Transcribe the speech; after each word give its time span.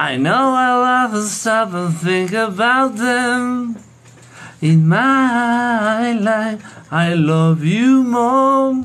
I 0.00 0.16
know 0.16 0.54
I'll 0.54 1.10
to 1.10 1.22
stop 1.26 1.74
and 1.74 1.92
think 1.92 2.32
about 2.32 2.94
them. 2.94 3.76
In 4.60 4.86
my 4.86 6.12
life, 6.12 6.62
I 6.92 7.14
love 7.14 7.64
you 7.64 8.04
more. 8.04 8.84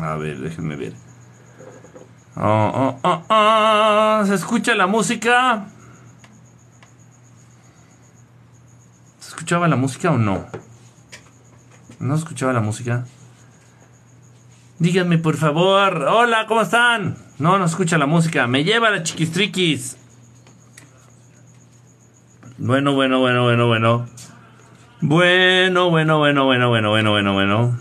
A 0.00 0.16
ver, 0.16 0.36
déjenme 0.38 0.76
ver. 0.76 0.94
Oh, 2.36 2.72
oh, 2.74 2.98
oh, 3.04 3.22
oh. 3.28 4.24
¿Se 4.26 4.34
escucha 4.36 4.74
la 4.74 4.86
música? 4.86 5.66
¿Se 9.18 9.28
escuchaba 9.28 9.68
la 9.68 9.76
música 9.76 10.10
o 10.10 10.16
no? 10.16 10.46
¿No 11.98 12.14
escuchaba 12.14 12.54
la 12.54 12.60
música? 12.60 13.04
Díganme 14.80 15.18
por 15.18 15.36
favor. 15.36 16.06
Hola, 16.08 16.46
¿cómo 16.46 16.62
están? 16.62 17.14
No, 17.38 17.58
no 17.58 17.66
escucha 17.66 17.98
la 17.98 18.06
música. 18.06 18.46
Me 18.46 18.64
lleva 18.64 18.88
la 18.88 19.02
chiquistriquis. 19.02 19.98
Bueno, 22.56 22.94
bueno, 22.94 23.20
bueno, 23.20 23.44
bueno, 23.44 23.66
bueno. 23.66 24.06
Bueno, 25.02 25.90
bueno, 25.90 26.16
bueno, 26.18 26.46
bueno, 26.46 26.70
bueno, 26.70 26.88
bueno, 26.88 27.10
bueno, 27.10 27.34
bueno. 27.34 27.78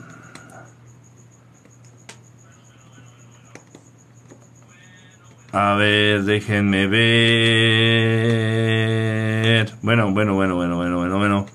A 5.53 5.75
ver, 5.75 6.23
déjenme 6.23 6.87
ver. 6.87 6.99
Bueno, 9.81 10.11
bueno, 10.11 10.33
bueno, 10.33 10.55
bueno, 10.55 10.75
bueno, 10.75 10.97
bueno, 10.97 11.17
bueno. 11.17 11.45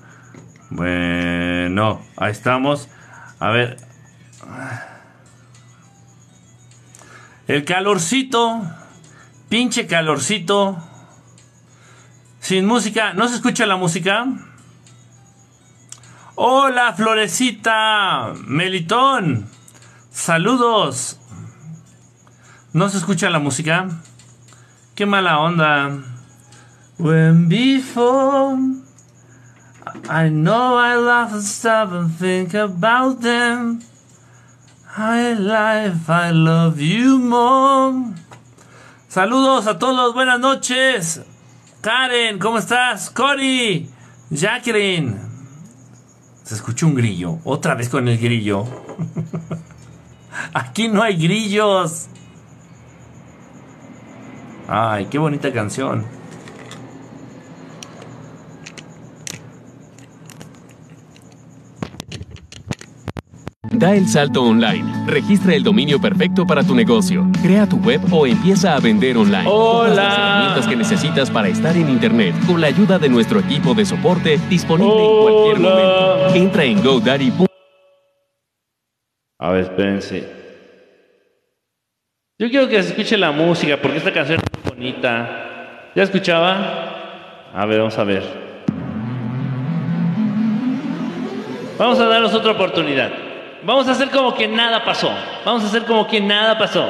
Bueno, 0.71 2.01
ahí 2.17 2.31
estamos. 2.31 2.89
A 3.39 3.51
ver. 3.51 3.77
El 7.47 7.63
calorcito. 7.63 8.61
Pinche 9.49 9.85
calorcito. 9.87 10.77
Sin 12.39 12.65
música. 12.65 13.13
¿No 13.13 13.27
se 13.27 13.35
escucha 13.35 13.65
la 13.65 13.75
música? 13.75 14.27
Hola, 16.35 16.93
Florecita. 16.93 18.33
Melitón. 18.45 19.47
Saludos. 20.11 21.19
¿No 22.73 22.89
se 22.89 22.97
escucha 22.97 23.29
la 23.29 23.39
música? 23.39 23.87
Qué 24.95 25.05
mala 25.05 25.39
onda. 25.39 25.91
When 26.97 27.47
before 27.47 28.57
I 30.09 30.29
know 30.29 30.77
I 30.77 30.95
laugh 30.95 31.33
and 31.33 31.43
stop 31.43 31.91
and 31.91 32.11
think 32.17 32.53
about 32.53 33.21
them. 33.21 33.81
I 34.97 35.33
life, 35.33 36.09
I 36.09 36.31
love 36.31 36.79
you 36.79 37.19
more. 37.19 38.13
Saludos 39.09 39.67
a 39.67 39.77
todos, 39.77 40.13
buenas 40.13 40.39
noches. 40.39 41.21
Karen, 41.81 42.39
¿cómo 42.39 42.59
estás? 42.59 43.09
Cory, 43.09 43.89
Jacqueline. 44.29 45.19
Se 46.43 46.55
escucha 46.55 46.85
un 46.85 46.95
grillo. 46.95 47.39
Otra 47.43 47.75
vez 47.75 47.89
con 47.89 48.07
el 48.07 48.17
grillo. 48.17 48.65
Aquí 50.53 50.87
no 50.87 51.03
hay 51.03 51.17
grillos. 51.17 52.07
Ay, 54.69 55.07
qué 55.07 55.17
bonita 55.17 55.51
canción. 55.51 56.05
Da 63.77 63.93
el 63.93 64.07
salto 64.07 64.41
online. 64.41 65.05
Registra 65.05 65.53
el 65.53 65.61
dominio 65.61 65.99
perfecto 65.99 66.47
para 66.47 66.63
tu 66.63 66.73
negocio. 66.73 67.27
Crea 67.41 67.67
tu 67.67 67.75
web 67.77 67.99
o 68.09 68.25
empieza 68.25 68.73
a 68.73 68.79
vender 68.79 69.17
online. 69.17 69.43
Hola. 69.45 69.49
Todas 69.49 69.95
las 69.97 70.17
herramientas 70.17 70.67
que 70.67 70.75
necesitas 70.77 71.29
para 71.29 71.49
estar 71.49 71.75
en 71.75 71.89
internet 71.89 72.33
con 72.47 72.61
la 72.61 72.67
ayuda 72.67 72.97
de 72.99 73.09
nuestro 73.09 73.41
equipo 73.41 73.73
de 73.73 73.85
soporte 73.85 74.39
disponible 74.49 74.95
en 74.95 75.21
cualquier 75.21 75.57
Hola. 75.57 75.69
momento. 75.69 76.35
Entra 76.35 76.63
en 76.63 76.81
GoDaddy. 76.81 77.33
A 79.39 79.49
ver, 79.49 79.63
espérense. 79.63 80.29
Yo 82.39 82.49
quiero 82.49 82.69
que 82.69 82.81
se 82.81 82.89
escuche 82.89 83.17
la 83.17 83.33
música 83.33 83.77
porque 83.81 83.97
esta 83.97 84.13
canción 84.13 84.39
es 84.39 84.63
muy 84.63 84.71
bonita. 84.73 85.91
¿Ya 85.93 86.03
escuchaba? 86.03 87.51
A 87.53 87.65
ver, 87.65 87.79
vamos 87.79 87.97
a 87.97 88.03
ver. 88.05 88.23
Vamos 91.77 91.99
a 91.99 92.05
darnos 92.05 92.33
otra 92.33 92.53
oportunidad. 92.53 93.24
Vamos 93.65 93.87
a 93.87 93.93
hacer 93.93 94.11
como 94.11 94.35
que 94.35 94.47
nada 94.47 94.85
pasó. 94.85 95.11
Vamos 95.43 95.63
a 95.63 95.67
hacer 95.67 95.85
como 95.85 96.05
que 96.05 96.21
nada 96.21 96.55
pasó. 96.55 96.87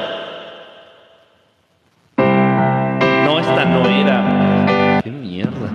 No, 2.18 3.40
esta 3.40 3.64
no 3.64 3.88
era. 3.88 5.00
Qué 5.02 5.10
mierda. 5.10 5.70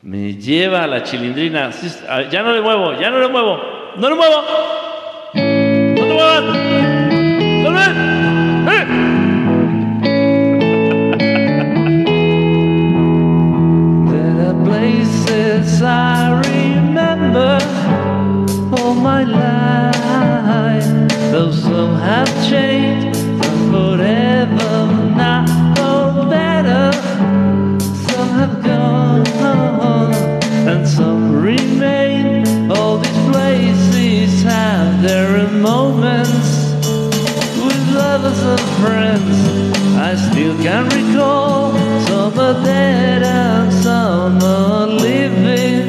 Me 0.00 0.34
lleva 0.36 0.84
a 0.84 0.86
la 0.86 1.02
chilindrina. 1.02 1.68
Ya 2.30 2.42
no 2.42 2.52
le 2.52 2.62
muevo, 2.62 2.98
ya 2.98 3.10
no 3.10 3.18
le 3.18 3.28
muevo. 3.28 3.60
No 3.96 4.08
le 4.08 4.14
muevo. 4.14 4.42
No 5.34 6.06
te 6.06 6.14
muevas. 6.14 6.42
No 7.62 7.70
¡Eh! 16.32 16.46
my 19.00 19.24
life. 19.24 20.84
Though 21.32 21.52
some 21.52 21.94
have 21.96 22.30
changed, 22.48 23.16
some 23.16 23.70
forever 23.72 24.86
not 25.16 25.48
for 25.76 26.28
better. 26.28 26.92
Some 28.08 28.30
have 28.40 28.62
gone 28.62 29.00
and 30.70 30.86
some 30.86 31.42
remain. 31.42 32.70
All 32.70 32.98
these 32.98 33.22
places 33.30 34.42
have 34.42 35.02
their 35.02 35.48
moments 35.48 36.50
with 37.64 37.82
lovers 37.94 38.42
and 38.54 38.66
friends. 38.82 39.36
I 39.96 40.14
still 40.14 40.56
can 40.62 40.84
recall 40.88 41.72
some 42.06 42.38
are 42.38 42.62
dead 42.62 43.22
and 43.22 43.72
some 43.72 44.42
are 44.42 44.86
living. 44.86 45.79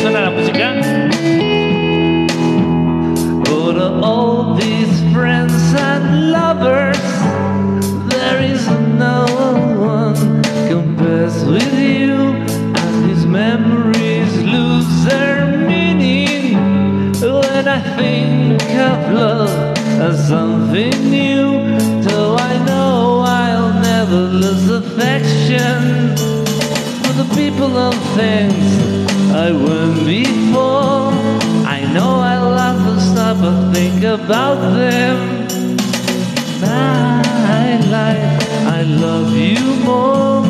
Suena 0.00 0.20
la 0.22 0.30
música? 0.30 0.72
But 3.44 3.76
all 4.02 4.54
these 4.54 4.94
friends 5.12 5.74
and 5.74 6.32
lovers, 6.32 7.04
there 8.08 8.40
is 8.42 8.66
no 9.06 9.26
one 9.76 10.42
compares 10.68 11.44
with 11.44 11.74
you, 11.78 12.14
and 12.82 12.94
these 13.04 13.26
memories 13.26 14.32
lose 14.42 15.04
their 15.04 15.46
meaning 15.68 17.12
when 17.20 17.68
I 17.68 17.80
think 17.98 18.62
of 18.90 19.12
love 19.12 19.76
as 20.00 20.28
something 20.28 20.96
new. 21.10 22.02
Though 22.02 22.36
I 22.36 22.54
know 22.64 23.22
I'll 23.26 23.74
never 23.80 24.16
lose 24.16 24.70
affection 24.70 26.39
people 27.34 27.76
and 27.78 27.94
things 28.16 28.64
I 29.32 29.52
went 29.52 30.04
before. 30.04 31.12
I 31.66 31.80
know 31.92 32.20
I'll 32.20 32.56
have 32.56 32.80
to 32.88 33.00
stop 33.00 33.38
and 33.42 33.74
think 33.74 34.02
about 34.04 34.60
them. 34.74 35.46
My 36.60 37.78
life, 37.96 38.42
I 38.66 38.82
love 38.82 39.36
you 39.36 39.60
more. 39.84 40.42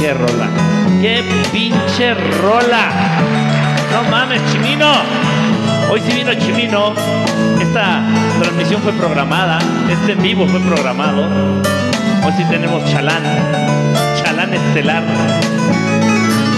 ¡Qué 0.00 0.14
rola! 0.14 0.48
¡Qué 1.00 1.22
pinche 1.52 2.14
rola! 2.42 2.90
¡No 3.92 4.10
mames, 4.10 4.40
Chimino! 4.50 4.92
Hoy 5.90 6.00
sí 6.00 6.12
vino 6.12 6.32
Chimino. 6.34 6.94
Esta 7.60 8.00
transmisión 8.40 8.82
fue 8.82 8.92
programada. 8.92 9.58
Este 9.90 10.12
en 10.12 10.22
vivo 10.22 10.46
fue 10.46 10.60
programado. 10.60 11.22
Hoy 12.24 12.32
sí 12.36 12.44
tenemos 12.50 12.84
chalán. 12.90 13.81
Chalán 14.52 14.54
estelar. 14.54 15.02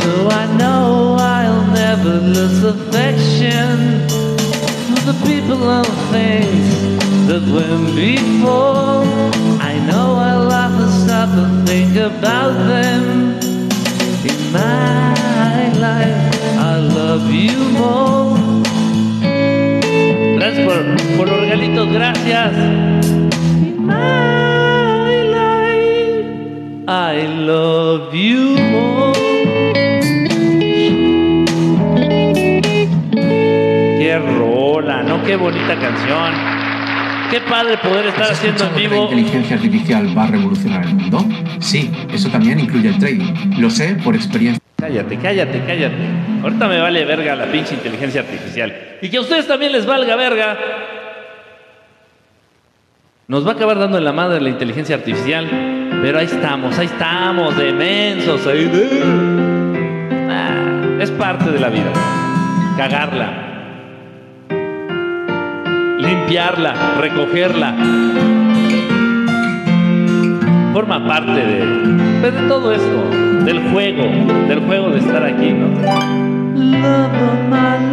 So 0.03 0.29
I 0.29 0.47
know 0.59 1.17
I'll 1.19 1.67
never 1.73 2.21
lose 2.21 2.63
affection 2.65 4.07
to 4.89 5.01
the 5.07 5.15
people 5.25 5.63
and 5.71 5.87
things 6.11 7.29
that 7.29 7.43
went 7.43 7.95
before. 7.95 9.05
I 9.61 9.79
know 9.89 10.17
I'll 10.17 10.53
and 10.53 10.93
stop 11.05 11.31
and 11.31 11.67
think 11.67 11.97
about 11.97 12.55
them. 12.67 13.39
In 14.25 14.53
my 14.53 15.69
life, 15.79 16.19
I 16.59 16.79
love 16.79 17.31
you 17.31 17.59
more. 17.79 18.39
Gracias 20.39 20.67
por, 20.67 21.17
por 21.17 21.29
los 21.29 21.41
regalitos, 21.41 21.89
gracias. 21.93 22.53
In 23.63 23.87
my 23.87 24.54
I 26.97 27.27
love 27.27 28.15
you 28.15 28.57
more. 28.71 29.13
Qué 33.99 34.17
rola, 34.17 35.03
¿no? 35.03 35.25
Qué 35.25 35.35
bonita 35.35 35.77
canción. 35.77 36.33
Qué 37.33 37.41
padre 37.41 37.79
poder 37.79 38.07
estar 38.07 38.23
¿Has 38.23 38.31
haciendo 38.31 38.63
en 38.63 38.71
escuchado 38.71 38.77
que 38.77 38.89
vivo. 38.89 39.11
La 39.11 39.21
inteligencia 39.21 39.57
artificial 39.57 40.17
va 40.17 40.23
a 40.23 40.27
revolucionar 40.29 40.85
el 40.85 40.95
mundo. 40.95 41.27
Sí, 41.59 41.91
eso 42.13 42.29
también 42.29 42.61
incluye 42.61 42.91
el 42.91 42.99
trading. 43.01 43.59
Lo 43.59 43.71
sé 43.71 43.97
por 44.05 44.15
experiencia. 44.15 44.63
Cállate, 44.77 45.19
cállate, 45.19 45.65
cállate. 45.67 45.97
Ahorita 46.45 46.69
me 46.69 46.79
vale 46.79 47.05
verga 47.05 47.35
la 47.35 47.47
pinche 47.47 47.75
inteligencia 47.75 48.21
artificial. 48.21 48.73
Y 49.03 49.09
que 49.09 49.17
a 49.17 49.21
ustedes 49.21 49.49
también 49.49 49.73
les 49.73 49.85
valga 49.85 50.15
verga. 50.15 50.57
Nos 53.27 53.45
va 53.45 53.51
a 53.51 53.55
acabar 53.55 53.81
dando 53.81 53.99
en 53.99 54.05
la 54.05 54.13
madre 54.13 54.41
la 54.41 54.51
inteligencia 54.51 54.95
artificial. 54.95 55.84
Pero 56.05 56.19
ahí 56.19 56.27
estamos, 56.27 56.79
ahí 56.79 56.85
estamos, 56.85 57.57
de 57.57 57.73
mensos, 57.73 58.47
ahí 58.47 58.67
de... 58.67 59.03
Ah, 60.29 61.01
es 61.01 61.11
parte 61.13 61.51
de 61.51 61.59
la 61.59 61.71
vida. 61.71 61.91
Cagarla. 62.77 63.33
Limpiarla, 65.97 66.75
recogerla. 67.01 67.75
Forma 70.75 71.07
parte 71.07 71.41
de, 71.41 72.21
pues, 72.21 72.35
de 72.35 72.49
todo 72.49 72.71
esto, 72.75 73.09
del 73.47 73.61
juego, 73.71 74.03
del 74.47 74.61
juego 74.61 74.91
de 74.91 74.99
estar 74.99 75.25
aquí, 75.25 75.55
¿no? 75.55 75.69
Love 76.55 77.23
of 77.23 77.49
my. 77.49 77.85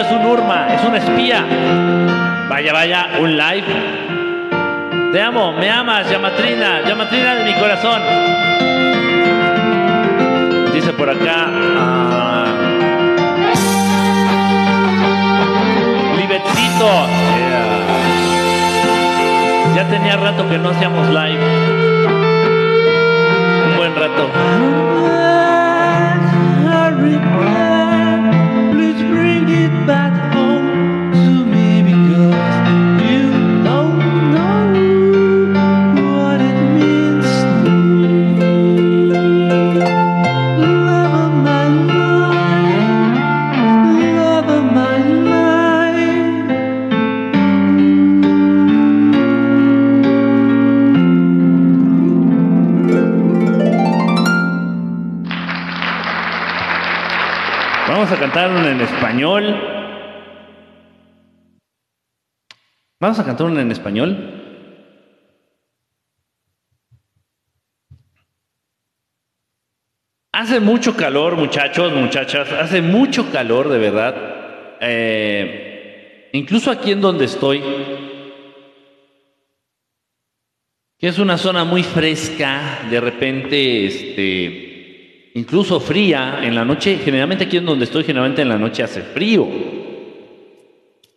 Es 0.00 0.10
un 0.10 0.24
urma, 0.26 0.74
es 0.74 0.84
un 0.84 0.94
espía. 0.94 1.44
Vaya, 2.48 2.72
vaya, 2.72 3.08
un 3.20 3.36
live. 3.36 5.10
Te 5.12 5.22
amo, 5.22 5.52
me 5.52 5.70
amas, 5.70 6.08
Yamatrina, 6.10 6.82
Yamatrina 6.86 7.34
de 7.34 7.44
mi 7.44 7.54
corazón. 7.54 8.00
Dice 10.72 10.92
por 10.92 11.10
acá. 11.10 11.48
Yeah. 16.78 17.78
Ya 19.74 19.88
tenía 19.88 20.16
rato 20.16 20.48
que 20.48 20.58
no 20.58 20.70
hacíamos 20.70 21.08
live. 21.08 21.44
Un 23.66 23.76
buen 23.76 23.96
rato. 23.96 25.17
Vamos 58.28 58.36
a 58.36 58.44
cantar 58.44 58.50
una 58.50 58.70
en 58.70 58.80
español. 58.82 59.44
Vamos 63.00 63.18
a 63.18 63.24
cantar 63.24 63.46
una 63.46 63.62
en 63.62 63.70
español. 63.70 64.34
Hace 70.32 70.60
mucho 70.60 70.94
calor, 70.94 71.36
muchachos, 71.36 71.92
muchachas. 71.94 72.52
Hace 72.52 72.82
mucho 72.82 73.32
calor, 73.32 73.70
de 73.70 73.78
verdad. 73.78 74.76
Eh, 74.80 76.28
incluso 76.34 76.70
aquí 76.70 76.92
en 76.92 77.00
donde 77.00 77.24
estoy, 77.24 77.62
que 80.98 81.08
es 81.08 81.18
una 81.18 81.38
zona 81.38 81.64
muy 81.64 81.82
fresca, 81.82 82.80
de 82.90 83.00
repente, 83.00 83.86
este, 83.86 84.67
incluso 85.34 85.80
fría. 85.80 86.40
En 86.42 86.54
la 86.54 86.64
noche, 86.64 86.98
generalmente 87.04 87.44
aquí 87.44 87.56
en 87.56 87.66
donde 87.66 87.84
estoy, 87.84 88.04
generalmente 88.04 88.42
en 88.42 88.48
la 88.48 88.58
noche 88.58 88.82
hace 88.82 89.02
frío. 89.02 89.46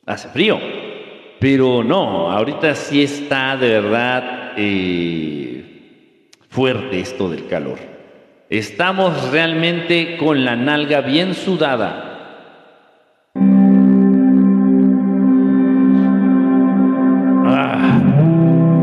hace 0.06 0.30
frío. 0.30 0.60
Pero 1.40 1.84
no, 1.84 2.30
ahorita 2.32 2.76
sí 2.76 3.02
está 3.02 3.58
de 3.58 3.70
verdad 3.70 4.52
eh, 4.58 6.12
fuerte 6.50 7.00
esto 7.00 7.30
del 7.30 7.48
calor. 7.48 7.80
Estamos 8.48 9.32
realmente 9.32 10.18
con 10.18 10.44
la 10.44 10.56
nalga 10.56 11.02
bien 11.02 11.34
sudada. 11.34 12.10
Ah, 17.46 18.02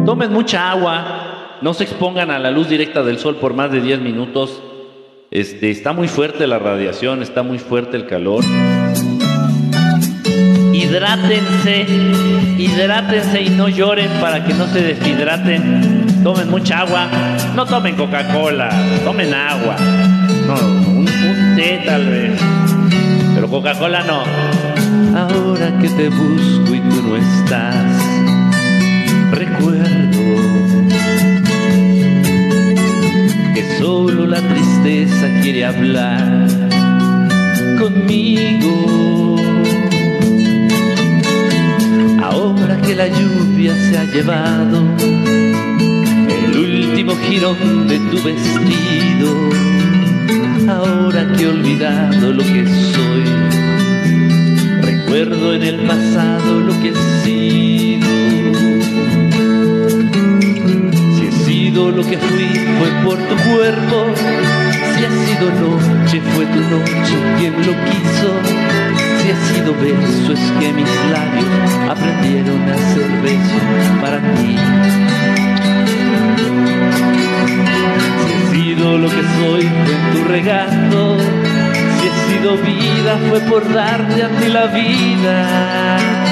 tomen 0.04 0.32
mucha 0.32 0.70
agua, 0.70 1.58
no 1.60 1.74
se 1.74 1.84
expongan 1.84 2.30
a 2.30 2.38
la 2.38 2.50
luz 2.50 2.68
directa 2.68 3.02
del 3.02 3.18
sol 3.18 3.36
por 3.36 3.54
más 3.54 3.70
de 3.70 3.82
10 3.82 4.00
minutos. 4.00 4.62
Este, 5.30 5.70
está 5.70 5.92
muy 5.92 6.08
fuerte 6.08 6.46
la 6.46 6.58
radiación, 6.58 7.22
está 7.22 7.42
muy 7.42 7.58
fuerte 7.58 7.98
el 7.98 8.06
calor. 8.06 8.42
Hidrátense, 10.72 11.86
hidrátense 12.56 13.42
y 13.42 13.50
no 13.50 13.68
lloren 13.68 14.08
para 14.22 14.42
que 14.42 14.54
no 14.54 14.66
se 14.68 14.80
deshidraten. 14.80 16.22
Tomen 16.24 16.50
mucha 16.50 16.80
agua, 16.80 17.08
no 17.54 17.66
tomen 17.66 17.94
Coca-Cola, 17.94 18.70
tomen 19.04 19.34
agua. 19.34 19.76
No, 20.46 20.54
un, 20.92 21.06
un 21.06 21.56
té 21.56 21.82
tal 21.84 22.06
vez, 22.06 22.40
pero 23.34 23.48
Coca-Cola 23.48 24.04
no. 24.04 24.22
Ahora 25.14 25.78
que 25.78 25.88
te 25.90 26.08
busco 26.08 26.74
y 26.74 26.80
tú 26.80 27.02
no 27.02 27.16
estás, 27.16 27.84
solo 33.78 34.26
la 34.26 34.40
tristeza 34.40 35.28
quiere 35.42 35.64
hablar 35.64 36.46
conmigo. 37.78 39.36
Ahora 42.22 42.76
que 42.80 42.94
la 42.94 43.08
lluvia 43.08 43.74
se 43.74 43.98
ha 43.98 44.04
llevado 44.04 44.82
el 46.44 46.56
último 46.56 47.14
jirón 47.28 47.88
de 47.88 47.98
tu 47.98 48.22
vestido, 48.22 49.28
ahora 50.68 51.32
que 51.32 51.42
he 51.42 51.46
olvidado 51.46 52.32
lo 52.32 52.42
que 52.42 52.64
soy, 52.66 53.24
recuerdo 54.82 55.54
en 55.54 55.62
el 55.62 55.76
pasado 55.86 56.60
lo 56.60 56.80
que 56.80 56.88
he 56.88 56.94
sido. 57.24 58.08
Sido 61.68 61.90
lo 61.90 62.02
que 62.02 62.16
fui, 62.16 62.48
fue 62.78 62.88
por 63.04 63.18
tu 63.18 63.36
cuerpo. 63.50 64.06
Si 64.16 65.04
ha 65.04 65.10
sido 65.26 65.50
noche, 65.60 66.22
fue 66.32 66.46
tu 66.46 66.60
noche 66.60 67.16
quien 67.38 67.52
lo 67.56 67.74
quiso. 67.84 68.30
Si 69.18 69.30
ha 69.30 69.36
sido 69.52 69.74
beso, 69.74 70.32
es 70.32 70.52
que 70.58 70.72
mis 70.72 70.88
labios 71.12 71.90
aprendieron 71.90 72.62
a 72.70 72.72
hacer 72.72 73.10
beso 73.22 73.60
para 74.00 74.18
ti. 74.36 74.56
Si 78.24 78.32
he 78.32 78.74
sido 78.74 78.96
lo 78.96 79.08
que 79.10 79.22
soy, 79.38 79.68
fue 79.84 79.96
tu 80.14 80.26
regalo. 80.26 81.18
Si 81.98 82.06
he 82.08 82.38
sido 82.38 82.56
vida, 82.56 83.18
fue 83.28 83.40
por 83.40 83.70
darte 83.70 84.22
a 84.22 84.28
ti 84.30 84.48
la 84.48 84.66
vida. 84.68 86.27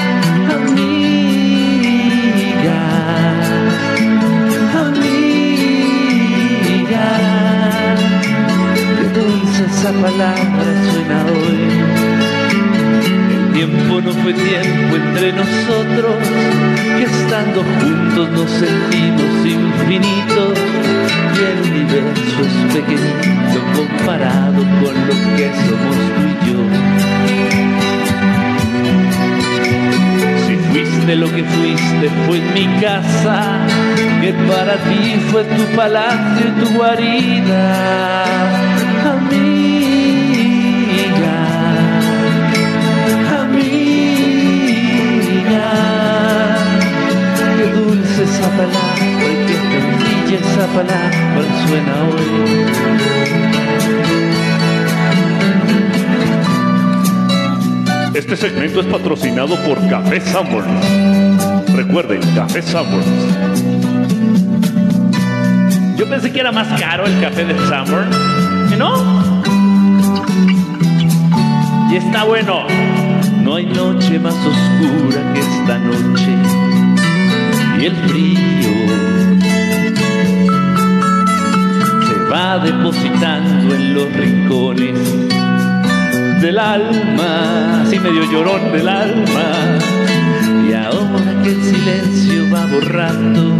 Esa 9.69 9.91
palabra 9.91 10.69
suena 10.91 11.25
hoy. 11.25 11.61
El 13.31 13.53
tiempo 13.53 14.01
no 14.01 14.11
fue 14.13 14.33
tiempo 14.33 14.95
entre 14.95 15.33
nosotros, 15.33 16.15
que 16.97 17.03
estando 17.03 17.63
juntos 17.79 18.29
nos 18.31 18.49
sentimos 18.51 19.45
infinitos 19.45 20.57
y 21.35 21.39
el 21.51 21.57
universo 21.71 22.39
es 22.45 22.55
pequeñito 22.73 23.27
comparado 23.75 24.61
con 24.81 24.95
lo 25.07 25.15
que 25.35 25.51
somos 25.65 25.97
tú 26.13 26.21
y 26.27 26.33
yo. 26.47 26.59
Si 30.47 30.53
fuiste 30.55 31.15
lo 31.15 31.27
que 31.33 31.43
fuiste 31.43 32.09
fue 32.25 32.37
en 32.37 32.53
mi 32.53 32.65
casa, 32.81 33.37
que 34.21 34.33
para 34.33 34.75
ti 34.77 35.19
fue 35.31 35.43
tu 35.43 35.63
palacio 35.75 36.47
y 36.47 36.51
tu 36.63 36.67
guarida, 36.77 38.23
amiga, 39.11 39.46
palabra 50.67 51.07
suena 51.67 51.93
hoy. 52.03 52.27
Este 58.13 58.35
segmento 58.35 58.79
es 58.81 58.85
patrocinado 58.87 59.55
por 59.63 59.87
Café 59.89 60.19
Sanborns. 60.21 61.73
Recuerden, 61.75 62.21
Café 62.35 62.61
Sanborns. 62.61 63.07
Yo 65.97 66.09
pensé 66.09 66.31
que 66.31 66.39
era 66.39 66.51
más 66.51 66.67
caro 66.79 67.05
el 67.05 67.19
café 67.19 67.45
de 67.45 67.55
Sanborn. 67.67 68.09
¿Y 68.73 68.75
no? 68.75 69.37
Y 71.91 71.95
está 71.95 72.23
bueno. 72.23 72.65
No 73.43 73.55
hay 73.55 73.65
noche 73.65 74.19
más 74.19 74.35
oscura 74.35 75.33
que 75.33 75.39
esta 75.39 75.77
noche. 75.79 76.66
Y 77.79 77.85
el 77.85 77.95
frío 77.95 78.37
se 82.07 82.31
va 82.31 82.57
depositando 82.57 83.75
en 83.75 83.93
los 83.93 84.11
rincones 84.13 84.99
del 86.41 86.57
alma, 86.59 87.83
así 87.83 87.99
medio 87.99 88.23
llorón 88.31 88.71
del 88.71 88.87
alma. 88.87 89.77
Y 90.67 90.73
ahora 90.73 91.43
que 91.43 91.49
el 91.49 91.63
silencio 91.63 92.49
va 92.51 92.65
borrando 92.65 93.55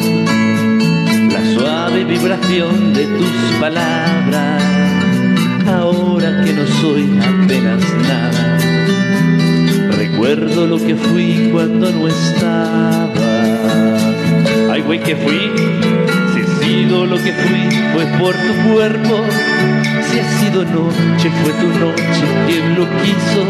la 1.31 1.53
suave 1.53 2.03
vibración 2.03 2.93
de 2.93 3.05
tus 3.05 3.59
palabras, 3.59 4.63
ahora 5.67 6.43
que 6.43 6.53
no 6.53 6.67
soy 6.81 7.19
apenas 7.19 7.83
nada, 8.07 8.57
recuerdo 9.91 10.67
lo 10.67 10.77
que 10.77 10.95
fui 10.95 11.49
cuando 11.51 11.91
no 11.91 12.07
estaba. 12.07 13.16
Ay, 14.77 14.83
güey, 14.83 14.99
que 14.99 15.15
fui, 15.15 15.51
si 16.33 16.39
he 16.39 16.63
sido 16.63 17.07
lo 17.07 17.15
que 17.15 17.33
fui, 17.33 17.67
fue 17.93 18.05
por 18.19 18.35
tu 18.35 18.69
cuerpo. 18.69 19.25
Si 20.03 20.19
ha 20.19 20.39
sido 20.39 20.63
noche, 20.65 21.31
fue 21.41 21.51
tu 21.53 21.67
noche 21.79 22.25
quien 22.45 22.75
lo 22.75 22.85
quiso. 23.01 23.41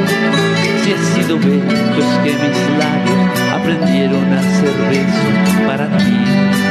Si 0.81 0.93
ha 0.93 0.98
sido 1.13 1.38
beso, 1.38 2.00
es 2.00 2.12
que 2.24 2.31
mis 2.31 2.60
labios 2.79 3.41
aprendieron 3.53 4.34
a 4.34 4.39
hacer 4.39 4.74
besos 4.89 5.67
para 5.67 5.88
ti. 5.98 6.17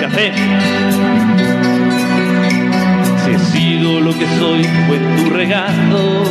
Café. 0.01 0.33
Si 3.23 3.31
he 3.31 3.39
sido 3.39 4.01
lo 4.01 4.19
que 4.19 4.27
soy, 4.39 4.65
fue 4.89 4.99
tu 5.19 5.35
regalo. 5.35 6.25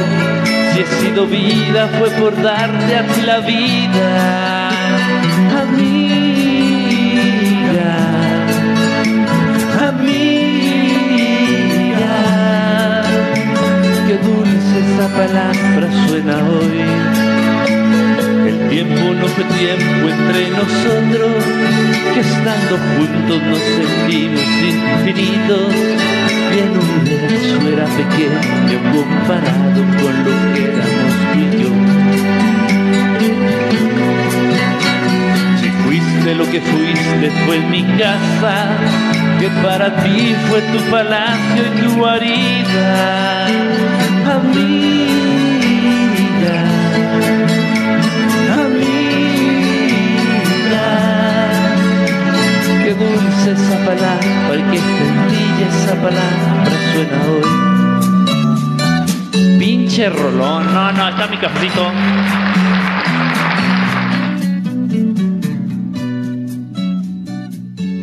Si 0.73 0.79
he 0.79 0.85
sido 0.99 1.27
vida, 1.27 1.89
fue 1.99 2.09
por 2.09 2.41
darte 2.41 2.95
a 2.97 3.05
ti 3.05 3.21
la 3.21 3.39
vida. 3.41 4.54
Palabra 15.09 15.87
suena 16.07 16.37
hoy. 16.37 16.81
El 18.47 18.69
tiempo 18.69 19.13
no 19.13 19.27
fue 19.27 19.43
tiempo 19.43 20.09
entre 20.09 20.49
nosotros, 20.51 21.43
que 22.13 22.19
estando 22.19 22.77
juntos 22.95 23.41
nos 23.43 23.59
sentimos 23.59 24.41
infinitos. 24.71 25.73
Y 26.53 26.59
el 26.59 26.73
universo 26.77 27.55
era 27.67 27.85
pequeño 27.85 28.77
comparado 28.93 29.81
con 30.01 30.13
lo 30.23 30.33
que 30.53 30.61
éramos 30.63 31.13
tú 31.31 31.39
y 31.39 31.41
yo. 31.61 31.71
Si 35.61 35.69
fuiste 35.83 36.35
lo 36.35 36.45
que 36.49 36.61
fuiste 36.61 37.31
fue 37.45 37.55
en 37.57 37.69
mi 37.71 37.83
casa, 37.97 38.53
que 39.39 39.49
para 39.61 39.95
ti 40.03 40.35
fue 40.47 40.61
tu 40.61 40.79
palacio 40.89 41.63
y 41.65 41.81
tu 41.81 41.95
guarida, 41.95 43.47
esa 53.47 53.77
palabra, 53.85 54.19
cualquier 54.47 54.81
sencilla 54.81 55.67
esa 55.69 55.95
palabra 56.01 56.71
suena 56.91 57.17
hoy. 57.29 57.43
Pinche 59.59 60.09
rolón, 60.09 60.73
no, 60.73 60.91
no, 60.91 61.09
está 61.09 61.27
mi 61.27 61.37
cafecito. 61.37 61.91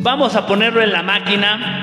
Vamos 0.02 0.36
a 0.36 0.46
ponerlo 0.46 0.82
en 0.82 0.92
la 0.92 1.02
máquina. 1.02 1.81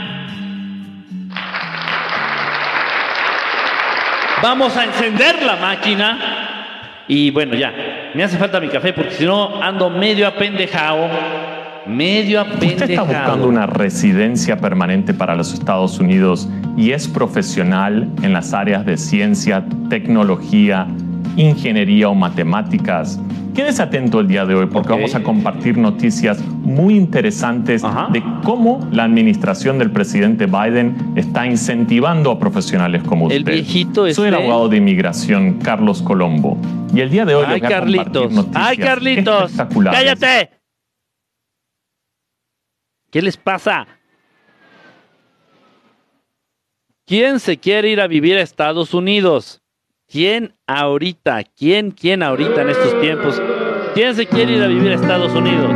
Vamos 4.42 4.76
a 4.78 4.86
encender 4.86 5.44
la 5.44 5.56
máquina. 5.58 6.18
Y 7.08 7.32
bueno, 7.32 7.56
ya. 7.56 7.74
Me 8.14 8.24
hace 8.24 8.38
falta 8.38 8.60
mi 8.60 8.70
café 8.70 8.94
porque 8.94 9.12
si 9.12 9.26
no 9.26 9.62
ando 9.62 9.90
medio 9.90 10.28
apendejado. 10.28 11.08
Medio 11.86 12.44
Usted 12.44 12.90
está 12.90 13.02
buscando 13.02 13.04
apendejado. 13.04 13.48
una 13.48 13.66
residencia 13.66 14.58
permanente 14.58 15.14
para 15.14 15.36
los 15.36 15.54
Estados 15.54 15.98
Unidos 16.00 16.48
y 16.78 16.92
es 16.92 17.08
profesional 17.08 18.08
en 18.22 18.34
las 18.34 18.54
áreas 18.54 18.86
de 18.86 18.96
ciencia, 18.98 19.64
tecnología, 19.90 20.86
ingeniería 21.38 22.10
o 22.10 22.16
matemáticas. 22.16 23.20
Quédese 23.56 23.82
atento 23.82 24.20
el 24.22 24.28
día 24.28 24.46
de 24.46 24.56
hoy 24.56 24.68
porque 24.68 24.90
vamos 24.90 25.16
a 25.16 25.24
compartir 25.24 25.78
noticias 25.78 26.40
muy 26.48 26.96
interesantes 26.96 27.84
Ajá. 27.84 28.08
de 28.12 28.24
cómo 28.44 28.88
la 28.92 29.04
administración 29.04 29.80
del 29.80 29.92
presidente 29.92 30.46
Biden 30.46 30.96
está 31.16 31.46
incentivando 31.46 32.32
a 32.32 32.40
profesionales 32.40 33.04
como 33.04 33.30
El 33.30 33.40
usted. 33.40 33.54
viejito 33.54 34.12
Soy 34.14 34.28
el 34.30 34.34
este- 34.34 34.46
abogado 34.46 34.70
de 34.70 34.78
inmigración 34.78 35.60
Carlos 35.60 36.02
Colombo 36.02 36.58
y 36.94 37.02
el 37.02 37.10
día 37.10 37.26
de 37.26 37.36
hoy 37.36 37.46
Ay, 37.48 37.60
les 37.60 37.62
voy 37.62 37.74
a 37.74 37.80
compartir 37.80 37.96
Carlitos. 38.06 38.32
noticias 38.32 38.66
Ay, 38.66 38.78
Carlitos. 38.78 39.44
espectaculares. 39.52 40.00
Cállate. 40.00 40.50
¿Qué 43.12 43.22
les 43.22 43.36
pasa? 43.38 43.88
¿Quién 47.06 47.40
se 47.40 47.58
quiere 47.58 47.90
ir 47.90 48.00
a 48.02 48.08
vivir 48.08 48.38
a 48.38 48.42
Estados 48.42 48.94
Unidos? 48.94 49.59
¿Quién 50.12 50.56
ahorita? 50.66 51.44
¿Quién, 51.56 51.92
quién 51.92 52.24
ahorita 52.24 52.64
en 52.64 52.70
estos 52.70 53.00
tiempos? 53.00 53.40
¿Quién 53.94 54.16
se 54.16 54.26
quiere 54.26 54.54
ir 54.54 54.64
a 54.64 54.66
vivir 54.66 54.92
a 54.92 54.96
Estados 54.96 55.32
Unidos? 55.34 55.72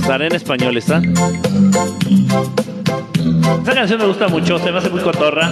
Estaré 0.00 0.28
en 0.28 0.34
español, 0.36 0.74
¿está? 0.78 1.02
Esa 3.62 3.74
canción 3.74 4.00
me 4.00 4.06
gusta 4.06 4.28
mucho, 4.28 4.58
se 4.58 4.72
me 4.72 4.78
hace 4.78 4.88
muy 4.88 5.02
cotorra. 5.02 5.50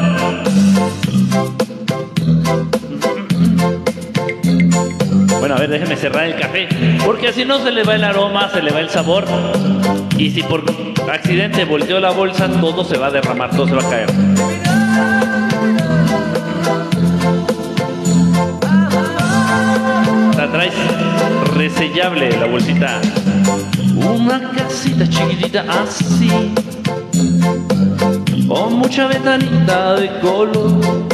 Bueno, 5.45 5.57
a 5.57 5.59
ver, 5.59 5.69
déjeme 5.69 5.95
cerrar 5.95 6.25
el 6.25 6.37
café. 6.37 6.67
Porque 7.05 7.31
si 7.31 7.45
no 7.45 7.63
se 7.63 7.71
le 7.71 7.83
va 7.83 7.97
el 7.97 8.05
aroma, 8.05 8.49
se 8.49 8.63
le 8.63 8.71
va 8.71 8.81
el 8.81 8.89
sabor. 8.89 9.27
Y 10.17 10.31
si 10.31 10.43
por 10.43 10.65
accidente 11.13 11.67
volteó 11.67 12.01
la 12.01 12.13
bolsa, 12.13 12.49
todo 12.49 12.83
se 12.83 12.97
va 12.97 13.09
a 13.09 13.11
derramar, 13.11 13.51
todo 13.51 13.67
se 13.67 13.75
va 13.75 13.83
a 13.83 13.91
caer. 13.91 14.11
La 20.35 20.51
traes 20.51 20.73
resellable 21.55 22.31
la 22.39 22.47
bolsita. 22.47 23.03
Una 23.97 24.51
casita 24.51 25.07
chiquitita 25.07 25.67
así. 25.69 26.55
Con 28.49 28.79
mucha 28.79 29.09
ventanita 29.09 29.97
de 29.97 30.21
color. 30.21 31.05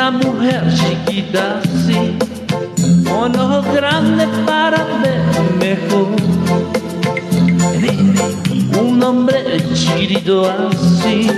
Una 0.00 0.12
mujer 0.12 0.64
chiquita 0.74 1.60
así, 1.62 2.16
con 3.04 3.38
ojos 3.38 3.66
grandes 3.74 4.28
para 4.46 4.78
ver 5.02 5.20
mejor. 5.58 6.16
Un 8.80 9.02
hombre 9.02 9.62
chiquitito 9.74 10.50
así, 10.50 11.30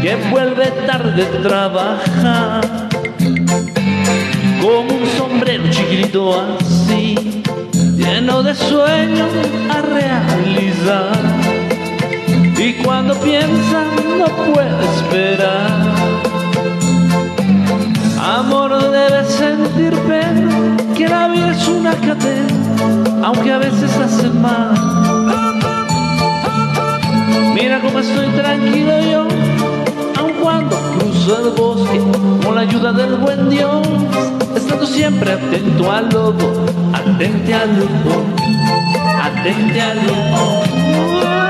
que 0.00 0.16
vuelve 0.30 0.70
tarde 0.86 1.26
de 1.26 1.38
trabajar. 1.40 2.62
Con 4.62 4.90
un 4.90 5.06
sombrero 5.18 5.64
chiquitito 5.70 6.34
así, 6.40 7.42
lleno 7.98 8.42
de 8.42 8.54
sueños 8.54 9.28
a 9.68 9.82
realizar. 9.82 11.12
Y 12.56 12.72
cuando 12.82 13.14
piensa 13.16 13.84
no 14.18 14.26
puede 14.54 14.84
esperar. 14.96 16.29
Amor 18.40 18.72
debe 18.90 19.22
sentir 19.26 19.92
pena, 20.08 20.74
que 20.96 21.06
la 21.06 21.28
vida 21.28 21.52
es 21.52 21.68
una 21.68 21.90
cadena, 21.90 23.22
aunque 23.22 23.52
a 23.52 23.58
veces 23.58 23.94
hace 23.98 24.30
mal. 24.30 24.72
Mira 27.54 27.82
cómo 27.82 27.98
estoy 27.98 28.28
tranquilo 28.28 28.98
yo, 29.00 29.26
aun 30.18 30.32
cuando 30.40 30.74
cruzo 30.98 31.38
el 31.38 31.50
bosque 31.50 32.00
con 32.42 32.54
la 32.54 32.62
ayuda 32.62 32.92
del 32.92 33.16
buen 33.16 33.50
Dios, 33.50 33.86
estando 34.56 34.86
siempre 34.86 35.32
atento 35.32 35.92
al 35.92 36.08
lobo, 36.08 36.64
atente 36.94 37.52
al 37.52 37.78
lobo, 37.78 38.24
atente 39.22 39.82
al 39.82 39.98
lobo. 39.98 41.49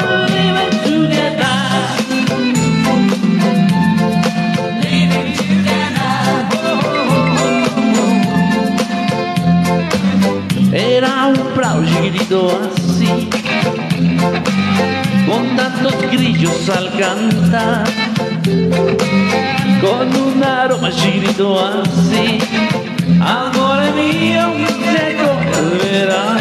Chiquitito 12.11 12.49
así, 12.49 13.29
con 15.27 15.57
tantos 15.57 15.95
grillos 16.11 16.69
al 16.71 16.91
cantar, 16.99 17.85
con 19.81 20.17
un 20.17 20.43
aroma 20.43 20.91
chiquitito 20.91 21.59
así. 21.61 22.39
Amore 23.21 23.93
mío, 23.93 24.55
llegó 24.57 25.31
el 25.59 25.79
verano. 25.79 26.41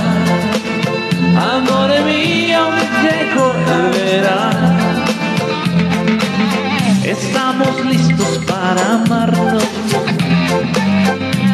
Amore 1.38 2.02
mío, 2.02 2.60
el 3.04 3.92
verano. 3.92 4.78
Estamos 7.04 7.86
listos 7.86 8.40
para 8.48 8.96
amarnos 8.96 9.64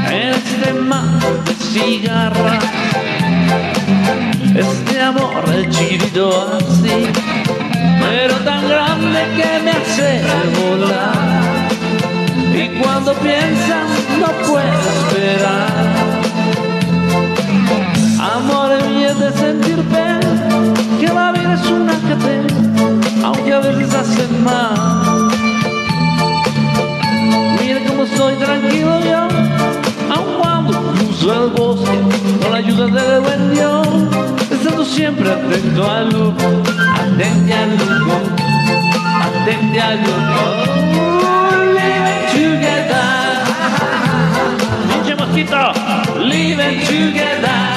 este 0.09 0.73
mar 0.73 1.54
este 4.55 5.01
amor 5.01 5.43
chiquitito 5.69 6.29
así, 6.57 7.07
pero 7.99 8.35
tan 8.45 8.67
grande 8.69 9.19
que 9.35 9.61
me 9.61 9.71
hace 9.71 10.21
volar. 10.55 11.67
Y 12.53 12.69
cuando 12.79 13.13
piensas 13.15 13.89
no 14.19 14.27
puedo 14.47 14.87
esperar. 14.99 15.73
Amor 18.21 18.69
mío 18.89 19.13
de 19.15 19.31
sentir 19.33 19.83
pena, 19.83 20.19
que 20.99 21.07
la 21.07 21.31
vida 21.33 21.53
es 21.55 21.69
una 21.69 21.93
cadena, 22.07 23.25
aunque 23.25 23.53
a 23.53 23.59
veces 23.59 23.93
hace 23.93 24.27
mal. 24.45 25.27
Mira 27.59 27.79
cómo 27.85 28.03
estoy 28.03 28.35
tranquilo 28.35 28.99
yo, 29.01 29.27
aun 30.15 30.33
cuando 30.39 30.71
cruzo 30.93 31.33
el 31.33 31.49
bosque 31.51 31.99
con 32.41 32.51
la 32.51 32.57
ayuda 32.57 32.85
del 32.85 33.21
buen 33.21 33.53
Dios, 33.53 33.87
estando 34.51 34.85
siempre 34.85 35.31
atento 35.31 35.89
al 35.89 36.09
lujo, 36.09 36.47
atente 36.95 37.53
al 37.53 37.77
lujo, 37.77 38.17
atente 39.25 39.81
al 39.81 39.99
lujo. 39.99 40.43
Living 41.75 42.25
together, 42.33 42.95
pinche 44.89 45.15
mosquito, 45.15 45.57
living 46.19 46.79
together. 46.85 47.75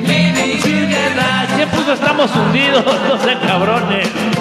Living 0.00 0.60
together, 0.60 1.46
siempre 1.56 1.92
estamos 1.92 2.30
hundidos, 2.34 2.84
no 3.08 3.18
sean 3.24 3.38
cabrones. 3.40 4.35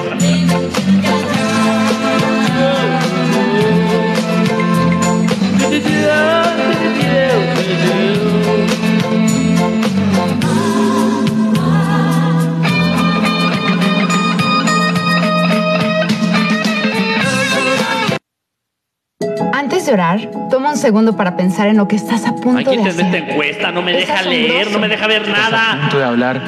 Antes 19.85 19.97
de 19.97 20.01
orar, 20.01 20.49
toma 20.49 20.71
un 20.71 20.77
segundo 20.77 21.15
para 21.15 21.37
pensar 21.37 21.67
en 21.67 21.77
lo 21.77 21.87
que 21.87 21.95
estás 21.95 22.25
a 22.25 22.33
punto 22.33 22.71
que 22.71 22.71
de 22.71 22.73
entender 22.73 23.05
esta 23.05 23.17
hacer. 23.17 23.29
encuesta, 23.29 23.71
no 23.71 23.83
me 23.83 23.91
Es 23.91 24.07
deja 24.07 24.23
leer, 24.23 24.71
no 24.71 24.79
me 24.79 24.87
deja 24.87 25.05
ver 25.05 25.29
nada. 25.29 25.77
punto 25.81 25.99
de 25.99 26.03
hablar 26.03 26.41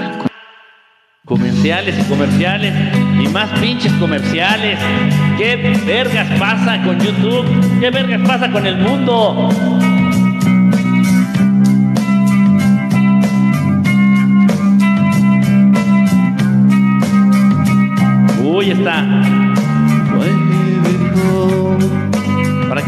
con 1.23 1.37
Comerciales 1.37 1.99
y 1.99 2.09
comerciales 2.09 2.73
y 3.21 3.27
más 3.27 3.47
pinches 3.59 3.93
comerciales. 3.99 4.79
¿Qué 5.37 5.55
vergas 5.85 6.27
pasa 6.39 6.81
con 6.81 6.99
YouTube? 6.99 7.79
¿Qué 7.79 7.91
vergas 7.91 8.27
pasa 8.27 8.51
con 8.51 8.65
el 8.65 8.77
mundo? 8.77 9.49
Uy, 18.41 18.71
está. 18.71 19.05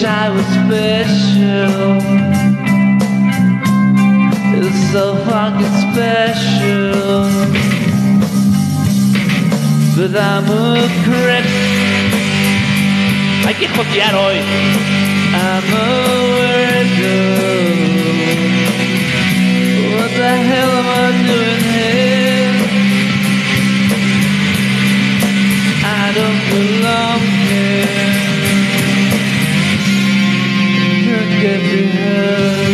wish 0.00 0.08
I 0.08 0.30
was 0.30 0.46
special 0.64 2.00
it's 4.62 4.92
so 4.92 5.16
fucking 5.26 5.74
special. 5.84 7.28
But 9.96 10.12
I'm 10.16 10.46
a 10.48 10.88
creep. 11.04 11.46
Hay 13.44 13.54
que 13.54 13.68
jotear 13.68 14.12
hoy. 14.12 14.38
I'm 15.34 15.66
a 15.72 15.88
weirdo. 16.36 17.16
What 19.96 20.10
the 20.20 20.32
hell 20.48 20.72
am 20.80 20.88
I 21.00 21.10
doing 21.28 21.62
here? 21.74 22.56
I 25.84 26.12
don't 26.18 26.42
belong 26.50 27.20
here. 27.48 28.09
every 31.42 31.86
hand. 31.86 32.69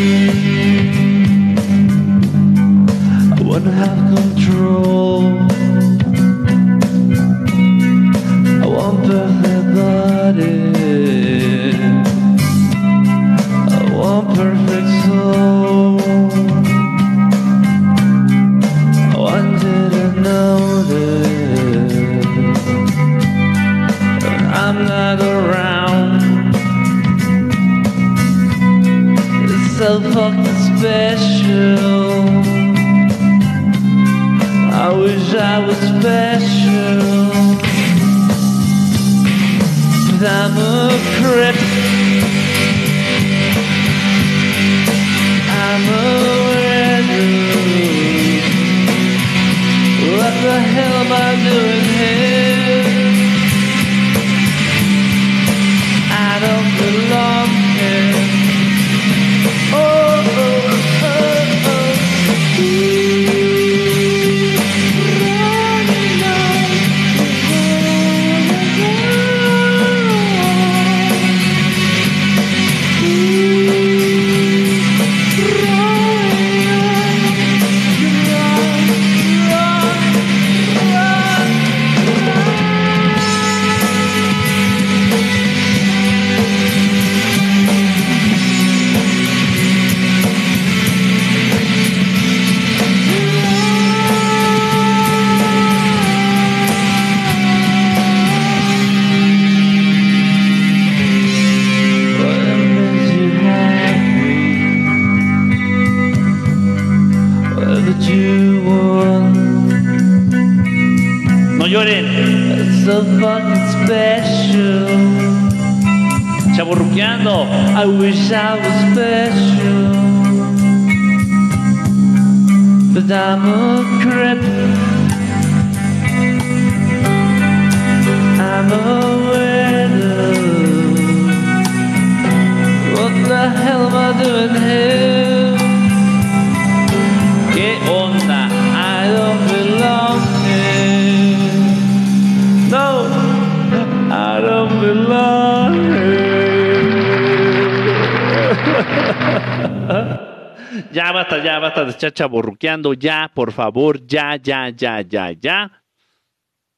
Ya 150.93 151.13
basta, 151.13 151.43
ya 151.43 151.59
basta 151.59 151.85
de 151.85 151.91
estar 151.91 152.13
chaborruqueando. 152.13 152.95
Ya, 152.95 153.31
por 153.35 153.53
favor, 153.53 154.07
ya, 154.07 154.37
ya, 154.37 154.69
ya, 154.71 155.01
ya, 155.01 155.33
ya. 155.33 155.83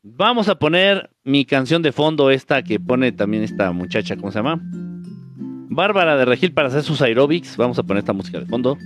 Vamos 0.02 0.48
a 0.48 0.54
poner 0.54 1.10
mi 1.24 1.44
canción 1.44 1.82
de 1.82 1.92
fondo, 1.92 2.30
esta 2.30 2.62
que 2.62 2.80
pone 2.80 3.12
también 3.12 3.42
esta 3.42 3.70
muchacha, 3.72 4.16
¿cómo 4.16 4.30
se 4.32 4.38
llama? 4.38 4.60
Bárbara 5.68 6.16
de 6.16 6.24
Regil 6.24 6.52
para 6.52 6.68
hacer 6.68 6.82
sus 6.82 7.02
aerobics. 7.02 7.56
Vamos 7.56 7.78
a 7.78 7.82
poner 7.82 8.00
esta 8.00 8.12
música 8.12 8.40
de 8.40 8.46
fondo. 8.46 8.76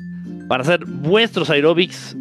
Para 0.49 0.62
hacer 0.62 0.85
vuestros 0.85 1.51
aerobics. 1.51 2.16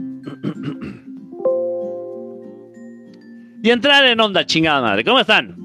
y 3.63 3.69
entrar 3.69 4.05
en 4.05 4.19
onda, 4.19 4.45
chingada 4.45 4.81
madre. 4.81 5.03
¿Cómo 5.03 5.19
están? 5.19 5.57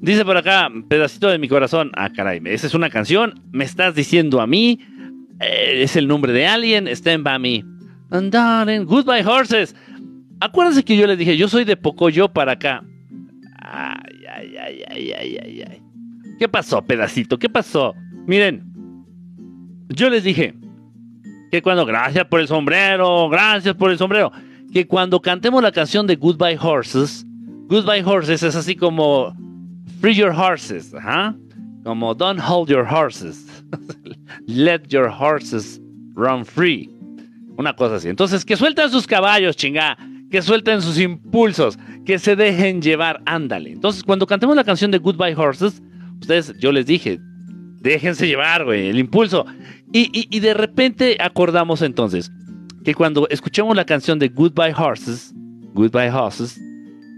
Dice 0.00 0.24
por 0.24 0.36
acá, 0.36 0.68
pedacito 0.88 1.28
de 1.28 1.38
mi 1.38 1.48
corazón. 1.48 1.92
Ah, 1.94 2.10
caray, 2.10 2.40
esa 2.46 2.66
es 2.66 2.74
una 2.74 2.90
canción. 2.90 3.40
Me 3.52 3.64
estás 3.64 3.94
diciendo 3.94 4.40
a 4.40 4.46
mí. 4.46 4.80
Eh, 5.40 5.82
es 5.82 5.96
el 5.96 6.08
nombre 6.08 6.32
de 6.32 6.46
alguien. 6.46 6.88
Stand 6.88 7.24
by 7.24 7.38
me. 7.38 7.64
And 8.10 8.32
darling, 8.32 8.84
goodbye 8.84 9.24
horses. 9.24 9.74
Acuérdense 10.40 10.84
que 10.84 10.96
yo 10.96 11.06
les 11.06 11.16
dije, 11.18 11.36
yo 11.36 11.48
soy 11.48 11.64
de 11.64 11.76
Pocoyo 11.76 12.32
para 12.32 12.52
acá. 12.52 12.82
Ay, 13.58 14.24
ay, 14.28 14.56
ay, 14.56 14.82
ay, 14.88 15.12
ay, 15.12 15.38
ay, 15.40 15.64
ay. 15.70 15.82
¿Qué 16.38 16.48
pasó, 16.48 16.82
pedacito? 16.82 17.38
¿Qué 17.38 17.48
pasó? 17.48 17.94
Miren, 18.26 19.04
yo 19.88 20.08
les 20.08 20.24
dije 20.24 20.54
que 21.50 21.60
cuando, 21.60 21.84
gracias 21.84 22.24
por 22.26 22.40
el 22.40 22.48
sombrero, 22.48 23.28
gracias 23.28 23.74
por 23.74 23.90
el 23.90 23.98
sombrero, 23.98 24.32
que 24.72 24.86
cuando 24.86 25.20
cantemos 25.20 25.62
la 25.62 25.72
canción 25.72 26.06
de 26.06 26.16
Goodbye 26.16 26.58
Horses, 26.60 27.26
Goodbye 27.68 28.04
Horses 28.04 28.42
es 28.42 28.54
así 28.54 28.76
como 28.76 29.34
Free 30.00 30.14
Your 30.14 30.30
Horses. 30.30 30.94
Como 31.84 32.14
Don't 32.14 32.40
Hold 32.40 32.68
Your 32.68 32.86
Horses, 32.86 33.64
Let 34.46 34.82
Your 34.88 35.08
Horses 35.08 35.80
Run 36.14 36.44
Free. 36.44 36.90
Una 37.56 37.74
cosa 37.74 37.96
así. 37.96 38.08
Entonces, 38.08 38.44
que 38.44 38.56
suelten 38.56 38.90
sus 38.90 39.06
caballos, 39.06 39.56
chinga. 39.56 39.96
Que 40.30 40.42
suelten 40.42 40.80
sus 40.80 40.98
impulsos. 40.98 41.78
Que 42.04 42.18
se 42.18 42.36
dejen 42.36 42.80
llevar. 42.80 43.20
Ándale. 43.26 43.72
Entonces, 43.72 44.02
cuando 44.02 44.26
cantemos 44.26 44.54
la 44.56 44.64
canción 44.64 44.90
de 44.90 44.98
Goodbye 44.98 45.34
Horses, 45.34 45.82
ustedes, 46.20 46.54
yo 46.58 46.72
les 46.72 46.86
dije, 46.86 47.20
déjense 47.82 48.26
llevar, 48.26 48.64
güey, 48.64 48.88
el 48.88 48.98
impulso. 48.98 49.44
Y, 49.92 50.08
y- 50.12 50.28
y 50.30 50.40
de 50.40 50.54
repente 50.54 51.16
acordamos 51.20 51.82
entonces 51.82 52.30
que 52.84 52.94
cuando 52.94 53.28
escuchemos 53.28 53.76
la 53.76 53.84
canción 53.84 54.18
de 54.18 54.28
Goodbye 54.28 54.74
Horses, 54.76 55.32
Goodbye 55.74 56.10
Horses, 56.10 56.60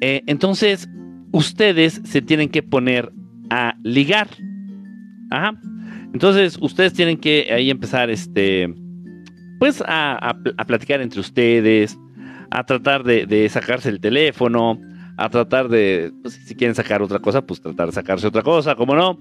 eh, 0.00 0.22
entonces 0.26 0.88
ustedes 1.32 2.00
se 2.04 2.20
tienen 2.22 2.48
que 2.48 2.62
poner 2.62 3.12
a 3.50 3.74
ligar. 3.82 4.28
Ajá. 5.30 5.52
Entonces, 6.12 6.58
ustedes 6.60 6.92
tienen 6.92 7.16
que 7.16 7.48
ahí 7.52 7.70
empezar, 7.70 8.08
este, 8.08 8.72
pues, 9.58 9.82
a, 9.86 10.30
a 10.30 10.64
platicar 10.64 11.00
entre 11.00 11.18
ustedes, 11.20 11.98
a 12.50 12.62
tratar 12.64 13.02
de, 13.02 13.26
de 13.26 13.48
sacarse 13.48 13.88
el 13.88 13.98
teléfono, 14.00 14.78
a 15.16 15.28
tratar 15.28 15.68
de, 15.68 16.12
pues, 16.22 16.34
si 16.34 16.54
quieren 16.54 16.74
sacar 16.76 17.02
otra 17.02 17.18
cosa, 17.18 17.42
pues 17.42 17.60
tratar 17.60 17.86
de 17.86 17.92
sacarse 17.92 18.26
otra 18.28 18.42
cosa, 18.42 18.76
como 18.76 18.94
no. 18.94 19.18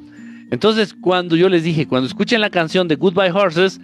Entonces, 0.51 0.93
cuando 0.93 1.35
yo 1.35 1.49
les 1.49 1.63
dije, 1.63 1.87
cuando 1.87 2.07
escuchen 2.07 2.41
la 2.41 2.49
canción 2.49 2.87
de 2.87 2.95
Goodbye 2.95 3.31
Horses, 3.31 3.79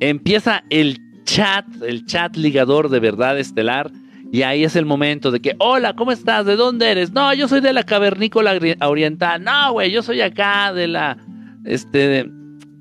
empieza 0.00 0.64
el 0.70 0.98
chat, 1.24 1.64
el 1.82 2.04
chat 2.06 2.36
ligador 2.36 2.88
de 2.88 3.00
verdad 3.00 3.38
estelar. 3.38 3.90
Y 4.30 4.42
ahí 4.42 4.62
es 4.64 4.76
el 4.76 4.84
momento 4.84 5.30
de 5.30 5.40
que, 5.40 5.54
hola, 5.58 5.94
¿cómo 5.94 6.12
estás? 6.12 6.44
¿De 6.44 6.56
dónde 6.56 6.90
eres? 6.90 7.12
No, 7.12 7.32
yo 7.32 7.48
soy 7.48 7.60
de 7.60 7.72
la 7.72 7.84
cavernícola 7.84 8.58
oriental. 8.82 9.42
No, 9.42 9.72
güey, 9.72 9.90
yo 9.90 10.02
soy 10.02 10.20
acá 10.20 10.72
de 10.74 10.86
la, 10.88 11.16
este, 11.64 11.98
de- 11.98 12.30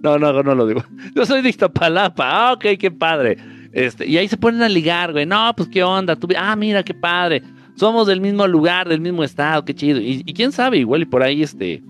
no, 0.03 0.17
no, 0.19 0.43
no 0.43 0.55
lo 0.55 0.67
digo. 0.67 0.83
Yo 1.15 1.25
soy 1.25 1.41
de 1.41 1.49
Iztapalapa. 1.49 2.29
Ah, 2.29 2.53
ok, 2.53 2.65
qué 2.79 2.89
padre. 2.91 3.37
Este, 3.73 4.07
y 4.07 4.17
ahí 4.17 4.27
se 4.27 4.37
ponen 4.37 4.61
a 4.63 4.69
ligar, 4.69 5.11
güey. 5.11 5.25
No, 5.25 5.53
pues 5.55 5.69
qué 5.69 5.83
onda. 5.83 6.15
Tú, 6.15 6.27
ah, 6.37 6.55
mira, 6.55 6.83
qué 6.83 6.93
padre. 6.93 7.43
Somos 7.81 8.05
del 8.05 8.21
mismo 8.21 8.45
lugar, 8.45 8.87
del 8.87 9.01
mismo 9.01 9.23
estado, 9.23 9.65
qué 9.65 9.73
chido. 9.73 9.99
Y, 9.99 10.21
y 10.23 10.33
quién 10.35 10.51
sabe, 10.51 10.77
igual 10.77 11.01
y 11.01 11.05
por 11.05 11.23
ahí, 11.23 11.41
este. 11.41 11.81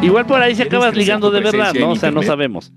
Igual 0.00 0.26
por 0.26 0.40
ahí 0.40 0.54
se 0.54 0.62
¿Quieres 0.62 0.78
acabas 0.78 0.96
ligando 0.96 1.32
de 1.32 1.40
verdad, 1.40 1.74
¿no? 1.74 1.90
O 1.90 1.96
sea, 1.96 2.12
no 2.12 2.22
sabemos. 2.22 2.72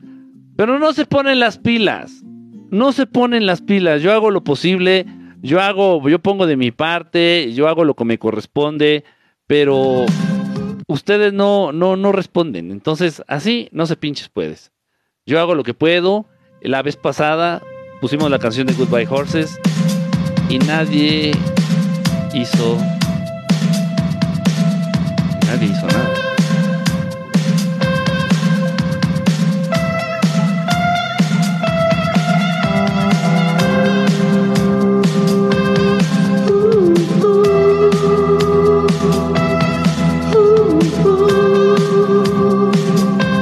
Pero 0.55 0.79
no 0.79 0.91
se 0.93 1.05
ponen 1.05 1.39
las 1.39 1.59
pilas. 1.59 2.23
No 2.71 2.93
se 2.93 3.05
ponen 3.05 3.45
las 3.45 3.61
pilas. 3.61 4.01
Yo 4.01 4.11
hago 4.11 4.31
lo 4.31 4.43
posible. 4.43 5.05
Yo 5.43 5.61
hago, 5.61 6.09
yo 6.09 6.17
pongo 6.17 6.47
de 6.47 6.57
mi 6.57 6.71
parte. 6.71 7.53
Yo 7.53 7.67
hago 7.67 7.85
lo 7.85 7.93
que 7.93 8.05
me 8.05 8.17
corresponde. 8.17 9.03
Pero 9.45 10.07
ustedes 10.87 11.31
no, 11.31 11.73
no, 11.73 11.95
no 11.95 12.11
responden. 12.11 12.71
Entonces, 12.71 13.21
así 13.27 13.69
no 13.71 13.85
se 13.85 13.97
pinches 13.97 14.29
puedes. 14.29 14.71
Yo 15.27 15.39
hago 15.39 15.53
lo 15.53 15.61
que 15.61 15.75
puedo. 15.75 16.25
La 16.63 16.81
vez 16.81 16.97
pasada 16.97 17.61
pusimos 18.01 18.31
la 18.31 18.39
canción 18.39 18.65
de 18.65 18.73
Goodbye 18.73 19.07
Horses 19.07 19.59
y 20.49 20.57
nadie 20.57 21.33
hizo. 22.33 22.77
Nadie 25.45 25.67
hizo 25.67 25.87
nada. 25.87 26.09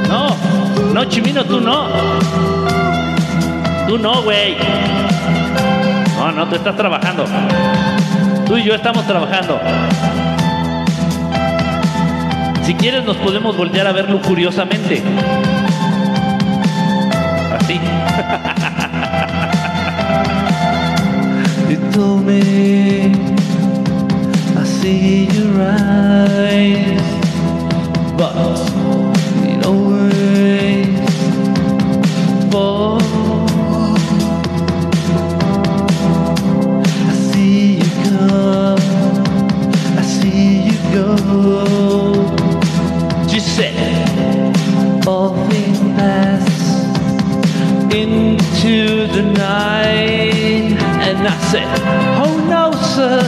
No, 0.08 0.36
no, 0.92 1.04
Chimino, 1.06 1.44
tú 1.44 1.60
no. 1.60 1.88
Tú 3.88 3.98
no, 3.98 4.22
güey. 4.22 4.56
No, 6.18 6.32
no, 6.32 6.46
tú 6.48 6.56
estás 6.56 6.76
trabajando. 6.76 7.24
Tú 8.46 8.56
y 8.56 8.64
yo 8.64 8.74
estamos 8.74 9.06
trabajando. 9.06 9.60
Si 12.64 12.74
quieres 12.74 13.04
nos 13.04 13.16
podemos 13.16 13.56
voltear 13.56 13.86
a 13.86 13.92
verlo 13.92 14.20
curiosamente. 14.22 15.02
Así. 17.58 17.80
You 21.72 21.78
told 21.90 22.26
me 22.26 23.14
I 24.58 24.64
see 24.64 25.24
your 25.24 25.62
eyes, 25.62 27.00
but 28.18 28.81
Into 47.92 49.06
the 49.06 49.22
night, 49.22 50.76
and 51.06 51.28
I 51.28 51.36
said, 51.50 51.68
Oh 52.22 52.34
no, 52.48 52.72
sir, 52.94 53.22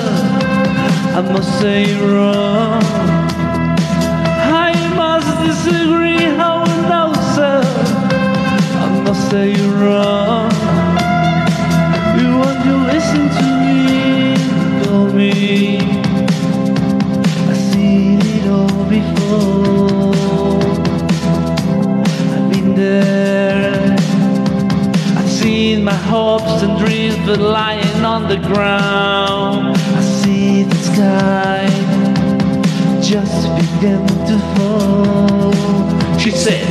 I 1.15 1.21
must 1.33 1.61
say 1.61 1.87
you're 1.91 2.15
wrong. 2.15 2.83
I 4.67 4.73
must 4.97 5.31
disagree. 5.47 6.27
Oh 6.51 6.65
no, 6.89 7.13
sir, 7.35 7.63
I 8.87 9.03
must 9.05 9.31
say 9.31 9.53
you're 9.57 9.77
wrong. 9.83 10.51
You 12.65 12.77
listen 12.87 13.29
to 13.29 13.45
me? 13.61 13.75
Me 15.15 15.79
I've 17.49 17.57
seen 17.73 18.19
it 18.21 18.47
all 18.49 18.85
before. 18.87 19.84
I've 25.19 25.31
seen 25.31 25.85
my 25.85 25.95
hopes 25.95 26.63
and 26.63 26.79
dreams, 26.79 27.17
but 27.27 27.41
lying 27.41 28.05
on 28.05 28.29
the 28.29 28.37
ground. 28.37 29.77
I 29.77 30.01
see 30.01 30.65
the 30.65 30.77
sky 30.77 31.67
just 33.01 33.49
begin 33.57 34.07
to 34.29 34.39
fall. 34.55 35.53
She 36.19 36.31
said, 36.31 36.67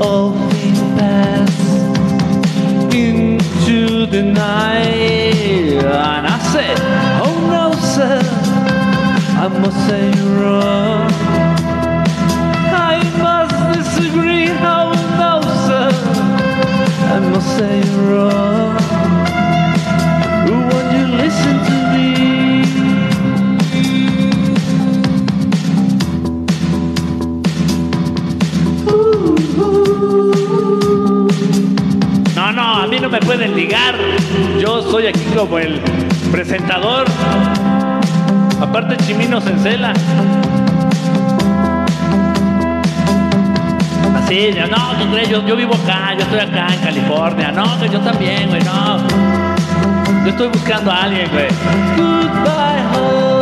All 0.00 0.32
things 0.50 0.80
pass 0.98 1.54
into 2.94 4.06
the 4.06 4.22
night. 4.22 5.84
And 5.84 6.26
I 6.26 6.38
said, 6.52 6.78
Oh 7.22 7.36
no, 7.56 7.64
sir, 7.94 8.20
I 9.44 9.48
must 9.48 9.78
say 9.88 10.10
you're 10.16 10.40
wrong. 10.40 11.43
No, 32.34 32.52
no, 32.52 32.62
a 32.82 32.86
mí 32.88 32.98
no 32.98 33.08
me 33.08 33.20
pueden 33.20 33.54
ligar. 33.54 33.94
Yo 34.60 34.82
soy 34.82 35.06
aquí 35.06 35.20
como 35.36 35.58
el 35.58 35.80
presentador. 36.32 37.06
Aparte 38.60 38.96
Chimino 39.06 39.40
se 39.40 39.50
encela. 39.50 39.92
Yo, 44.30 44.66
no, 44.66 44.98
¿qué 44.98 45.06
crees? 45.12 45.28
Yo, 45.28 45.46
yo 45.46 45.54
vivo 45.54 45.74
acá, 45.74 46.14
yo 46.14 46.22
estoy 46.22 46.40
acá 46.40 46.66
en 46.72 46.80
California. 46.80 47.52
No, 47.52 47.78
que 47.78 47.88
yo 47.88 48.00
también, 48.00 48.48
güey, 48.48 48.62
no. 48.62 48.98
Yo 50.24 50.30
estoy 50.30 50.48
buscando 50.48 50.90
a 50.90 51.02
alguien, 51.04 51.28
güey. 51.30 51.48
Goodbye, 51.96 52.98
horses. 52.98 53.33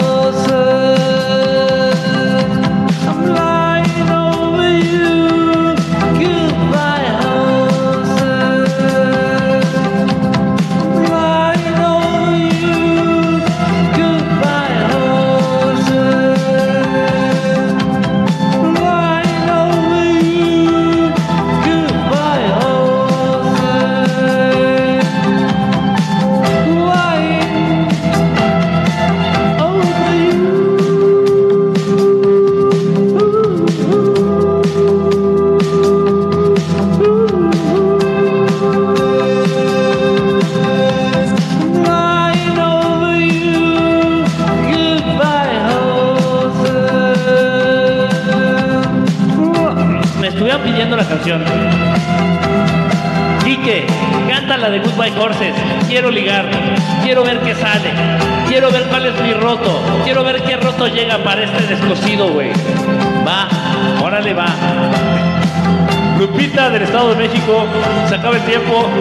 Tiempo. 68.46 68.86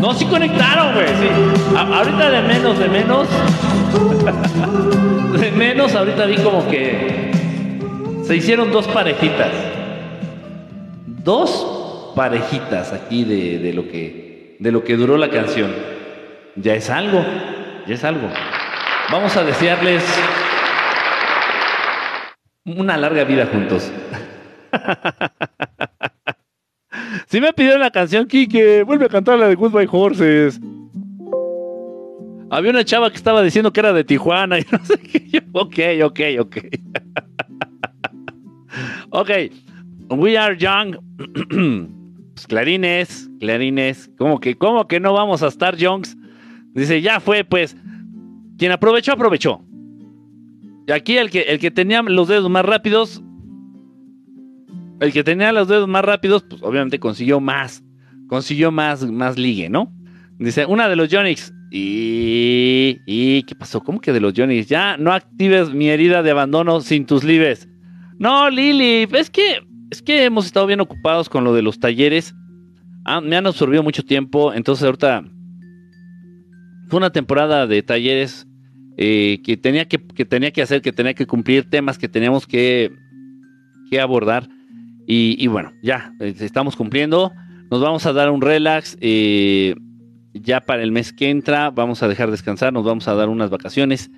No, 0.00 0.12
sí 0.12 0.26
conectaron, 0.26 0.92
güey, 0.92 1.06
sí. 1.06 1.28
Ahorita 1.74 2.30
de 2.30 2.42
menos, 2.42 2.78
de 2.78 2.88
menos. 2.88 3.26
De 5.40 5.50
menos, 5.50 5.94
ahorita 5.94 6.26
vi 6.26 6.36
como 6.36 6.68
que 6.68 7.30
se 8.22 8.36
hicieron 8.36 8.70
dos 8.70 8.86
parejitas. 8.86 9.50
Dos 11.06 12.12
parejitas 12.14 12.92
aquí 12.92 13.24
de, 13.24 13.60
de 13.60 13.72
lo 13.72 13.88
que 13.88 14.24
de 14.58 14.72
lo 14.72 14.84
que 14.84 14.96
duró 14.96 15.16
la 15.16 15.30
canción. 15.30 15.72
Ya 16.56 16.74
es 16.74 16.90
algo, 16.90 17.24
ya 17.86 17.94
es 17.94 18.04
algo. 18.04 18.28
Vamos 19.10 19.36
a 19.36 19.44
desearles 19.44 20.04
una 22.64 22.96
larga 22.96 23.24
vida 23.24 23.48
juntos. 23.50 23.90
Si 27.34 27.40
me 27.40 27.52
pidieron 27.52 27.80
la 27.80 27.90
canción, 27.90 28.28
Kike, 28.28 28.84
vuelve 28.84 29.06
a 29.06 29.08
cantar 29.08 29.36
la 29.36 29.48
de 29.48 29.56
Goodbye 29.56 29.88
Horses. 29.90 30.60
Había 32.48 32.70
una 32.70 32.84
chava 32.84 33.10
que 33.10 33.16
estaba 33.16 33.42
diciendo 33.42 33.72
que 33.72 33.80
era 33.80 33.92
de 33.92 34.04
Tijuana 34.04 34.56
y 34.60 34.66
no 34.70 34.78
sé 34.84 35.00
qué. 35.00 35.28
Yo, 35.28 35.40
ok, 35.50 35.78
ok, 36.04 36.20
ok. 36.38 36.56
ok. 39.10 39.30
We 40.10 40.38
are 40.38 40.56
young. 40.56 40.96
Pues, 42.34 42.46
clarines, 42.46 43.28
clarines. 43.40 44.08
¿Cómo 44.16 44.38
que, 44.38 44.56
¿Cómo 44.56 44.86
que 44.86 45.00
no 45.00 45.12
vamos 45.12 45.42
a 45.42 45.48
estar 45.48 45.76
youngs? 45.76 46.16
Dice, 46.72 47.02
ya 47.02 47.18
fue, 47.18 47.42
pues. 47.42 47.76
Quien 48.58 48.70
aprovechó, 48.70 49.10
aprovechó. 49.10 49.60
Y 50.86 50.92
aquí 50.92 51.16
el 51.16 51.30
que, 51.30 51.40
el 51.40 51.58
que 51.58 51.72
tenía 51.72 52.00
los 52.02 52.28
dedos 52.28 52.48
más 52.48 52.64
rápidos. 52.64 53.24
El 55.04 55.12
que 55.12 55.22
tenía 55.22 55.52
los 55.52 55.68
dedos 55.68 55.86
más 55.86 56.02
rápidos, 56.02 56.44
pues 56.48 56.62
obviamente 56.62 56.98
consiguió 56.98 57.38
más. 57.38 57.84
Consiguió 58.26 58.72
más, 58.72 59.04
más 59.04 59.38
ligue, 59.38 59.68
¿no? 59.68 59.92
Dice, 60.38 60.64
una 60.64 60.88
de 60.88 60.96
los 60.96 61.10
Yonix. 61.10 61.52
Y, 61.70 63.00
y. 63.06 63.42
¿Qué 63.42 63.54
pasó? 63.54 63.82
¿Cómo 63.82 64.00
que 64.00 64.14
de 64.14 64.20
los 64.20 64.32
Yonix? 64.32 64.66
Ya 64.66 64.96
no 64.96 65.12
actives 65.12 65.74
mi 65.74 65.90
herida 65.90 66.22
de 66.22 66.30
abandono 66.30 66.80
sin 66.80 67.04
tus 67.04 67.22
libres. 67.22 67.68
No, 68.18 68.48
Lili, 68.48 69.06
es 69.12 69.28
que. 69.28 69.58
Es 69.90 70.00
que 70.00 70.24
hemos 70.24 70.46
estado 70.46 70.66
bien 70.66 70.80
ocupados 70.80 71.28
con 71.28 71.44
lo 71.44 71.52
de 71.52 71.60
los 71.60 71.78
talleres. 71.78 72.34
Ah, 73.04 73.20
me 73.20 73.36
han 73.36 73.46
absorbido 73.46 73.82
mucho 73.82 74.04
tiempo. 74.04 74.54
Entonces 74.54 74.84
ahorita. 74.84 75.22
Fue 76.88 76.96
una 76.96 77.10
temporada 77.10 77.66
de 77.66 77.82
talleres 77.82 78.46
eh, 78.96 79.40
que, 79.44 79.56
tenía 79.58 79.86
que, 79.86 79.98
que 79.98 80.24
tenía 80.24 80.50
que 80.50 80.62
hacer, 80.62 80.80
que 80.80 80.92
tenía 80.92 81.12
que 81.12 81.26
cumplir 81.26 81.68
temas 81.68 81.98
que 81.98 82.08
teníamos 82.08 82.46
que, 82.46 82.90
que 83.90 84.00
abordar. 84.00 84.48
Y, 85.06 85.46
bueno, 85.48 85.72
ya, 85.82 86.14
eh, 86.20 86.34
estamos 86.40 86.76
cumpliendo. 86.76 87.32
Nos 87.70 87.80
vamos 87.80 88.06
a 88.06 88.12
dar 88.12 88.30
un 88.30 88.40
relax. 88.40 88.96
eh, 89.00 89.74
ya 90.34 90.60
para 90.60 90.82
el 90.82 90.90
mes 90.90 91.12
que 91.12 91.30
entra 91.30 91.70
vamos 91.70 92.02
a 92.02 92.08
dejar 92.08 92.30
descansar, 92.30 92.72
nos 92.72 92.84
vamos 92.84 93.06
a 93.08 93.14
dar 93.14 93.28
unas 93.28 93.50
vacaciones. 93.50 94.10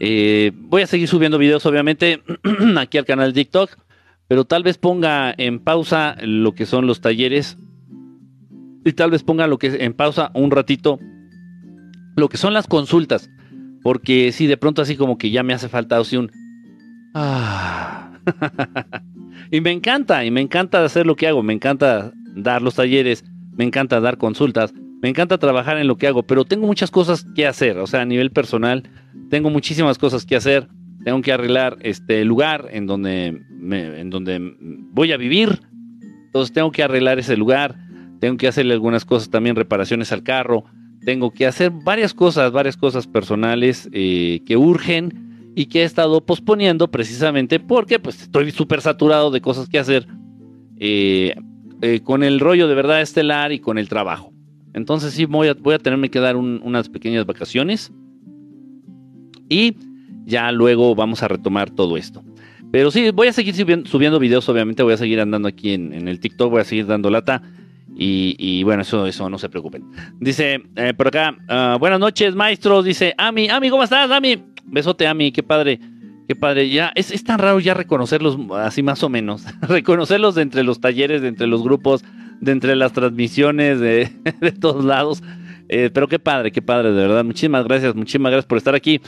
Eh, 0.00 0.52
voy 0.54 0.82
a 0.82 0.86
seguir 0.86 1.06
subiendo 1.06 1.38
videos, 1.38 1.66
obviamente, 1.66 2.22
aquí 2.78 2.96
al 2.96 3.04
canal 3.04 3.32
de 3.32 3.42
TikTok, 3.42 3.76
pero 4.26 4.44
tal 4.46 4.62
vez 4.62 4.78
ponga 4.78 5.34
en 5.36 5.60
pausa 5.60 6.16
lo 6.22 6.54
que 6.54 6.64
son 6.64 6.86
los 6.86 7.02
talleres 7.02 7.58
y 8.84 8.92
tal 8.92 9.10
vez 9.10 9.22
ponga 9.22 9.46
lo 9.46 9.58
que 9.58 9.84
en 9.84 9.92
pausa 9.92 10.30
un 10.34 10.50
ratito 10.50 10.98
lo 12.16 12.28
que 12.28 12.38
son 12.38 12.54
las 12.54 12.66
consultas, 12.66 13.30
porque 13.82 14.32
si 14.32 14.46
de 14.46 14.56
pronto 14.56 14.82
así 14.82 14.96
como 14.96 15.16
que 15.16 15.30
ya 15.30 15.42
me 15.42 15.54
hace 15.54 15.68
falta 15.68 15.98
así 15.98 16.16
un 16.16 16.30
ah. 17.14 18.12
y 19.50 19.60
me 19.60 19.70
encanta, 19.70 20.24
y 20.24 20.30
me 20.30 20.40
encanta 20.40 20.84
hacer 20.84 21.06
lo 21.06 21.16
que 21.16 21.26
hago, 21.26 21.42
me 21.42 21.52
encanta 21.52 22.12
dar 22.34 22.62
los 22.62 22.74
talleres, 22.74 23.24
me 23.52 23.64
encanta 23.64 24.00
dar 24.00 24.18
consultas, 24.18 24.72
me 25.02 25.08
encanta 25.08 25.38
trabajar 25.38 25.78
en 25.78 25.86
lo 25.86 25.96
que 25.96 26.06
hago, 26.06 26.22
pero 26.22 26.44
tengo 26.44 26.66
muchas 26.66 26.90
cosas 26.90 27.26
que 27.34 27.46
hacer, 27.46 27.78
o 27.78 27.86
sea, 27.86 28.02
a 28.02 28.04
nivel 28.04 28.30
personal, 28.30 28.84
tengo 29.30 29.48
muchísimas 29.48 29.96
cosas 29.96 30.26
que 30.26 30.36
hacer. 30.36 30.68
Tengo 31.04 31.22
que 31.22 31.32
arreglar 31.32 31.78
este 31.80 32.24
lugar 32.26 32.68
en 32.72 32.86
donde, 32.86 33.26
en 33.28 34.10
donde 34.10 34.38
voy 34.92 35.12
a 35.12 35.16
vivir. 35.16 35.60
Entonces 36.26 36.52
tengo 36.52 36.70
que 36.72 36.82
arreglar 36.82 37.18
ese 37.18 37.36
lugar. 37.36 37.76
Tengo 38.20 38.36
que 38.36 38.48
hacerle 38.48 38.74
algunas 38.74 39.06
cosas 39.06 39.30
también, 39.30 39.56
reparaciones 39.56 40.12
al 40.12 40.22
carro. 40.22 40.64
Tengo 41.04 41.30
que 41.30 41.46
hacer 41.46 41.70
varias 41.70 42.12
cosas, 42.12 42.52
varias 42.52 42.76
cosas 42.76 43.06
personales 43.06 43.88
eh, 43.92 44.42
que 44.44 44.58
urgen 44.58 45.29
y 45.54 45.66
que 45.66 45.80
he 45.82 45.84
estado 45.84 46.20
posponiendo 46.24 46.90
precisamente 46.90 47.58
porque 47.60 47.98
pues 47.98 48.22
estoy 48.22 48.50
súper 48.50 48.80
saturado 48.80 49.30
de 49.30 49.40
cosas 49.40 49.68
que 49.68 49.78
hacer 49.78 50.06
eh, 50.78 51.34
eh, 51.82 52.00
con 52.02 52.22
el 52.22 52.40
rollo 52.40 52.68
de 52.68 52.74
verdad 52.74 53.00
estelar 53.00 53.52
y 53.52 53.58
con 53.58 53.78
el 53.78 53.88
trabajo. 53.88 54.32
Entonces 54.74 55.12
sí 55.12 55.24
voy 55.24 55.48
a, 55.48 55.54
voy 55.54 55.74
a 55.74 55.78
tenerme 55.78 56.10
que 56.10 56.20
dar 56.20 56.36
un- 56.36 56.60
unas 56.62 56.88
pequeñas 56.88 57.26
vacaciones 57.26 57.92
y 59.48 59.76
ya 60.24 60.52
luego 60.52 60.94
vamos 60.94 61.22
a 61.22 61.28
retomar 61.28 61.70
todo 61.70 61.96
esto. 61.96 62.22
Pero 62.70 62.90
sí, 62.92 63.10
voy 63.10 63.26
a 63.26 63.32
seguir 63.32 63.54
subiendo, 63.54 64.18
videos, 64.20 64.48
obviamente 64.48 64.82
voy 64.84 64.92
a 64.94 64.96
seguir 64.96 65.18
andando 65.20 65.48
aquí 65.48 65.72
en, 65.72 66.06
el 66.06 66.20
TikTok, 66.20 66.50
voy 66.50 66.60
a 66.60 66.64
seguir 66.64 66.86
dando 66.86 67.10
lata. 67.10 67.42
Y, 67.96 68.36
y 68.38 68.62
bueno, 68.62 68.82
eso, 68.82 69.06
eso 69.08 69.28
no 69.28 69.36
se 69.36 69.48
preocupen. 69.48 69.84
Dice 70.20 70.62
eh, 70.76 70.94
por 70.94 71.08
acá, 71.08 71.36
ah, 71.48 71.76
buenas 71.80 71.98
noches, 71.98 72.36
maestros. 72.36 72.84
Dice, 72.84 73.12
Ami, 73.18 73.48
Ami, 73.48 73.68
¿cómo 73.70 73.82
estás, 73.82 74.08
Ami? 74.12 74.36
Besote, 74.70 75.06
Ami, 75.06 75.32
qué 75.32 75.42
padre, 75.42 75.80
qué 76.28 76.36
padre. 76.36 76.70
Ya, 76.70 76.92
es, 76.94 77.10
es 77.10 77.24
tan 77.24 77.38
raro 77.38 77.60
ya 77.60 77.74
reconocerlos 77.74 78.38
así 78.56 78.82
más 78.82 79.02
o 79.02 79.08
menos. 79.08 79.44
reconocerlos 79.62 80.34
de 80.34 80.42
entre 80.42 80.62
los 80.62 80.80
talleres, 80.80 81.22
de 81.22 81.28
entre 81.28 81.46
los 81.46 81.62
grupos, 81.62 82.04
de 82.40 82.52
entre 82.52 82.76
las 82.76 82.92
transmisiones, 82.92 83.80
de, 83.80 84.10
de 84.40 84.52
todos 84.52 84.84
lados. 84.84 85.22
Eh, 85.68 85.90
pero 85.92 86.08
qué 86.08 86.18
padre, 86.18 86.50
qué 86.50 86.62
padre, 86.62 86.92
de 86.92 87.02
verdad. 87.02 87.24
Muchísimas 87.24 87.64
gracias, 87.64 87.94
muchísimas 87.94 88.30
gracias 88.30 88.46
por 88.46 88.58
estar 88.58 88.74
aquí. 88.74 89.00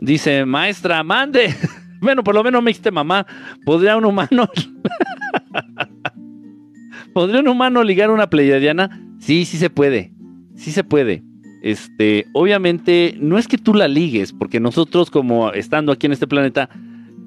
Dice, 0.00 0.44
maestra, 0.44 1.02
mande. 1.02 1.54
Bueno, 2.02 2.24
por 2.24 2.34
lo 2.34 2.42
menos 2.42 2.60
me 2.64 2.70
dijiste 2.70 2.90
mamá. 2.90 3.24
¿Podría 3.64 3.96
un 3.96 4.04
humano. 4.04 4.48
¿Podría 7.14 7.38
un 7.38 7.46
humano 7.46 7.84
ligar 7.84 8.10
una 8.10 8.28
pleiadiana? 8.28 9.00
Sí, 9.20 9.44
sí 9.44 9.56
se 9.56 9.70
puede. 9.70 10.12
Sí 10.56 10.72
se 10.72 10.82
puede. 10.82 11.22
Este, 11.62 12.26
obviamente, 12.32 13.16
no 13.20 13.38
es 13.38 13.46
que 13.46 13.56
tú 13.56 13.72
la 13.72 13.86
ligues, 13.86 14.32
porque 14.32 14.58
nosotros, 14.58 15.10
como 15.10 15.52
estando 15.52 15.92
aquí 15.92 16.06
en 16.06 16.12
este 16.12 16.26
planeta, 16.26 16.68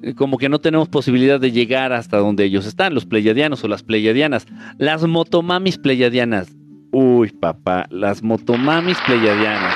eh, 0.02 0.14
como 0.14 0.36
que 0.36 0.50
no 0.50 0.58
tenemos 0.60 0.88
posibilidad 0.88 1.40
de 1.40 1.52
llegar 1.52 1.94
hasta 1.94 2.18
donde 2.18 2.44
ellos 2.44 2.66
están, 2.66 2.94
los 2.94 3.06
pleiadianos 3.06 3.64
o 3.64 3.68
las 3.68 3.82
pleiadianas. 3.82 4.46
Las 4.76 5.04
motomamis 5.04 5.78
pleiadianas. 5.78 6.54
Uy, 6.92 7.30
papá, 7.30 7.86
las 7.90 8.22
motomamis 8.22 8.98
pleiadianas. 9.06 9.74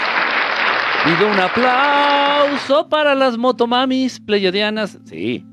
Pido 1.05 1.33
un 1.33 1.39
aplauso 1.39 2.89
para 2.91 3.15
las 3.15 3.39
motomamis 3.39 4.21
pleiadianas. 4.21 4.99
Sí. 5.05 5.45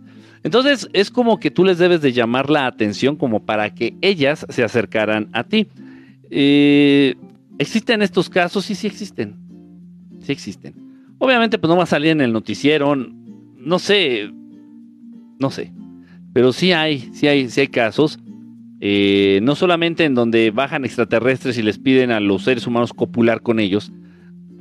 Entonces 0.44 0.90
es 0.92 1.10
como 1.10 1.40
que 1.40 1.50
tú 1.50 1.64
les 1.64 1.78
debes 1.78 2.02
de 2.02 2.12
llamar 2.12 2.50
la 2.50 2.68
atención 2.68 3.16
como 3.16 3.46
para 3.46 3.74
que 3.74 3.96
ellas 4.02 4.46
se 4.50 4.64
acercaran 4.64 5.30
a 5.32 5.44
ti. 5.46 5.68
Eh, 6.30 7.16
¿Existen 7.60 8.02
estos 8.02 8.30
casos? 8.30 8.66
Sí, 8.66 8.76
sí 8.76 8.88
existen. 8.88 9.36
Sí 10.22 10.32
existen. 10.32 10.76
Obviamente 11.18 11.58
pues 11.58 11.70
no 11.70 11.78
va 11.78 11.84
a 11.84 11.88
salir 11.88 12.12
en 12.12 12.22
el 12.22 12.34
noticiero. 12.34 12.96
No 12.96 13.80
sé. 13.80 14.32
No 15.40 15.50
sé. 15.50 15.74
Pero 16.34 16.54
sí 16.54 16.72
hay, 16.72 17.10
sí 17.14 17.28
hay, 17.28 17.50
sí 17.50 17.62
hay 17.62 17.68
casos. 17.68 18.20
Eh, 18.80 19.40
no 19.42 19.56
solamente 19.56 20.06
en 20.06 20.14
donde 20.14 20.52
bajan 20.52 20.86
extraterrestres 20.86 21.58
y 21.58 21.64
les 21.64 21.80
piden 21.80 22.12
a 22.12 22.20
los 22.20 22.44
seres 22.44 22.68
humanos 22.68 22.94
copular 22.94 23.42
con 23.42 23.60
ellos, 23.60 23.92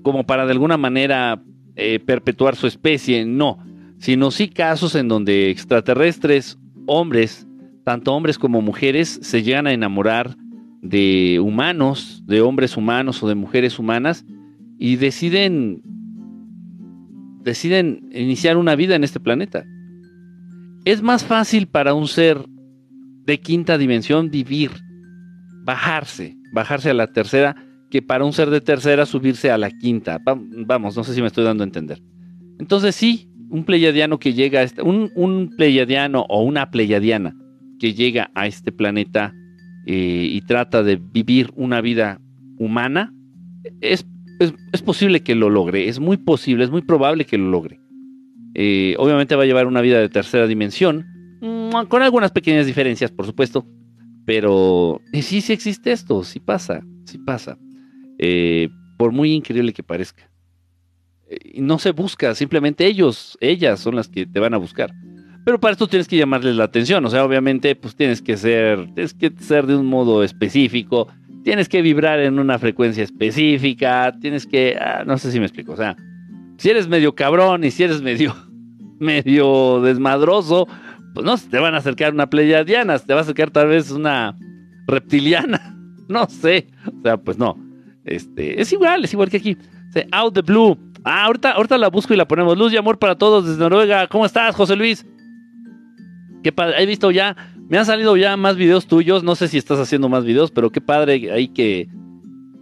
como 0.02 0.24
para 0.24 0.46
de 0.46 0.52
alguna 0.52 0.78
manera 0.78 1.42
eh, 1.74 1.98
perpetuar 1.98 2.56
su 2.56 2.66
especie, 2.66 3.26
no, 3.26 3.58
sino 3.98 4.30
sí 4.30 4.48
casos 4.48 4.94
en 4.94 5.08
donde 5.08 5.50
extraterrestres, 5.50 6.58
hombres, 6.86 7.46
tanto 7.84 8.14
hombres 8.14 8.38
como 8.38 8.62
mujeres, 8.62 9.18
se 9.20 9.42
llegan 9.42 9.66
a 9.66 9.72
enamorar 9.74 10.36
de 10.82 11.40
humanos, 11.40 12.22
de 12.26 12.40
hombres 12.40 12.76
humanos 12.76 13.22
o 13.22 13.28
de 13.28 13.34
mujeres 13.34 13.78
humanas, 13.78 14.24
y 14.78 14.96
deciden, 14.96 15.82
deciden 17.42 18.08
iniciar 18.12 18.56
una 18.56 18.76
vida 18.76 18.94
en 18.94 19.04
este 19.04 19.20
planeta. 19.20 19.64
Es 20.84 21.02
más 21.02 21.24
fácil 21.24 21.66
para 21.66 21.94
un 21.94 22.06
ser 22.06 22.44
de 23.24 23.40
quinta 23.40 23.78
dimensión 23.78 24.30
vivir, 24.30 24.70
bajarse, 25.64 26.36
bajarse 26.52 26.90
a 26.90 26.94
la 26.94 27.08
tercera, 27.08 27.56
que 27.90 28.02
para 28.02 28.24
un 28.24 28.32
ser 28.32 28.50
de 28.50 28.60
tercera 28.60 29.06
subirse 29.06 29.50
a 29.50 29.58
la 29.58 29.70
quinta. 29.70 30.18
Va- 30.18 30.38
vamos, 30.66 30.96
no 30.96 31.04
sé 31.04 31.14
si 31.14 31.20
me 31.20 31.26
estoy 31.28 31.44
dando 31.44 31.64
a 31.64 31.66
entender. 31.66 32.02
Entonces 32.58 32.94
sí, 32.94 33.28
un 33.48 33.64
pleiadiano 33.64 34.18
que 34.18 34.32
llega 34.32 34.60
a 34.60 34.62
este, 34.62 34.82
un, 34.82 35.10
un 35.14 35.50
pleiadiano 35.56 36.26
o 36.28 36.42
una 36.42 36.70
pleiadiana 36.70 37.34
que 37.78 37.94
llega 37.94 38.30
a 38.34 38.46
este 38.46 38.72
planeta 38.72 39.34
eh, 39.88 40.28
y 40.32 40.40
trata 40.42 40.82
de 40.82 40.96
vivir 40.96 41.52
una 41.54 41.80
vida 41.80 42.20
humana, 42.58 43.14
es, 43.80 44.04
es, 44.40 44.82
posible 44.82 45.22
que 45.22 45.36
lo 45.36 45.48
logre, 45.48 45.88
es 45.88 46.00
muy 46.00 46.16
posible, 46.16 46.64
es 46.64 46.70
muy 46.70 46.82
probable 46.82 47.24
que 47.24 47.38
lo 47.38 47.48
logre. 47.48 47.78
Eh, 48.54 48.96
obviamente 48.98 49.36
va 49.36 49.44
a 49.44 49.46
llevar 49.46 49.68
una 49.68 49.80
vida 49.80 50.00
de 50.00 50.08
tercera 50.08 50.48
dimensión, 50.48 51.06
mm, 51.40 51.86
con 51.88 52.02
algunas 52.02 52.32
pequeñas 52.32 52.66
diferencias, 52.66 53.12
por 53.12 53.26
supuesto, 53.26 53.64
pero 54.24 55.00
eh, 55.12 55.22
sí, 55.22 55.40
sí 55.40 55.52
existe 55.52 55.92
esto, 55.92 56.24
sí 56.24 56.40
pasa, 56.40 56.82
sí 57.04 57.18
pasa, 57.18 57.56
por 58.98 59.12
muy 59.12 59.34
increíble 59.34 59.72
que 59.72 59.84
parezca. 59.84 60.28
No 61.54 61.78
se 61.78 61.92
busca, 61.92 62.34
simplemente 62.34 62.86
ellos, 62.86 63.38
ellas 63.40 63.78
son 63.78 63.94
las 63.94 64.08
que 64.08 64.26
te 64.26 64.40
van 64.40 64.54
a 64.54 64.58
buscar. 64.58 64.92
Pero 65.46 65.60
para 65.60 65.70
esto 65.70 65.86
tienes 65.86 66.08
que 66.08 66.16
llamarles 66.16 66.56
la 66.56 66.64
atención, 66.64 67.04
o 67.04 67.08
sea, 67.08 67.24
obviamente, 67.24 67.76
pues 67.76 67.94
tienes 67.94 68.20
que 68.20 68.36
ser, 68.36 68.92
tienes 68.94 69.14
que 69.14 69.32
ser 69.38 69.68
de 69.68 69.76
un 69.76 69.86
modo 69.86 70.24
específico, 70.24 71.06
tienes 71.44 71.68
que 71.68 71.82
vibrar 71.82 72.18
en 72.18 72.40
una 72.40 72.58
frecuencia 72.58 73.04
específica, 73.04 74.12
tienes 74.20 74.44
que, 74.44 74.76
ah, 74.76 75.04
no 75.06 75.16
sé 75.18 75.30
si 75.30 75.38
me 75.38 75.46
explico, 75.46 75.70
o 75.70 75.76
sea, 75.76 75.94
si 76.58 76.68
eres 76.68 76.88
medio 76.88 77.14
cabrón 77.14 77.62
y 77.62 77.70
si 77.70 77.84
eres 77.84 78.02
medio, 78.02 78.34
medio 78.98 79.80
desmadroso, 79.82 80.66
pues 81.14 81.24
no, 81.24 81.36
se 81.36 81.48
te 81.48 81.60
van 81.60 81.76
a 81.76 81.78
acercar 81.78 82.12
una 82.12 82.28
pleiadiana, 82.28 82.98
se 82.98 83.06
te 83.06 83.12
va 83.12 83.20
a 83.20 83.22
acercar 83.22 83.52
tal 83.52 83.68
vez 83.68 83.92
una 83.92 84.36
reptiliana, 84.88 85.78
no 86.08 86.26
sé, 86.26 86.66
o 86.88 87.02
sea, 87.04 87.18
pues 87.18 87.38
no, 87.38 87.56
este, 88.04 88.60
es 88.60 88.72
igual, 88.72 89.04
es 89.04 89.12
igual 89.12 89.30
que 89.30 89.36
aquí, 89.36 89.56
Out 90.10 90.34
the 90.34 90.42
Blue, 90.42 90.76
ah, 91.04 91.26
ahorita, 91.26 91.52
ahorita 91.52 91.78
la 91.78 91.88
busco 91.88 92.12
y 92.14 92.16
la 92.16 92.26
ponemos, 92.26 92.58
luz 92.58 92.72
y 92.72 92.76
amor 92.76 92.98
para 92.98 93.14
todos 93.14 93.46
desde 93.46 93.60
Noruega, 93.60 94.08
¿cómo 94.08 94.26
estás, 94.26 94.52
José 94.52 94.74
Luis? 94.74 95.06
Qué 96.46 96.52
padre, 96.52 96.80
he 96.80 96.86
visto 96.86 97.10
ya, 97.10 97.36
me 97.68 97.76
han 97.76 97.86
salido 97.86 98.16
ya 98.16 98.36
más 98.36 98.54
videos 98.54 98.86
tuyos, 98.86 99.24
no 99.24 99.34
sé 99.34 99.48
si 99.48 99.58
estás 99.58 99.80
haciendo 99.80 100.08
más 100.08 100.24
videos, 100.24 100.52
pero 100.52 100.70
qué 100.70 100.80
padre 100.80 101.32
ahí 101.32 101.48
que, 101.48 101.88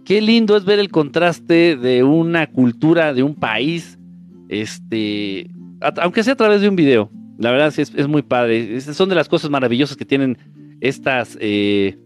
qué 0.03 0.21
lindo 0.21 0.57
es 0.57 0.65
ver 0.65 0.79
el 0.79 0.89
contraste 0.89 1.75
de 1.77 2.03
una 2.03 2.47
cultura, 2.47 3.13
de 3.13 3.21
un 3.21 3.35
país, 3.35 3.99
este, 4.49 5.51
aunque 6.01 6.23
sea 6.23 6.33
a 6.33 6.35
través 6.35 6.61
de 6.61 6.69
un 6.69 6.75
video. 6.75 7.11
La 7.37 7.51
verdad 7.51 7.71
es, 7.77 7.93
es 7.95 8.07
muy 8.07 8.23
padre. 8.23 8.81
Son 8.81 9.07
de 9.07 9.13
las 9.13 9.29
cosas 9.29 9.51
maravillosas 9.51 9.95
que 9.95 10.05
tienen 10.05 10.39
estas 10.81 11.37
eh, 11.39 11.99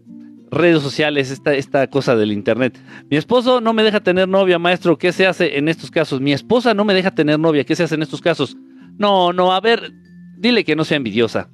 redes 0.50 0.82
sociales, 0.82 1.30
esta, 1.30 1.54
esta 1.54 1.86
cosa 1.86 2.14
del 2.14 2.30
internet. 2.30 2.78
Mi 3.10 3.16
esposo 3.16 3.62
no 3.62 3.72
me 3.72 3.82
deja 3.82 4.00
tener 4.00 4.28
novia, 4.28 4.58
maestro. 4.58 4.98
¿Qué 4.98 5.12
se 5.12 5.26
hace 5.26 5.56
en 5.56 5.66
estos 5.70 5.90
casos? 5.90 6.20
Mi 6.20 6.34
esposa 6.34 6.74
no 6.74 6.84
me 6.84 6.92
deja 6.92 7.14
tener 7.14 7.38
novia. 7.38 7.64
¿Qué 7.64 7.74
se 7.74 7.84
hace 7.84 7.94
en 7.94 8.02
estos 8.02 8.20
casos? 8.20 8.54
No, 8.98 9.32
no, 9.32 9.54
a 9.54 9.60
ver, 9.62 9.94
dile 10.36 10.62
que 10.62 10.76
no 10.76 10.84
sea 10.84 10.98
envidiosa. 10.98 11.48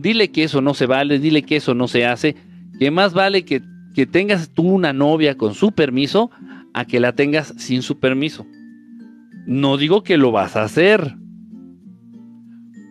Dile 0.00 0.30
que 0.30 0.44
eso 0.44 0.60
no 0.60 0.74
se 0.74 0.86
vale, 0.86 1.18
dile 1.18 1.42
que 1.42 1.56
eso 1.56 1.74
no 1.74 1.88
se 1.88 2.06
hace. 2.06 2.36
Que 2.78 2.90
más 2.90 3.12
vale 3.12 3.44
que, 3.44 3.62
que 3.94 4.06
tengas 4.06 4.50
tú 4.50 4.62
una 4.62 4.92
novia 4.92 5.36
con 5.36 5.54
su 5.54 5.72
permiso 5.72 6.30
a 6.72 6.84
que 6.84 7.00
la 7.00 7.12
tengas 7.14 7.54
sin 7.58 7.82
su 7.82 7.98
permiso. 7.98 8.46
No 9.46 9.76
digo 9.76 10.02
que 10.02 10.16
lo 10.16 10.32
vas 10.32 10.56
a 10.56 10.62
hacer. 10.62 11.16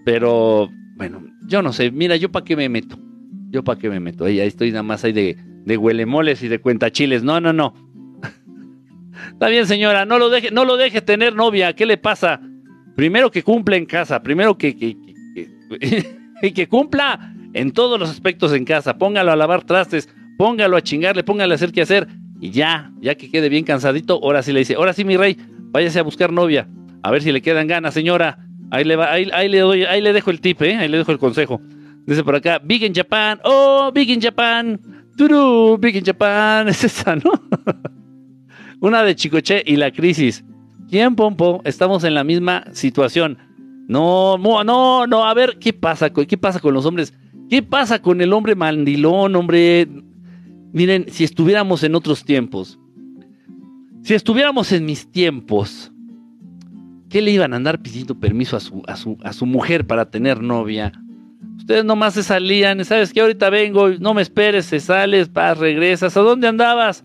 Pero, 0.06 0.70
bueno, 0.98 1.24
yo 1.48 1.62
no 1.62 1.74
sé. 1.74 1.92
Mira, 1.92 2.16
yo 2.16 2.32
para 2.32 2.46
qué 2.46 2.56
me 2.56 2.70
meto. 2.70 2.98
Yo 3.50 3.64
para 3.64 3.80
qué 3.80 3.90
me 3.90 4.00
meto. 4.00 4.26
Ahí, 4.26 4.40
estoy 4.40 4.72
nada 4.72 4.84
más 4.84 5.04
ahí 5.04 5.14
de, 5.14 5.38
de 5.66 5.78
huelemoles 5.78 6.44
y 6.44 6.48
de 6.48 6.60
cuentachiles. 6.60 7.24
No, 7.24 7.40
no, 7.40 7.54
no. 7.54 7.74
Está 9.32 9.50
bien, 9.50 9.66
señora. 9.66 10.06
No 10.06 10.20
lo 10.20 10.30
deje, 10.30 10.52
no 10.52 10.66
lo 10.66 10.78
deje 10.78 11.02
tener 11.02 11.36
novia. 11.36 11.74
¿Qué 11.74 11.86
le 11.86 11.98
pasa? 11.98 12.42
Primero 12.96 13.32
que 13.32 13.44
cumpla 13.44 13.76
en 13.78 13.86
casa. 13.86 14.22
Primero 14.22 14.58
que, 14.58 14.76
que, 14.76 14.96
que- 14.96 15.50
que- 15.80 16.19
y 16.42 16.52
que 16.52 16.68
cumpla 16.68 17.34
en 17.54 17.72
todos 17.72 18.00
los 18.00 18.10
aspectos 18.10 18.54
en 18.54 18.66
casa. 18.66 18.98
Póngalo 18.98 19.32
a 19.32 19.36
lavar 19.36 19.64
trastes. 19.64 20.10
Póngalo 20.38 20.78
a 20.78 20.82
chingarle. 20.82 21.24
Póngale 21.24 21.54
a 21.54 21.56
hacer 21.56 21.72
qué 21.72 21.82
hacer. 21.82 22.08
Y 22.42 22.52
ya, 22.52 22.92
ya 23.02 23.16
que 23.16 23.30
quede 23.30 23.50
bien 23.50 23.66
cansadito, 23.66 24.20
ahora 24.24 24.42
sí 24.42 24.54
le 24.54 24.60
dice, 24.60 24.76
ahora 24.76 24.94
sí, 24.94 25.04
mi 25.04 25.18
rey, 25.18 25.38
váyase 25.72 26.00
a 26.00 26.04
buscar 26.04 26.32
novia. 26.32 26.70
A 27.04 27.12
ver 27.12 27.22
si 27.22 27.32
le 27.32 27.42
quedan 27.42 27.68
ganas, 27.68 27.94
señora. 27.94 28.40
Ahí 28.72 28.86
le 28.86 28.96
va, 28.96 29.12
ahí, 29.12 29.30
ahí 29.34 29.50
le 29.50 29.60
doy, 29.60 29.84
ahí 29.84 30.02
le 30.02 30.14
dejo 30.14 30.32
el 30.32 30.40
tip, 30.40 30.62
¿eh? 30.62 30.78
Ahí 30.78 30.88
le 30.88 30.98
dejo 30.98 31.12
el 31.12 31.18
consejo. 31.18 31.62
Dice 32.06 32.24
por 32.24 32.36
acá, 32.36 32.60
Big 32.64 32.84
in 32.84 32.94
Japan, 32.94 33.40
oh, 33.44 33.92
Big 33.94 34.10
in 34.10 34.22
Japan, 34.22 34.80
Turu, 35.18 35.78
Big 35.78 35.98
in 35.98 36.06
Japan, 36.06 36.68
es 36.70 36.84
esa, 36.84 37.16
¿no? 37.16 37.32
Una 38.80 39.04
de 39.04 39.16
Chicoche 39.16 39.62
y 39.66 39.76
la 39.76 39.92
crisis. 39.92 40.44
¿Quién, 40.90 41.16
Pompo? 41.16 41.62
Estamos 41.66 42.04
en 42.06 42.14
la 42.14 42.24
misma 42.24 42.64
situación. 42.72 43.38
No, 43.90 44.38
no, 44.38 45.08
no, 45.08 45.26
a 45.26 45.34
ver, 45.34 45.58
¿qué 45.60 45.74
pasa? 45.74 46.12
con- 46.14 46.26
¿Qué 46.26 46.38
pasa 46.38 46.60
con 46.60 46.74
los 46.76 46.86
hombres? 46.86 47.14
¿Qué 47.50 47.64
pasa 47.64 48.00
con 48.02 48.22
el 48.22 48.32
hombre 48.32 48.54
mandilón, 48.56 49.36
hombre? 49.36 49.88
Miren, 50.72 51.06
si 51.10 51.24
estuviéramos 51.24 51.84
en 51.84 51.96
otros 51.96 52.24
tiempos, 52.24 52.80
si 54.04 54.14
estuviéramos 54.14 54.72
en 54.72 54.86
mis 54.86 55.12
tiempos, 55.12 55.92
¿qué 57.10 57.22
le 57.24 57.32
iban 57.32 57.52
a 57.54 57.56
andar 57.56 57.82
pidiendo 57.82 58.20
permiso 58.20 58.56
a 58.56 58.60
su, 58.60 58.84
a 58.88 58.96
su, 58.96 59.18
a 59.24 59.34
su 59.34 59.48
mujer 59.48 59.88
para 59.88 60.12
tener 60.12 60.42
novia? 60.44 60.92
Ustedes 61.58 61.84
nomás 61.84 62.14
se 62.14 62.22
salían, 62.22 62.86
¿sabes 62.86 63.12
qué? 63.12 63.22
Ahorita 63.22 63.50
vengo, 63.50 63.90
no 64.00 64.14
me 64.14 64.22
esperes, 64.22 64.66
se 64.66 64.80
sales, 64.80 65.34
vas, 65.34 65.58
regresas. 65.58 66.16
¿A 66.16 66.22
dónde 66.22 66.48
andabas? 66.48 67.04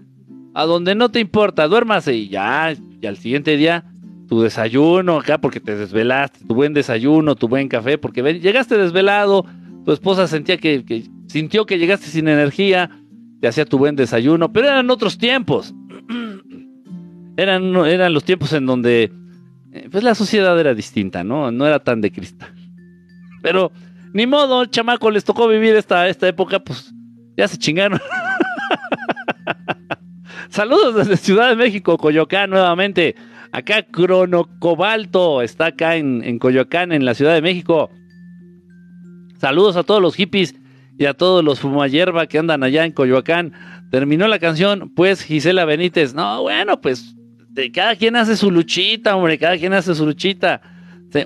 A 0.52 0.64
donde 0.66 0.94
no 0.94 1.10
te 1.10 1.18
importa, 1.20 1.66
duérmase 1.66 2.14
y 2.14 2.28
ya, 2.28 2.74
y 3.00 3.06
al 3.06 3.16
siguiente 3.16 3.56
día 3.56 3.86
tu 4.28 4.40
desayuno 4.40 5.18
acá 5.18 5.38
porque 5.38 5.60
te 5.60 5.76
desvelaste, 5.76 6.40
tu 6.46 6.54
buen 6.54 6.72
desayuno, 6.74 7.36
tu 7.36 7.48
buen 7.48 7.68
café, 7.68 7.98
porque 7.98 8.22
llegaste 8.40 8.78
desvelado, 8.78 9.44
tu 9.84 9.92
esposa 9.92 10.26
sentía 10.26 10.56
que, 10.56 10.84
que- 10.84 11.04
sintió 11.26 11.66
que 11.66 11.78
llegaste 11.78 12.06
sin 12.06 12.28
energía, 12.28 12.90
te 13.40 13.48
hacía 13.48 13.64
tu 13.64 13.78
buen 13.78 13.96
desayuno, 13.96 14.52
pero 14.52 14.68
eran 14.68 14.88
otros 14.90 15.18
tiempos. 15.18 15.74
eran, 17.36 17.74
eran 17.86 18.14
los 18.14 18.24
tiempos 18.24 18.52
en 18.52 18.66
donde 18.66 19.12
eh, 19.72 19.88
pues 19.90 20.04
la 20.04 20.14
sociedad 20.14 20.58
era 20.58 20.74
distinta, 20.74 21.24
¿no? 21.24 21.50
No 21.50 21.66
era 21.66 21.80
tan 21.80 22.00
de 22.00 22.12
cristal. 22.12 22.54
Pero 23.42 23.72
ni 24.12 24.26
modo, 24.26 24.64
chamaco, 24.66 25.10
les 25.10 25.24
tocó 25.24 25.48
vivir 25.48 25.74
esta, 25.74 26.08
esta 26.08 26.28
época, 26.28 26.60
pues 26.60 26.94
ya 27.36 27.48
se 27.48 27.58
chingaron. 27.58 28.00
Saludos 30.48 30.94
desde 30.94 31.16
Ciudad 31.16 31.48
de 31.48 31.56
México, 31.56 31.98
Coyoacán, 31.98 32.50
nuevamente. 32.50 33.16
Acá 33.54 33.82
Cronocobalto 33.84 35.40
está 35.40 35.66
acá 35.66 35.94
en, 35.94 36.24
en 36.24 36.40
Coyoacán, 36.40 36.90
en 36.90 37.04
la 37.04 37.14
Ciudad 37.14 37.34
de 37.34 37.40
México. 37.40 37.88
Saludos 39.38 39.76
a 39.76 39.84
todos 39.84 40.02
los 40.02 40.16
hippies 40.16 40.56
y 40.98 41.04
a 41.06 41.14
todos 41.14 41.44
los 41.44 41.60
fumayerba 41.60 42.26
que 42.26 42.38
andan 42.38 42.64
allá 42.64 42.84
en 42.84 42.90
Coyoacán. 42.90 43.52
Terminó 43.92 44.26
la 44.26 44.40
canción, 44.40 44.92
pues 44.96 45.22
Gisela 45.22 45.64
Benítez. 45.66 46.14
No, 46.14 46.42
bueno, 46.42 46.80
pues 46.80 47.14
de 47.48 47.70
cada 47.70 47.94
quien 47.94 48.16
hace 48.16 48.36
su 48.36 48.50
luchita, 48.50 49.14
hombre, 49.14 49.38
cada 49.38 49.56
quien 49.56 49.72
hace 49.72 49.94
su 49.94 50.04
luchita. 50.04 50.60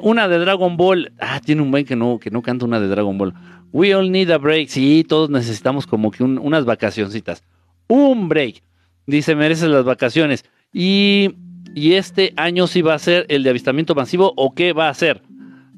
Una 0.02 0.28
de 0.28 0.38
Dragon 0.38 0.76
Ball. 0.76 1.12
Ah, 1.18 1.40
tiene 1.42 1.62
un 1.62 1.70
buen 1.70 1.86
que 1.86 1.96
no, 1.96 2.18
que 2.18 2.30
no 2.30 2.42
canta 2.42 2.66
una 2.66 2.78
de 2.78 2.88
Dragon 2.88 3.16
Ball. 3.16 3.32
We 3.72 3.94
all 3.94 4.10
need 4.12 4.30
a 4.30 4.36
break. 4.36 4.68
Sí, 4.68 5.02
todos 5.08 5.30
necesitamos 5.30 5.86
como 5.86 6.10
que 6.10 6.22
un- 6.24 6.36
unas 6.38 6.66
vacacioncitas. 6.66 7.42
Un 7.86 8.28
break. 8.28 8.62
Dice, 9.06 9.34
mereces 9.34 9.70
las 9.70 9.84
vacaciones. 9.84 10.44
Y, 10.74 11.30
y 11.78 11.94
este 11.94 12.32
año 12.36 12.66
sí 12.66 12.82
va 12.82 12.94
a 12.94 12.98
ser 12.98 13.24
el 13.28 13.44
de 13.44 13.50
avistamiento 13.50 13.94
masivo 13.94 14.32
o 14.36 14.52
qué 14.52 14.72
va 14.72 14.88
a 14.88 14.94
ser. 14.94 15.22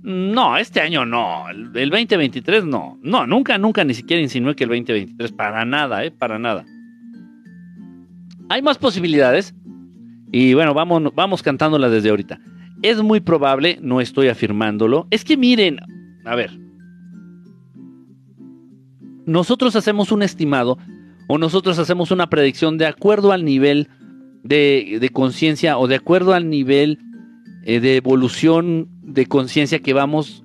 No, 0.02 0.56
este 0.56 0.80
año 0.80 1.04
no. 1.04 1.48
El, 1.50 1.76
el 1.76 1.90
2023 1.90 2.64
no. 2.64 2.98
No, 3.02 3.26
nunca, 3.26 3.58
nunca 3.58 3.84
ni 3.84 3.92
siquiera 3.92 4.22
insinué 4.22 4.56
que 4.56 4.64
el 4.64 4.70
2023. 4.70 5.32
Para 5.32 5.66
nada, 5.66 6.02
¿eh? 6.02 6.10
Para 6.10 6.38
nada. 6.38 6.64
Hay 8.48 8.62
más 8.62 8.78
posibilidades. 8.78 9.54
Y 10.32 10.54
bueno, 10.54 10.72
vamos, 10.72 11.14
vamos 11.14 11.42
cantándola 11.42 11.90
desde 11.90 12.08
ahorita. 12.08 12.40
Es 12.82 13.02
muy 13.02 13.20
probable, 13.20 13.78
no 13.82 14.00
estoy 14.00 14.28
afirmándolo. 14.28 15.06
Es 15.10 15.22
que 15.22 15.36
miren, 15.36 15.80
a 16.24 16.34
ver. 16.34 16.58
Nosotros 19.26 19.76
hacemos 19.76 20.12
un 20.12 20.22
estimado 20.22 20.78
o 21.28 21.36
nosotros 21.36 21.78
hacemos 21.78 22.10
una 22.10 22.30
predicción 22.30 22.78
de 22.78 22.86
acuerdo 22.86 23.32
al 23.32 23.44
nivel 23.44 23.88
de, 24.42 24.98
de 25.00 25.08
conciencia 25.10 25.78
o 25.78 25.88
de 25.88 25.96
acuerdo 25.96 26.34
al 26.34 26.48
nivel 26.48 26.98
eh, 27.64 27.80
de 27.80 27.96
evolución 27.96 28.88
de 29.02 29.26
conciencia 29.26 29.80
que 29.80 29.92
vamos 29.92 30.44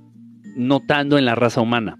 notando 0.55 1.17
en 1.17 1.25
la 1.25 1.35
raza 1.35 1.61
humana. 1.61 1.97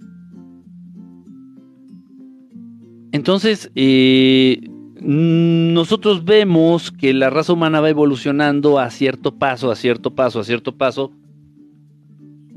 Entonces, 3.12 3.72
eh, 3.76 4.60
nosotros 5.00 6.26
vemos 6.26 6.92
que 6.92 7.14
la 7.14 7.30
raza 7.30 7.54
humana 7.54 7.80
va 7.80 7.90
evolucionando 7.90 8.78
a 8.78 8.90
cierto 8.90 9.38
paso, 9.38 9.72
a 9.72 9.76
cierto 9.76 10.16
paso, 10.16 10.42
a 10.42 10.44
cierto 10.44 10.76
paso. 10.76 11.14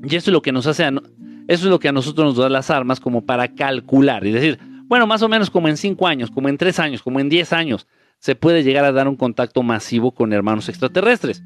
Y 0.03 0.17
eso 0.17 0.31
es 0.31 0.33
lo 0.33 0.43
que 0.43 0.51
nos 0.51 0.67
hace, 0.67 0.85
eso 0.85 1.01
es 1.47 1.71
lo 1.71 1.79
que 1.79 1.89
a 1.89 1.93
nosotros 1.93 2.27
nos 2.27 2.37
da 2.37 2.49
las 2.49 2.71
armas 2.71 2.99
como 2.99 3.25
para 3.25 3.55
calcular 3.55 4.27
y 4.27 4.33
decir, 4.33 4.59
bueno, 4.87 5.07
más 5.07 5.23
o 5.23 5.29
menos 5.29 5.51
como 5.51 5.69
en 5.69 5.77
5 5.77 6.07
años, 6.09 6.31
como 6.31 6.49
en 6.49 6.57
3 6.57 6.79
años, 6.81 7.03
como 7.03 7.21
en 7.21 7.29
10 7.29 7.53
años, 7.53 7.87
se 8.19 8.35
puede 8.35 8.63
llegar 8.63 8.85
a 8.85 8.93
dar 8.93 9.09
un 9.09 9.17
contacto 9.17 9.63
masivo 9.63 10.13
con 10.13 10.33
hermanos 10.33 10.69
extraterrestres. 10.69 11.43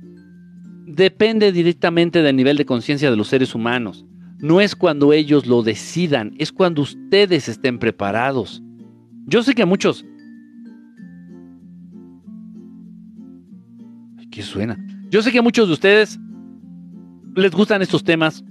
Depende 0.86 1.52
directamente 1.52 2.22
del 2.22 2.36
nivel 2.36 2.56
de 2.56 2.66
conciencia 2.66 3.10
de 3.10 3.16
los 3.16 3.28
seres 3.28 3.54
humanos. 3.54 4.04
No 4.38 4.60
es 4.60 4.74
cuando 4.74 5.12
ellos 5.12 5.46
lo 5.46 5.62
decidan, 5.62 6.34
es 6.38 6.50
cuando 6.50 6.82
ustedes 6.82 7.48
estén 7.48 7.78
preparados. 7.78 8.62
Yo 9.26 9.42
sé 9.42 9.54
que 9.54 9.64
muchos... 9.64 10.04
¿Qué 14.30 14.42
suena? 14.42 14.78
Yo 15.10 15.20
sé 15.20 15.30
que 15.30 15.42
muchos 15.42 15.68
de 15.68 15.74
ustedes 15.74 16.18
les 17.36 17.52
gustan 17.52 17.82
estos 17.82 18.02
temas. 18.02 18.42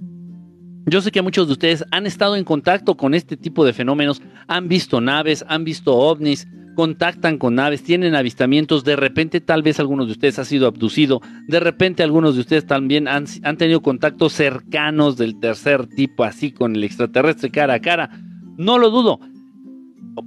Yo 0.86 1.00
sé 1.00 1.10
que 1.10 1.22
muchos 1.22 1.48
de 1.48 1.52
ustedes 1.52 1.84
han 1.90 2.06
estado 2.06 2.36
en 2.36 2.44
contacto 2.44 2.96
con 2.96 3.14
este 3.14 3.36
tipo 3.36 3.64
de 3.64 3.72
fenómenos, 3.72 4.22
han 4.46 4.68
visto 4.68 5.00
naves, 5.00 5.44
han 5.48 5.64
visto 5.64 5.94
ovnis, 5.94 6.46
contactan 6.74 7.38
con 7.38 7.54
naves, 7.54 7.82
tienen 7.82 8.14
avistamientos, 8.14 8.84
de 8.84 8.96
repente 8.96 9.40
tal 9.40 9.62
vez 9.62 9.80
algunos 9.80 10.06
de 10.06 10.12
ustedes 10.12 10.38
ha 10.38 10.44
sido 10.44 10.66
abducido, 10.66 11.20
de 11.46 11.60
repente 11.60 12.02
algunos 12.02 12.34
de 12.34 12.40
ustedes 12.40 12.66
también 12.66 13.08
han, 13.08 13.26
tenido 13.56 13.82
contactos 13.82 14.32
cercanos 14.32 15.16
del 15.16 15.38
tercer 15.38 15.86
tipo, 15.86 16.24
así 16.24 16.52
con 16.52 16.76
el 16.76 16.84
extraterrestre 16.84 17.50
cara 17.50 17.74
a 17.74 17.80
cara. 17.80 18.10
No 18.56 18.78
lo 18.78 18.90
dudo, 18.90 19.20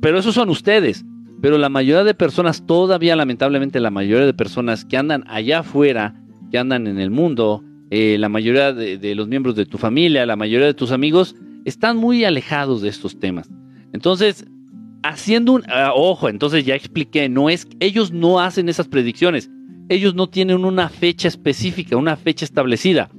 pero 0.02 0.20
esos 0.20 0.36
son 0.36 0.50
ustedes. 0.50 1.06
Pero 1.42 1.58
la 1.58 1.70
mayoría 1.70 2.04
de 2.04 2.14
personas, 2.14 2.66
todavía 2.66 3.16
lamentablemente 3.16 3.80
la 3.80 3.92
mayoría 3.92 4.26
de 4.26 4.34
personas 4.34 4.86
que 4.86 4.98
andan 4.98 5.26
allá 5.28 5.60
afuera, 5.60 6.16
que 6.50 6.58
andan 6.58 6.88
en 6.88 7.00
el 7.00 7.12
mundo, 7.12 7.64
eh, 7.92 8.18
la 8.18 8.30
mayoría 8.30 8.74
de 8.74 9.16
los 9.16 9.28
miembros 9.28 9.56
de 9.56 9.66
tu 9.66 9.78
familia, 9.78 10.26
la 10.26 10.38
mayoría 10.38 10.66
de 10.66 10.74
tus 10.74 10.92
amigos, 10.92 11.36
están 11.66 11.98
muy 11.98 12.24
alejados 12.24 12.82
de 12.82 12.90
estos 12.90 13.20
temas. 13.20 13.50
Entonces, 13.92 14.46
haciendo 15.10 15.54
un 15.54 15.64
ah, 15.70 15.92
ojo, 15.94 16.30
entonces 16.30 16.66
ya 16.66 16.76
expliqué, 16.76 17.30
no 17.30 17.50
es 17.50 17.68
ellos 17.80 18.12
no 18.12 18.40
hacen 18.40 18.70
esas 18.70 18.88
predicciones. 18.88 19.50
Ellos 19.88 20.16
no 20.16 20.28
tienen 20.28 20.66
una 20.66 20.90
fecha 20.90 21.28
específica, 21.28 21.96
una 21.96 22.16
fecha 22.16 22.44
establecida. 22.44 23.10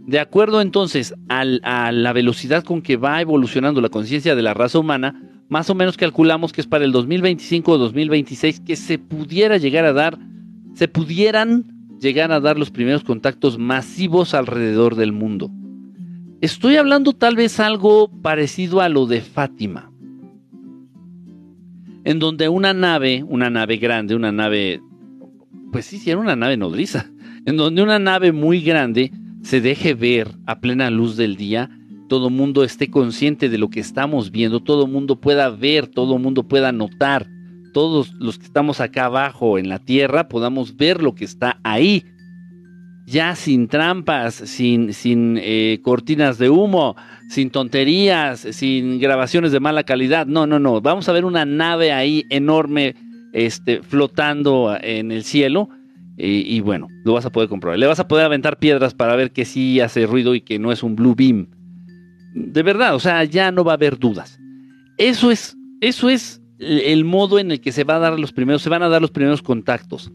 De 0.00 0.18
acuerdo 0.18 0.60
entonces 0.60 1.14
a 1.28 1.44
la 1.44 2.12
velocidad 2.12 2.64
con 2.64 2.82
que 2.82 2.96
va 2.96 3.20
evolucionando 3.20 3.80
la 3.80 3.90
conciencia 3.90 4.34
de 4.34 4.42
la 4.42 4.54
raza 4.54 4.80
humana, 4.80 5.22
más 5.48 5.70
o 5.70 5.74
menos 5.74 5.96
calculamos 5.96 6.52
que 6.52 6.60
es 6.60 6.66
para 6.66 6.84
el 6.84 6.90
2025 6.90 7.72
o 7.72 7.78
2026 7.78 8.60
que 8.60 8.74
se 8.74 8.98
pudiera 8.98 9.56
llegar 9.56 9.84
a 9.84 9.92
dar, 9.92 10.18
se 10.74 10.88
pudieran 10.88 11.66
llegar 12.00 12.32
a 12.32 12.40
dar 12.40 12.58
los 12.58 12.70
primeros 12.70 13.04
contactos 13.04 13.56
masivos 13.58 14.34
alrededor 14.34 14.96
del 14.96 15.12
mundo. 15.12 15.50
Estoy 16.40 16.76
hablando 16.76 17.12
tal 17.12 17.36
vez 17.36 17.60
algo 17.60 18.10
parecido 18.22 18.80
a 18.80 18.88
lo 18.88 19.06
de 19.06 19.20
Fátima 19.20 19.89
en 22.04 22.18
donde 22.18 22.48
una 22.48 22.74
nave, 22.74 23.24
una 23.26 23.50
nave 23.50 23.76
grande, 23.76 24.14
una 24.14 24.32
nave, 24.32 24.80
pues 25.72 25.86
sí, 25.86 25.98
sí, 25.98 26.10
era 26.10 26.20
una 26.20 26.36
nave 26.36 26.56
nodriza, 26.56 27.10
en 27.46 27.56
donde 27.56 27.82
una 27.82 27.98
nave 27.98 28.32
muy 28.32 28.60
grande 28.60 29.12
se 29.42 29.60
deje 29.60 29.94
ver 29.94 30.28
a 30.46 30.60
plena 30.60 30.90
luz 30.90 31.16
del 31.16 31.36
día, 31.36 31.70
todo 32.08 32.30
mundo 32.30 32.64
esté 32.64 32.90
consciente 32.90 33.48
de 33.48 33.58
lo 33.58 33.70
que 33.70 33.80
estamos 33.80 34.30
viendo, 34.30 34.60
todo 34.60 34.86
mundo 34.86 35.20
pueda 35.20 35.48
ver, 35.50 35.86
todo 35.86 36.18
mundo 36.18 36.46
pueda 36.48 36.72
notar, 36.72 37.28
todos 37.72 38.12
los 38.14 38.38
que 38.38 38.46
estamos 38.46 38.80
acá 38.80 39.04
abajo 39.04 39.58
en 39.58 39.68
la 39.68 39.78
tierra 39.78 40.28
podamos 40.28 40.76
ver 40.76 41.02
lo 41.02 41.14
que 41.14 41.24
está 41.24 41.60
ahí, 41.62 42.04
ya 43.10 43.34
sin 43.34 43.66
trampas, 43.66 44.34
sin, 44.34 44.94
sin 44.94 45.36
eh, 45.40 45.80
cortinas 45.82 46.38
de 46.38 46.48
humo, 46.48 46.96
sin 47.28 47.50
tonterías, 47.50 48.40
sin 48.52 49.00
grabaciones 49.00 49.50
de 49.50 49.60
mala 49.60 49.82
calidad. 49.82 50.26
No, 50.26 50.46
no, 50.46 50.60
no. 50.60 50.80
Vamos 50.80 51.08
a 51.08 51.12
ver 51.12 51.24
una 51.24 51.44
nave 51.44 51.92
ahí 51.92 52.24
enorme, 52.30 52.94
este, 53.32 53.82
flotando 53.82 54.76
en 54.80 55.10
el 55.10 55.24
cielo. 55.24 55.68
Y, 56.16 56.54
y 56.54 56.60
bueno, 56.60 56.86
lo 57.04 57.14
vas 57.14 57.26
a 57.26 57.30
poder 57.30 57.48
comprobar. 57.48 57.78
Le 57.78 57.86
vas 57.86 57.98
a 57.98 58.06
poder 58.06 58.26
aventar 58.26 58.58
piedras 58.58 58.94
para 58.94 59.16
ver 59.16 59.32
que 59.32 59.44
sí 59.44 59.80
hace 59.80 60.06
ruido 60.06 60.34
y 60.34 60.42
que 60.42 60.58
no 60.58 60.70
es 60.70 60.82
un 60.82 60.94
blue 60.94 61.14
beam. 61.16 61.48
De 62.34 62.62
verdad, 62.62 62.94
o 62.94 63.00
sea, 63.00 63.24
ya 63.24 63.50
no 63.50 63.64
va 63.64 63.72
a 63.72 63.74
haber 63.74 63.98
dudas. 63.98 64.38
Eso 64.98 65.30
es, 65.32 65.56
eso 65.80 66.10
es 66.10 66.40
el 66.60 67.04
modo 67.04 67.38
en 67.38 67.50
el 67.50 67.60
que 67.60 67.72
se 67.72 67.84
va 67.84 67.96
a 67.96 67.98
dar 67.98 68.20
los 68.20 68.32
primeros, 68.32 68.62
se 68.62 68.68
van 68.68 68.82
a 68.82 68.88
dar 68.88 69.00
los 69.00 69.10
primeros 69.10 69.42
contactos. 69.42 70.12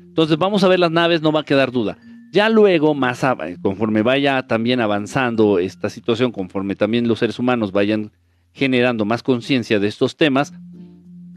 Entonces 0.00 0.36
vamos 0.36 0.62
a 0.62 0.68
ver 0.68 0.80
las 0.80 0.90
naves, 0.90 1.22
no 1.22 1.32
va 1.32 1.40
a 1.40 1.44
quedar 1.44 1.70
duda. 1.72 1.96
Ya 2.34 2.48
luego, 2.48 2.94
más 2.94 3.22
a- 3.22 3.36
conforme 3.62 4.02
vaya 4.02 4.44
también 4.48 4.80
avanzando 4.80 5.60
esta 5.60 5.88
situación, 5.88 6.32
conforme 6.32 6.74
también 6.74 7.06
los 7.06 7.20
seres 7.20 7.38
humanos 7.38 7.70
vayan 7.70 8.10
generando 8.52 9.04
más 9.04 9.22
conciencia 9.22 9.78
de 9.78 9.86
estos 9.86 10.16
temas, 10.16 10.52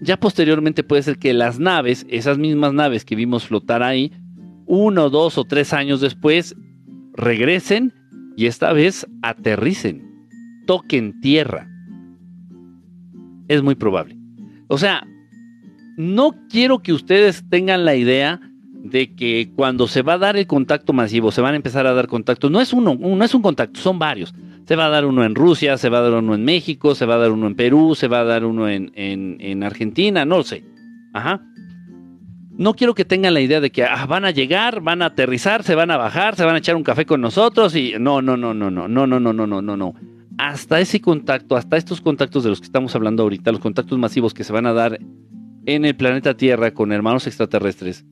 ya 0.01 0.17
posteriormente 0.19 0.83
puede 0.83 1.03
ser 1.03 1.19
que 1.19 1.33
las 1.35 1.59
naves, 1.59 2.03
esas 2.09 2.39
mismas 2.39 2.73
naves 2.73 3.05
que 3.05 3.15
vimos 3.15 3.45
flotar 3.45 3.83
ahí, 3.83 4.11
uno, 4.65 5.11
dos 5.11 5.37
o 5.37 5.43
tres 5.43 5.71
años 5.71 6.01
después, 6.01 6.55
regresen 7.13 7.93
y 8.35 8.47
esta 8.47 8.73
vez 8.73 9.05
aterricen, 9.21 10.01
toquen 10.65 11.21
tierra. 11.21 11.69
Es 13.47 13.61
muy 13.61 13.75
probable. 13.75 14.17
O 14.67 14.79
sea, 14.79 15.05
no 15.95 16.31
quiero 16.49 16.79
que 16.79 16.91
ustedes 16.91 17.47
tengan 17.49 17.85
la 17.85 17.95
idea 17.95 18.41
de 18.89 19.13
que 19.15 19.49
cuando 19.55 19.87
se 19.87 20.01
va 20.01 20.13
a 20.13 20.17
dar 20.17 20.37
el 20.37 20.47
contacto 20.47 20.93
masivo, 20.93 21.31
se 21.31 21.41
van 21.41 21.53
a 21.53 21.57
empezar 21.57 21.85
a 21.87 21.93
dar 21.93 22.07
contactos, 22.07 22.49
no 22.51 22.61
es 22.61 22.73
uno, 22.73 22.95
no 22.95 23.23
es 23.23 23.33
un 23.33 23.41
contacto, 23.41 23.79
son 23.79 23.99
varios. 23.99 24.33
Se 24.65 24.75
va 24.75 24.87
a 24.87 24.89
dar 24.89 25.05
uno 25.05 25.23
en 25.23 25.35
Rusia, 25.35 25.77
se 25.77 25.89
va 25.89 25.99
a 25.99 26.01
dar 26.01 26.13
uno 26.13 26.35
en 26.35 26.43
México, 26.43 26.93
se 26.95 27.05
va 27.05 27.15
a 27.15 27.17
dar 27.19 27.31
uno 27.31 27.47
en 27.47 27.55
Perú, 27.55 27.95
se 27.95 28.07
va 28.07 28.19
a 28.19 28.23
dar 28.23 28.43
uno 28.45 28.67
en, 28.69 28.91
en- 28.95 29.37
en 29.39 29.63
Argentina, 29.63 30.25
no 30.25 30.37
lo 30.37 30.43
sé. 30.43 30.63
Ajá. 31.13 31.41
No 32.51 32.73
quiero 32.73 32.95
que 32.95 33.05
tengan 33.05 33.33
la 33.35 33.41
idea 33.41 33.61
de 33.61 33.69
que 33.71 33.83
ah, 33.83 34.05
van 34.07 34.25
a 34.25 34.31
llegar, 34.31 34.81
van 34.81 35.01
a 35.03 35.07
aterrizar, 35.07 35.63
se 35.63 35.75
van 35.75 35.91
a 35.91 35.97
bajar, 35.97 36.35
se 36.35 36.43
van 36.43 36.55
a 36.55 36.57
echar 36.57 36.75
un 36.75 36.83
café 36.83 37.05
con 37.05 37.21
nosotros 37.21 37.75
y 37.75 37.93
no, 37.99 38.21
no, 38.21 38.35
no, 38.35 38.53
no, 38.53 38.71
no, 38.71 38.87
no, 38.87 39.05
no, 39.07 39.19
no, 39.19 39.31
no, 39.33 39.45
no, 39.47 39.61
no, 39.61 39.77
no. 39.77 39.93
Hasta 40.39 40.79
ese 40.79 40.99
contacto, 40.99 41.55
hasta 41.55 41.77
estos 41.77 42.01
contactos 42.01 42.43
de 42.43 42.49
los 42.49 42.59
que 42.59 42.65
estamos 42.65 42.95
hablando 42.95 43.23
ahorita, 43.23 43.51
los 43.51 43.61
contactos 43.61 43.97
masivos 43.99 44.33
que 44.33 44.43
se 44.43 44.53
van 44.53 44.65
a 44.65 44.73
dar 44.73 44.99
en 45.65 45.85
el 45.85 45.95
planeta 45.95 46.35
Tierra 46.35 46.71
con 46.73 46.91
hermanos 46.91 47.27
extraterrestres, 47.27 48.05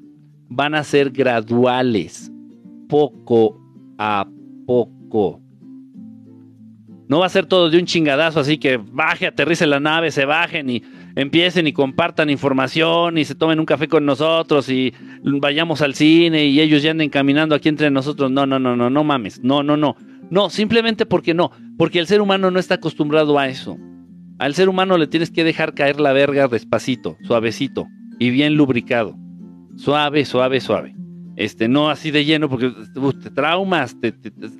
van 0.49 0.75
a 0.75 0.83
ser 0.83 1.11
graduales, 1.11 2.31
poco 2.87 3.59
a 3.97 4.27
poco. 4.65 5.41
No 7.07 7.19
va 7.19 7.27
a 7.27 7.29
ser 7.29 7.45
todo 7.45 7.69
de 7.69 7.77
un 7.77 7.85
chingadazo, 7.85 8.39
así 8.39 8.57
que 8.57 8.77
baje, 8.77 9.27
aterrice 9.27 9.67
la 9.67 9.79
nave, 9.79 10.09
se 10.09 10.25
bajen 10.25 10.69
y 10.69 10.83
empiecen 11.15 11.67
y 11.67 11.73
compartan 11.73 12.31
información 12.31 13.17
y 13.17 13.25
se 13.25 13.35
tomen 13.35 13.59
un 13.59 13.65
café 13.65 13.87
con 13.87 14.05
nosotros 14.05 14.69
y 14.69 14.93
vayamos 15.23 15.81
al 15.81 15.93
cine 15.93 16.45
y 16.45 16.59
ellos 16.59 16.81
ya 16.81 16.91
anden 16.91 17.09
caminando 17.09 17.53
aquí 17.53 17.69
entre 17.69 17.91
nosotros. 17.91 18.31
No, 18.31 18.47
no, 18.47 18.57
no, 18.57 18.75
no, 18.75 18.89
no 18.89 19.03
mames. 19.03 19.43
No, 19.43 19.61
no, 19.61 19.77
no. 19.77 19.95
No, 20.31 20.49
simplemente 20.49 21.05
porque 21.05 21.35
no. 21.35 21.51
Porque 21.77 21.99
el 21.99 22.07
ser 22.07 22.21
humano 22.21 22.49
no 22.49 22.59
está 22.59 22.75
acostumbrado 22.75 23.37
a 23.37 23.47
eso. 23.47 23.77
Al 24.39 24.55
ser 24.55 24.67
humano 24.67 24.97
le 24.97 25.07
tienes 25.07 25.29
que 25.29 25.43
dejar 25.43 25.75
caer 25.75 25.99
la 25.99 26.11
verga 26.11 26.47
despacito, 26.47 27.17
suavecito 27.21 27.87
y 28.19 28.31
bien 28.31 28.55
lubricado. 28.55 29.15
Suave, 29.75 30.25
suave, 30.25 30.61
suave. 30.61 30.95
Este, 31.35 31.67
no 31.67 31.89
así 31.89 32.11
de 32.11 32.23
lleno 32.25 32.49
porque 32.49 32.71
te 33.21 33.29
traumas. 33.29 33.95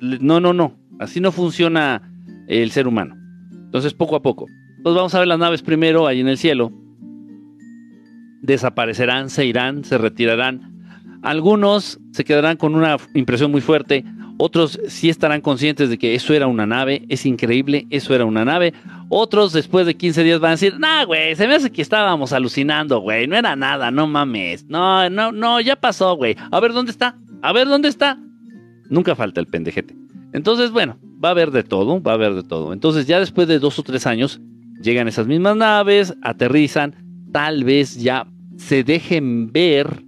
no, 0.00 0.40
no, 0.40 0.52
no. 0.52 0.76
Así 0.98 1.20
no 1.20 1.32
funciona 1.32 2.02
el 2.48 2.70
ser 2.70 2.86
humano. 2.86 3.16
Entonces, 3.50 3.94
poco 3.94 4.16
a 4.16 4.22
poco. 4.22 4.46
Entonces 4.78 4.96
vamos 4.96 5.14
a 5.14 5.18
ver 5.18 5.28
las 5.28 5.38
naves 5.38 5.62
primero 5.62 6.06
ahí 6.06 6.20
en 6.20 6.28
el 6.28 6.38
cielo. 6.38 6.72
Desaparecerán, 8.42 9.30
se 9.30 9.44
irán, 9.46 9.84
se 9.84 9.98
retirarán. 9.98 11.18
Algunos 11.22 11.98
se 12.12 12.24
quedarán 12.24 12.56
con 12.56 12.74
una 12.74 12.96
impresión 13.14 13.50
muy 13.50 13.60
fuerte. 13.60 14.04
Otros 14.38 14.78
sí 14.88 15.08
estarán 15.08 15.40
conscientes 15.40 15.88
de 15.88 15.98
que 15.98 16.14
eso 16.14 16.34
era 16.34 16.46
una 16.46 16.66
nave. 16.66 17.04
Es 17.08 17.24
increíble, 17.24 17.86
eso 17.90 18.14
era 18.14 18.24
una 18.24 18.44
nave. 18.44 18.74
Otros 19.08 19.52
después 19.52 19.86
de 19.86 19.96
15 19.96 20.24
días 20.24 20.40
van 20.40 20.50
a 20.50 20.54
decir, 20.54 20.78
nah, 20.78 21.04
güey, 21.04 21.34
se 21.36 21.46
me 21.46 21.54
hace 21.54 21.70
que 21.70 21.82
estábamos 21.82 22.32
alucinando, 22.32 23.00
güey. 23.00 23.26
No 23.26 23.36
era 23.36 23.56
nada, 23.56 23.90
no 23.90 24.06
mames. 24.06 24.66
No, 24.66 25.08
no, 25.08 25.32
no, 25.32 25.60
ya 25.60 25.76
pasó, 25.76 26.16
güey. 26.16 26.36
A 26.50 26.60
ver 26.60 26.72
dónde 26.72 26.90
está. 26.90 27.16
A 27.42 27.52
ver 27.52 27.66
dónde 27.66 27.88
está. 27.88 28.18
Nunca 28.90 29.14
falta 29.14 29.40
el 29.40 29.46
pendejete. 29.46 29.96
Entonces, 30.32 30.70
bueno, 30.70 30.98
va 31.24 31.30
a 31.30 31.32
haber 31.32 31.50
de 31.50 31.62
todo, 31.62 32.02
va 32.02 32.12
a 32.12 32.14
haber 32.14 32.34
de 32.34 32.42
todo. 32.42 32.72
Entonces, 32.72 33.06
ya 33.06 33.18
después 33.18 33.48
de 33.48 33.58
dos 33.58 33.78
o 33.78 33.82
tres 33.82 34.06
años, 34.06 34.40
llegan 34.82 35.08
esas 35.08 35.26
mismas 35.26 35.56
naves, 35.56 36.14
aterrizan, 36.22 36.94
tal 37.32 37.64
vez 37.64 37.96
ya 37.96 38.26
se 38.56 38.84
dejen 38.84 39.52
ver 39.52 40.04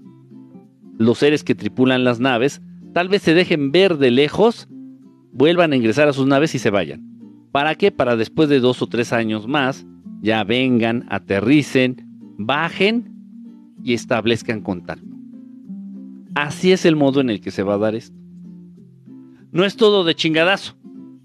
los 0.98 1.18
seres 1.18 1.44
que 1.44 1.54
tripulan 1.54 2.04
las 2.04 2.20
naves, 2.20 2.60
tal 2.92 3.08
vez 3.08 3.22
se 3.22 3.34
dejen 3.34 3.72
ver 3.72 3.96
de 3.98 4.10
lejos, 4.10 4.68
vuelvan 5.32 5.72
a 5.72 5.76
ingresar 5.76 6.08
a 6.08 6.12
sus 6.12 6.26
naves 6.26 6.54
y 6.54 6.58
se 6.58 6.70
vayan. 6.70 7.02
¿Para 7.52 7.74
qué? 7.74 7.90
Para 7.90 8.16
después 8.16 8.48
de 8.48 8.60
dos 8.60 8.82
o 8.82 8.86
tres 8.86 9.12
años 9.12 9.46
más, 9.46 9.86
ya 10.20 10.44
vengan, 10.44 11.06
aterricen, 11.08 12.04
bajen 12.38 13.14
y 13.82 13.94
establezcan 13.94 14.60
contacto. 14.62 15.06
Así 16.34 16.72
es 16.72 16.84
el 16.84 16.96
modo 16.96 17.20
en 17.20 17.30
el 17.30 17.40
que 17.40 17.50
se 17.50 17.62
va 17.62 17.74
a 17.74 17.78
dar 17.78 17.94
esto. 17.94 18.16
No 19.50 19.64
es 19.64 19.76
todo 19.76 20.04
de 20.04 20.14
chingadazo. 20.14 20.76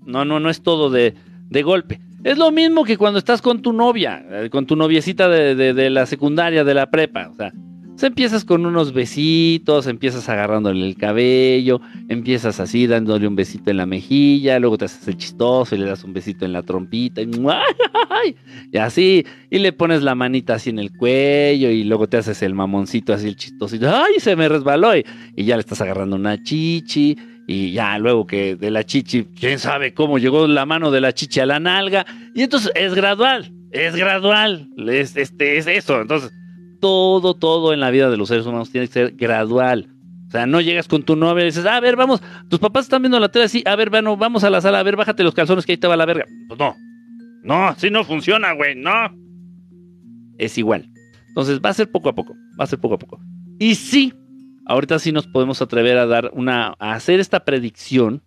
No, 0.06 0.26
no, 0.26 0.40
no 0.40 0.50
es 0.50 0.62
todo 0.62 0.90
de, 0.90 1.14
de 1.50 1.64
golpe. 1.64 2.00
Es 2.24 2.38
lo 2.38 2.52
mismo 2.52 2.84
que 2.86 2.98
cuando 2.98 3.20
estás 3.20 3.42
con 3.42 3.62
tu 3.62 3.74
novia, 3.74 4.26
eh, 4.30 4.50
con 4.50 4.66
tu 4.66 4.76
noviecita 4.76 5.28
de, 5.28 5.56
de- 5.56 5.74
de 5.74 5.90
la 5.90 6.06
secundaria, 6.06 6.64
de 6.64 6.74
la 6.74 6.90
prepa. 6.90 7.28
O 7.30 7.36
sea, 7.36 7.54
Se 7.96 8.08
empiezas 8.08 8.44
con 8.44 8.66
unos 8.66 8.92
besitos, 8.92 9.86
empiezas 9.86 10.28
agarrándole 10.28 10.86
el 10.86 10.98
cabello, 10.98 11.80
empiezas 12.10 12.60
así 12.60 12.88
dándole 12.88 13.28
un 13.28 13.36
besito 13.36 13.70
en 13.70 13.78
la 13.78 13.86
mejilla, 13.86 14.60
luego 14.60 14.80
te 14.80 14.86
haces 14.86 15.08
el 15.08 15.18
chistoso 15.18 15.76
y 15.76 15.78
le 15.78 15.86
das 15.86 16.04
un 16.04 16.12
besito 16.12 16.44
en 16.44 16.54
la 16.54 16.64
trompita 16.64 17.22
y, 17.22 17.30
y 18.72 18.78
así, 18.78 19.26
y 19.50 19.60
le 19.60 19.74
pones 19.74 20.02
la 20.02 20.16
manita 20.16 20.56
así 20.56 20.72
en 20.72 20.80
el 20.80 20.92
cuello 20.92 21.70
y 21.70 21.84
luego 21.84 22.08
te 22.08 22.18
haces 22.18 22.42
el 22.42 22.56
mamoncito 22.56 23.14
así 23.14 23.28
el 23.28 23.36
chistoso 23.36 23.76
y 23.76 23.80
¡ay! 23.86 24.20
se 24.20 24.36
me 24.36 24.50
resbaló 24.50 24.98
y, 24.98 25.06
y 25.36 25.46
ya 25.46 25.56
le 25.56 25.62
estás 25.62 25.80
agarrando 25.80 26.16
una 26.16 26.42
chichi 26.42 27.16
y 27.48 27.74
ya 27.74 28.00
luego 28.00 28.26
que 28.26 28.56
de 28.56 28.72
la 28.72 28.84
chichi, 28.84 29.26
quién 29.40 29.60
sabe 29.60 29.94
cómo 29.94 30.18
llegó 30.18 30.48
la 30.48 30.66
mano 30.66 30.90
de 30.90 31.00
la 31.00 31.14
chichi 31.14 31.42
a 31.42 31.46
la 31.46 31.60
nalga 31.60 32.08
y 32.34 32.42
entonces 32.42 32.72
es 32.74 32.96
gradual, 32.96 33.54
es 33.72 33.96
gradual, 33.96 34.68
es, 34.88 35.16
este, 35.16 35.58
es 35.58 35.68
eso, 35.68 36.02
entonces 36.02 36.32
todo, 36.84 37.34
todo 37.34 37.72
en 37.72 37.80
la 37.80 37.92
vida 37.92 38.10
de 38.10 38.18
los 38.18 38.28
seres 38.28 38.46
humanos 38.46 38.70
tiene 38.70 38.88
que 38.88 38.94
ser 38.94 39.12
gradual. 39.16 39.88
O 40.28 40.32
sea, 40.32 40.46
no 40.46 40.60
llegas 40.60 40.90
con 40.90 41.04
tu 41.04 41.16
novia 41.16 41.44
y 41.44 41.46
dices, 41.46 41.66
a 41.66 41.80
ver, 41.80 41.96
vamos, 41.96 42.22
tus 42.50 42.60
papás 42.60 42.88
están 42.88 43.02
viendo 43.02 43.18
la 43.22 43.30
tele 43.30 43.46
así, 43.46 43.64
a 43.66 43.78
ver, 43.78 43.90
bueno, 43.90 44.18
vamos 44.18 44.44
a 44.44 44.50
la 44.50 44.60
sala, 44.60 44.80
a 44.80 44.84
ver, 44.84 44.98
bájate 44.98 45.24
los 45.24 45.34
calzones 45.34 45.66
que 45.66 45.72
ahí 45.72 45.78
te 45.78 45.88
va 45.88 45.96
la 45.96 46.06
verga. 46.06 46.26
Pues 46.50 46.60
no, 46.60 46.76
no, 47.42 47.68
así 47.70 47.90
no 47.90 48.04
funciona, 48.04 48.52
güey, 48.52 48.76
no. 48.76 48.92
Es 50.38 50.58
igual. 50.58 50.90
Entonces 51.30 51.62
va 51.64 51.70
a 51.70 51.74
ser 51.74 51.90
poco 51.90 52.10
a 52.10 52.16
poco, 52.16 52.36
va 52.60 52.66
a 52.66 52.68
ser 52.68 52.80
poco 52.80 52.96
a 52.96 53.00
poco. 53.00 53.22
Y 53.60 53.76
sí, 53.76 54.14
ahorita 54.66 55.00
sí 55.00 55.14
nos 55.14 55.26
podemos 55.26 55.62
atrever 55.62 55.98
a 55.98 56.06
dar 56.06 56.32
una, 56.34 56.76
a 56.80 56.96
hacer 56.96 57.22
esta 57.22 57.46
predicción, 57.46 58.22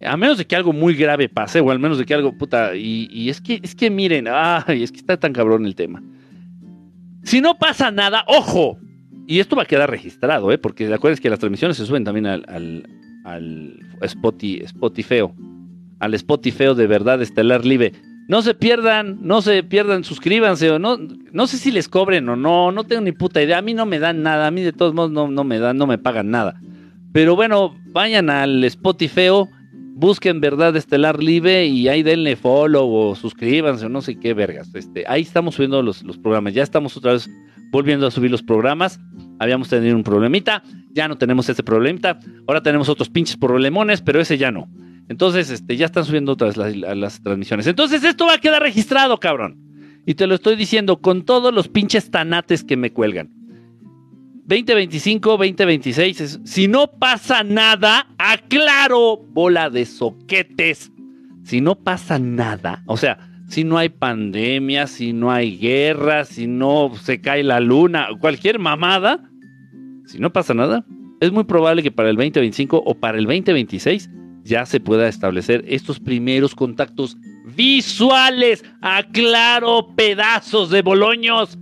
a 0.00 0.16
menos 0.16 0.38
de 0.38 0.46
que 0.46 0.54
algo 0.54 0.72
muy 0.72 0.94
grave 0.94 1.28
pase, 1.28 1.58
o 1.58 1.72
al 1.72 1.80
menos 1.80 1.98
de 1.98 2.06
que 2.06 2.14
algo, 2.14 2.38
puta, 2.38 2.76
y, 2.76 3.08
y 3.10 3.28
es 3.28 3.40
que, 3.40 3.58
es 3.60 3.74
que 3.74 3.90
miren, 3.90 4.28
ay, 4.30 4.84
es 4.84 4.92
que 4.92 4.98
está 4.98 5.16
tan 5.16 5.32
cabrón 5.32 5.66
el 5.66 5.74
tema. 5.74 6.00
Si 7.28 7.42
no 7.42 7.58
pasa 7.58 7.90
nada, 7.90 8.24
ojo. 8.26 8.78
Y 9.26 9.40
esto 9.40 9.54
va 9.54 9.64
a 9.64 9.66
quedar 9.66 9.90
registrado, 9.90 10.50
¿eh? 10.50 10.56
porque 10.56 10.90
acuérdense 10.90 11.20
que 11.20 11.28
las 11.28 11.38
transmisiones 11.38 11.76
se 11.76 11.84
suben 11.84 12.02
también 12.02 12.24
al, 12.24 12.42
al, 13.26 13.78
Spotify, 14.00 14.64
Spotify, 14.64 15.20
al 15.98 16.14
Spotify 16.14 16.74
de 16.74 16.86
verdad 16.86 17.20
Estelar 17.20 17.66
Live. 17.66 17.92
No 18.28 18.40
se 18.40 18.54
pierdan, 18.54 19.18
no 19.20 19.42
se 19.42 19.62
pierdan, 19.62 20.04
suscríbanse 20.04 20.70
o 20.70 20.78
no, 20.78 20.96
no 21.30 21.46
sé 21.46 21.58
si 21.58 21.70
les 21.70 21.90
cobren 21.90 22.26
o 22.30 22.36
no, 22.36 22.72
no 22.72 22.84
tengo 22.84 23.02
ni 23.02 23.12
puta 23.12 23.42
idea. 23.42 23.58
A 23.58 23.62
mí 23.62 23.74
no 23.74 23.84
me 23.84 23.98
dan 23.98 24.22
nada, 24.22 24.46
a 24.46 24.50
mí 24.50 24.62
de 24.62 24.72
todos 24.72 24.94
modos 24.94 25.10
no, 25.10 25.28
no 25.28 25.44
me 25.44 25.58
dan, 25.58 25.76
no 25.76 25.86
me 25.86 25.98
pagan 25.98 26.30
nada. 26.30 26.58
Pero 27.12 27.36
bueno, 27.36 27.76
vayan 27.88 28.30
al 28.30 28.64
Spotify, 28.64 29.28
busquen 29.98 30.40
Verdad 30.40 30.76
Estelar 30.76 31.20
Live 31.20 31.66
y 31.66 31.88
ahí 31.88 32.04
denle 32.04 32.36
follow 32.36 32.88
o 32.88 33.16
suscríbanse 33.16 33.86
o 33.86 33.88
no 33.88 34.00
sé 34.00 34.18
qué 34.18 34.32
vergas. 34.32 34.72
Este, 34.74 35.04
ahí 35.08 35.22
estamos 35.22 35.56
subiendo 35.56 35.82
los, 35.82 36.04
los 36.04 36.16
programas. 36.16 36.54
Ya 36.54 36.62
estamos 36.62 36.96
otra 36.96 37.12
vez 37.14 37.28
volviendo 37.72 38.06
a 38.06 38.10
subir 38.12 38.30
los 38.30 38.42
programas. 38.42 39.00
Habíamos 39.40 39.68
tenido 39.68 39.96
un 39.96 40.04
problemita, 40.04 40.62
ya 40.92 41.08
no 41.08 41.18
tenemos 41.18 41.48
ese 41.48 41.64
problemita. 41.64 42.20
Ahora 42.46 42.62
tenemos 42.62 42.88
otros 42.88 43.10
pinches 43.10 43.36
problemones, 43.36 44.00
pero 44.00 44.20
ese 44.20 44.38
ya 44.38 44.52
no. 44.52 44.68
Entonces, 45.08 45.50
este, 45.50 45.76
ya 45.76 45.86
están 45.86 46.04
subiendo 46.04 46.32
otras 46.32 46.56
las, 46.56 46.76
las 46.76 47.20
transmisiones. 47.22 47.66
Entonces, 47.66 48.04
esto 48.04 48.26
va 48.26 48.34
a 48.34 48.38
quedar 48.38 48.62
registrado, 48.62 49.18
cabrón. 49.18 49.56
Y 50.06 50.14
te 50.14 50.26
lo 50.26 50.34
estoy 50.34 50.54
diciendo 50.54 51.00
con 51.00 51.24
todos 51.24 51.52
los 51.52 51.68
pinches 51.68 52.10
tanates 52.10 52.62
que 52.62 52.76
me 52.76 52.92
cuelgan. 52.92 53.37
2025, 54.48 55.36
2026. 55.36 56.20
es- 56.22 56.40
si 56.44 56.68
no 56.68 56.86
pasa 56.90 57.44
nada, 57.44 58.06
aclaro, 58.16 59.18
bola 59.18 59.68
de 59.68 59.84
soquetes. 59.84 60.90
Si 61.44 61.60
no 61.60 61.74
pasa 61.74 62.18
nada, 62.18 62.82
o 62.86 62.96
sea, 62.96 63.18
si 63.48 63.62
no 63.64 63.76
hay 63.78 63.90
pandemia, 63.90 64.86
si 64.86 65.12
no 65.12 65.30
hay 65.30 65.58
guerra, 65.58 66.24
si 66.24 66.46
no 66.46 66.92
se 67.02 67.20
cae 67.20 67.42
la 67.42 67.60
luna, 67.60 68.08
cualquier 68.20 68.58
mamada, 68.58 69.30
si 70.06 70.18
no 70.18 70.32
pasa 70.32 70.54
nada, 70.54 70.84
es 71.20 71.30
muy 71.30 71.44
probable 71.44 71.82
que 71.82 71.90
para 71.90 72.08
el 72.08 72.16
2025 72.16 72.82
o 72.84 72.94
para 72.94 73.18
el 73.18 73.24
2026 73.24 74.08
ya 74.44 74.64
se 74.64 74.80
pueda 74.80 75.08
establecer 75.08 75.62
estos 75.68 76.00
primeros 76.00 76.54
contactos 76.54 77.18
visuales. 77.54 78.64
Aclaro, 78.80 79.94
pedazos 79.94 80.70
de 80.70 80.80
boloños. 80.80 81.58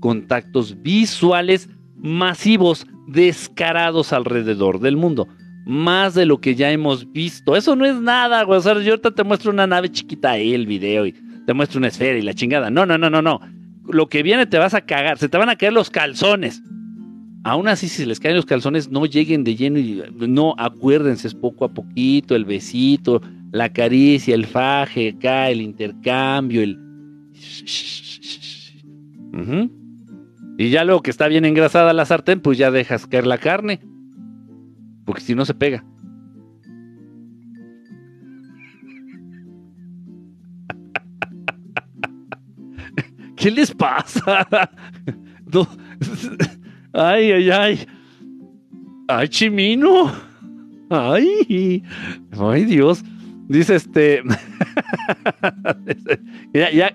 Contactos 0.00 0.82
visuales 0.82 1.68
masivos, 2.02 2.86
descarados 3.06 4.12
alrededor 4.12 4.80
del 4.80 4.96
mundo. 4.96 5.28
Más 5.64 6.14
de 6.14 6.26
lo 6.26 6.40
que 6.40 6.54
ya 6.56 6.70
hemos 6.72 7.10
visto. 7.12 7.56
Eso 7.56 7.76
no 7.76 7.86
es 7.86 7.94
nada, 7.94 8.42
güey. 8.42 8.58
O 8.58 8.62
sea, 8.62 8.74
yo 8.80 8.90
ahorita 8.90 9.12
te 9.12 9.24
muestro 9.24 9.52
una 9.52 9.66
nave 9.66 9.88
chiquita 9.90 10.32
ahí, 10.32 10.52
el 10.52 10.66
video, 10.66 11.06
y 11.06 11.14
te 11.46 11.54
muestro 11.54 11.78
una 11.78 11.88
esfera 11.88 12.18
y 12.18 12.22
la 12.22 12.34
chingada. 12.34 12.68
No, 12.68 12.84
no, 12.84 12.98
no, 12.98 13.08
no, 13.08 13.22
no. 13.22 13.40
Lo 13.88 14.08
que 14.08 14.22
viene 14.22 14.46
te 14.46 14.58
vas 14.58 14.74
a 14.74 14.80
cagar. 14.80 15.18
Se 15.18 15.28
te 15.28 15.38
van 15.38 15.48
a 15.48 15.56
caer 15.56 15.72
los 15.72 15.88
calzones. 15.88 16.62
Aún 17.44 17.68
así, 17.68 17.88
si 17.88 18.04
les 18.04 18.20
caen 18.20 18.36
los 18.36 18.46
calzones, 18.46 18.90
no 18.90 19.06
lleguen 19.06 19.42
de 19.44 19.56
lleno 19.56 19.78
y 19.78 20.02
no 20.28 20.54
acuérdense, 20.58 21.26
es 21.26 21.34
poco 21.34 21.64
a 21.64 21.74
poquito, 21.74 22.36
el 22.36 22.44
besito, 22.44 23.20
la 23.50 23.72
caricia, 23.72 24.34
el 24.34 24.46
faje, 24.46 25.10
acá, 25.16 25.50
el 25.50 25.60
intercambio, 25.60 26.62
el. 26.62 26.78
Ujú. 29.32 29.81
Y 30.58 30.70
ya 30.70 30.84
luego 30.84 31.02
que 31.02 31.10
está 31.10 31.28
bien 31.28 31.44
engrasada 31.44 31.92
la 31.92 32.04
sartén, 32.04 32.40
pues 32.40 32.58
ya 32.58 32.70
dejas 32.70 33.06
caer 33.06 33.26
la 33.26 33.38
carne. 33.38 33.80
Porque 35.04 35.22
si 35.22 35.34
no 35.34 35.44
se 35.44 35.54
pega. 35.54 35.84
¿Qué 43.36 43.50
les 43.50 43.72
pasa? 43.72 44.46
Ay, 46.94 47.32
ay, 47.32 47.50
ay. 47.50 47.86
Ay, 49.08 49.28
Chimino. 49.28 50.12
Ay. 50.90 51.82
Ay, 52.38 52.64
Dios. 52.64 53.02
Dice 53.48 53.76
este. 53.76 54.22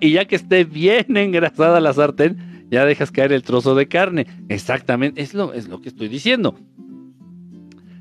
Y 0.00 0.12
ya 0.12 0.24
que 0.24 0.36
esté 0.36 0.64
bien 0.64 1.16
engrasada 1.16 1.80
la 1.80 1.92
sartén, 1.92 2.57
ya 2.70 2.84
dejas 2.84 3.10
caer 3.10 3.32
el 3.32 3.42
trozo 3.42 3.74
de 3.74 3.88
carne. 3.88 4.26
Exactamente, 4.48 5.20
es 5.20 5.34
lo, 5.34 5.52
es 5.52 5.68
lo 5.68 5.80
que 5.80 5.88
estoy 5.88 6.08
diciendo. 6.08 6.58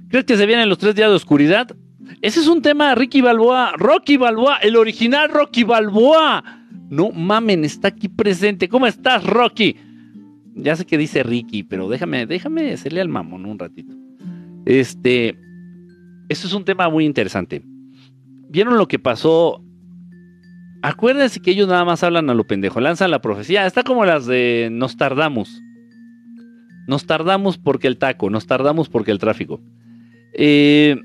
¿Crees 0.09 0.25
que 0.25 0.37
se 0.37 0.45
vienen 0.45 0.69
los 0.69 0.77
tres 0.77 0.95
días 0.95 1.09
de 1.09 1.15
oscuridad? 1.15 1.75
Ese 2.21 2.39
es 2.39 2.47
un 2.47 2.61
tema, 2.61 2.95
Ricky 2.95 3.21
Balboa, 3.21 3.73
Rocky 3.77 4.17
Balboa, 4.17 4.57
el 4.57 4.75
original 4.75 5.29
Rocky 5.29 5.63
Balboa. 5.63 6.43
No 6.89 7.11
mamen, 7.11 7.65
está 7.65 7.89
aquí 7.89 8.07
presente. 8.07 8.69
¿Cómo 8.69 8.87
estás, 8.87 9.25
Rocky? 9.25 9.75
Ya 10.55 10.75
sé 10.75 10.85
que 10.85 10.97
dice 10.97 11.23
Ricky, 11.23 11.63
pero 11.63 11.89
déjame, 11.89 12.25
déjame 12.25 12.71
hacerle 12.71 13.01
al 13.01 13.09
mamón 13.09 13.45
un 13.45 13.59
ratito. 13.59 13.93
Este, 14.65 15.37
eso 16.29 16.47
es 16.47 16.53
un 16.53 16.65
tema 16.65 16.89
muy 16.89 17.05
interesante. 17.05 17.61
¿Vieron 18.49 18.77
lo 18.77 18.87
que 18.87 18.99
pasó? 18.99 19.61
Acuérdense 20.87 21.41
que 21.41 21.51
ellos 21.51 21.67
nada 21.67 21.83
más 21.83 22.01
hablan 22.01 22.29
a 22.29 22.33
lo 22.33 22.47
pendejo, 22.47 22.79
lanzan 22.79 23.11
la 23.11 23.19
profecía. 23.19 23.65
Está 23.65 23.83
como 23.83 24.05
las 24.05 24.25
de 24.25 24.69
nos 24.71 24.95
tardamos. 24.95 25.61
Nos 26.87 27.05
tardamos 27.05 27.57
porque 27.57 27.87
el 27.87 27.97
taco, 27.97 28.29
nos 28.29 28.47
tardamos 28.47 28.87
porque 28.87 29.11
el 29.11 29.19
tráfico. 29.19 29.59
Eh, 30.33 30.95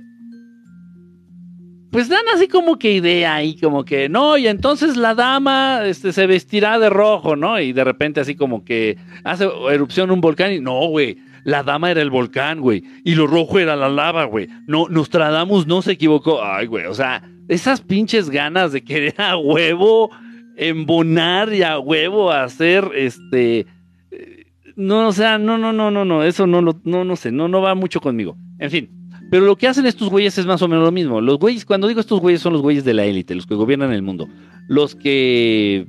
pues 1.90 2.08
dan 2.08 2.22
así 2.32 2.46
como 2.46 2.78
que 2.78 2.92
idea 2.92 3.34
ahí, 3.34 3.58
como 3.58 3.84
que 3.84 4.08
no, 4.08 4.38
y 4.38 4.46
entonces 4.46 4.96
la 4.96 5.16
dama 5.16 5.80
este, 5.84 6.12
se 6.12 6.28
vestirá 6.28 6.78
de 6.78 6.88
rojo, 6.88 7.34
¿no? 7.34 7.58
Y 7.58 7.72
de 7.72 7.82
repente 7.82 8.20
así 8.20 8.36
como 8.36 8.64
que 8.64 8.96
hace 9.24 9.48
erupción 9.68 10.12
un 10.12 10.20
volcán 10.20 10.52
y 10.52 10.60
no, 10.60 10.86
güey. 10.86 11.18
La 11.42 11.64
dama 11.64 11.90
era 11.90 12.02
el 12.02 12.10
volcán, 12.10 12.60
güey. 12.60 12.84
Y 13.02 13.16
lo 13.16 13.26
rojo 13.26 13.58
era 13.58 13.74
la 13.74 13.88
lava, 13.88 14.26
güey. 14.26 14.48
No, 14.68 14.86
Nostradamus 14.88 15.66
no 15.66 15.82
se 15.82 15.90
equivocó. 15.90 16.40
Ay, 16.40 16.66
güey. 16.68 16.86
O 16.86 16.94
sea, 16.94 17.20
esas 17.48 17.80
pinches 17.80 18.30
ganas 18.30 18.72
de 18.72 18.82
querer 18.84 19.14
a 19.20 19.36
huevo 19.36 20.10
embonar 20.56 21.52
y 21.52 21.62
a 21.62 21.78
huevo 21.78 22.30
hacer 22.30 22.88
este. 22.94 23.66
eh, 24.10 24.46
No, 24.76 25.08
o 25.08 25.12
sea, 25.12 25.38
no, 25.38 25.58
no, 25.58 25.72
no, 25.72 25.90
no, 25.90 26.04
no. 26.04 26.22
Eso 26.24 26.46
no, 26.46 26.60
lo- 26.62 26.80
no, 26.84 27.04
no 27.04 27.16
sé. 27.16 27.32
No, 27.32 27.48
no 27.48 27.60
va 27.62 27.74
mucho 27.74 28.00
conmigo. 28.00 28.36
En 28.58 28.70
fin. 28.70 28.90
Pero 29.30 29.46
lo 29.46 29.56
que 29.56 29.66
hacen 29.66 29.86
estos 29.86 30.10
güeyes 30.10 30.36
es 30.36 30.44
más 30.44 30.60
o 30.60 30.68
menos 30.68 30.84
lo 30.84 30.92
mismo. 30.92 31.20
Los 31.22 31.38
güeyes, 31.38 31.64
cuando 31.64 31.88
digo 31.88 32.00
estos 32.00 32.20
güeyes, 32.20 32.42
son 32.42 32.52
los 32.52 32.60
güeyes 32.60 32.84
de 32.84 32.92
la 32.92 33.04
élite, 33.06 33.34
los 33.34 33.46
que 33.46 33.54
gobiernan 33.54 33.90
el 33.92 34.02
mundo. 34.02 34.28
Los 34.68 34.94
que 34.94 35.86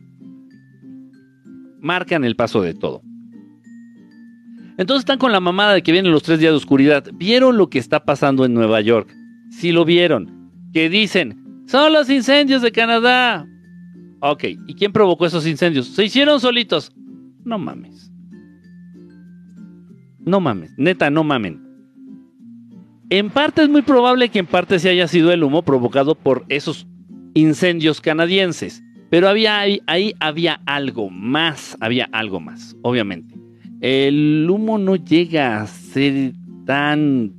marcan 1.82 2.24
el 2.24 2.36
paso 2.36 2.62
de 2.62 2.74
todo. 2.74 3.02
Entonces 4.78 5.00
están 5.02 5.20
con 5.20 5.32
la 5.32 5.40
mamada 5.40 5.74
de 5.74 5.84
que 5.84 5.92
vienen 5.92 6.12
los 6.12 6.24
tres 6.24 6.40
días 6.40 6.52
de 6.52 6.58
oscuridad. 6.58 7.06
¿Vieron 7.14 7.58
lo 7.58 7.70
que 7.70 7.80
está 7.80 8.06
pasando 8.06 8.46
en 8.46 8.54
Nueva 8.54 8.82
York? 8.82 9.14
Sí 9.52 9.72
lo 9.72 9.86
vieron. 9.86 10.50
Que 10.74 10.90
dicen, 10.90 11.43
son 11.74 11.92
los 11.92 12.08
incendios 12.08 12.62
de 12.62 12.72
Canadá. 12.72 13.48
Ok, 14.20 14.44
¿y 14.68 14.76
quién 14.76 14.94
provocó 14.94 15.26
esos 15.26 15.48
incendios? 15.48 15.88
Se 15.88 16.06
hicieron 16.06 16.40
solitos. 16.40 16.94
No 17.44 17.58
mames. 17.58 18.12
No 20.20 20.40
mames, 20.40 20.72
neta, 20.78 21.10
no 21.10 21.24
mamen. 21.24 21.60
En 23.10 23.32
parte 23.32 23.64
es 23.64 23.70
muy 23.70 23.82
probable 23.82 24.30
que 24.30 24.38
en 24.38 24.46
parte 24.46 24.78
sí 24.78 24.88
haya 24.88 25.08
sido 25.08 25.32
el 25.32 25.44
humo 25.44 25.64
provocado 25.64 26.14
por 26.14 26.46
esos 26.48 26.86
incendios 27.34 28.02
canadienses. 28.02 28.84
Pero 29.10 29.28
había 29.28 29.58
ahí, 29.58 29.82
ahí 29.88 30.14
había 30.20 30.62
algo 30.68 31.10
más, 31.10 31.76
había 31.80 32.08
algo 32.12 32.40
más, 32.40 32.78
obviamente. 32.84 33.34
el 33.82 34.48
humo 34.48 34.78
no 34.78 34.96
llega 34.96 35.60
a 35.60 35.66
ser 35.66 36.34
tan... 36.68 37.34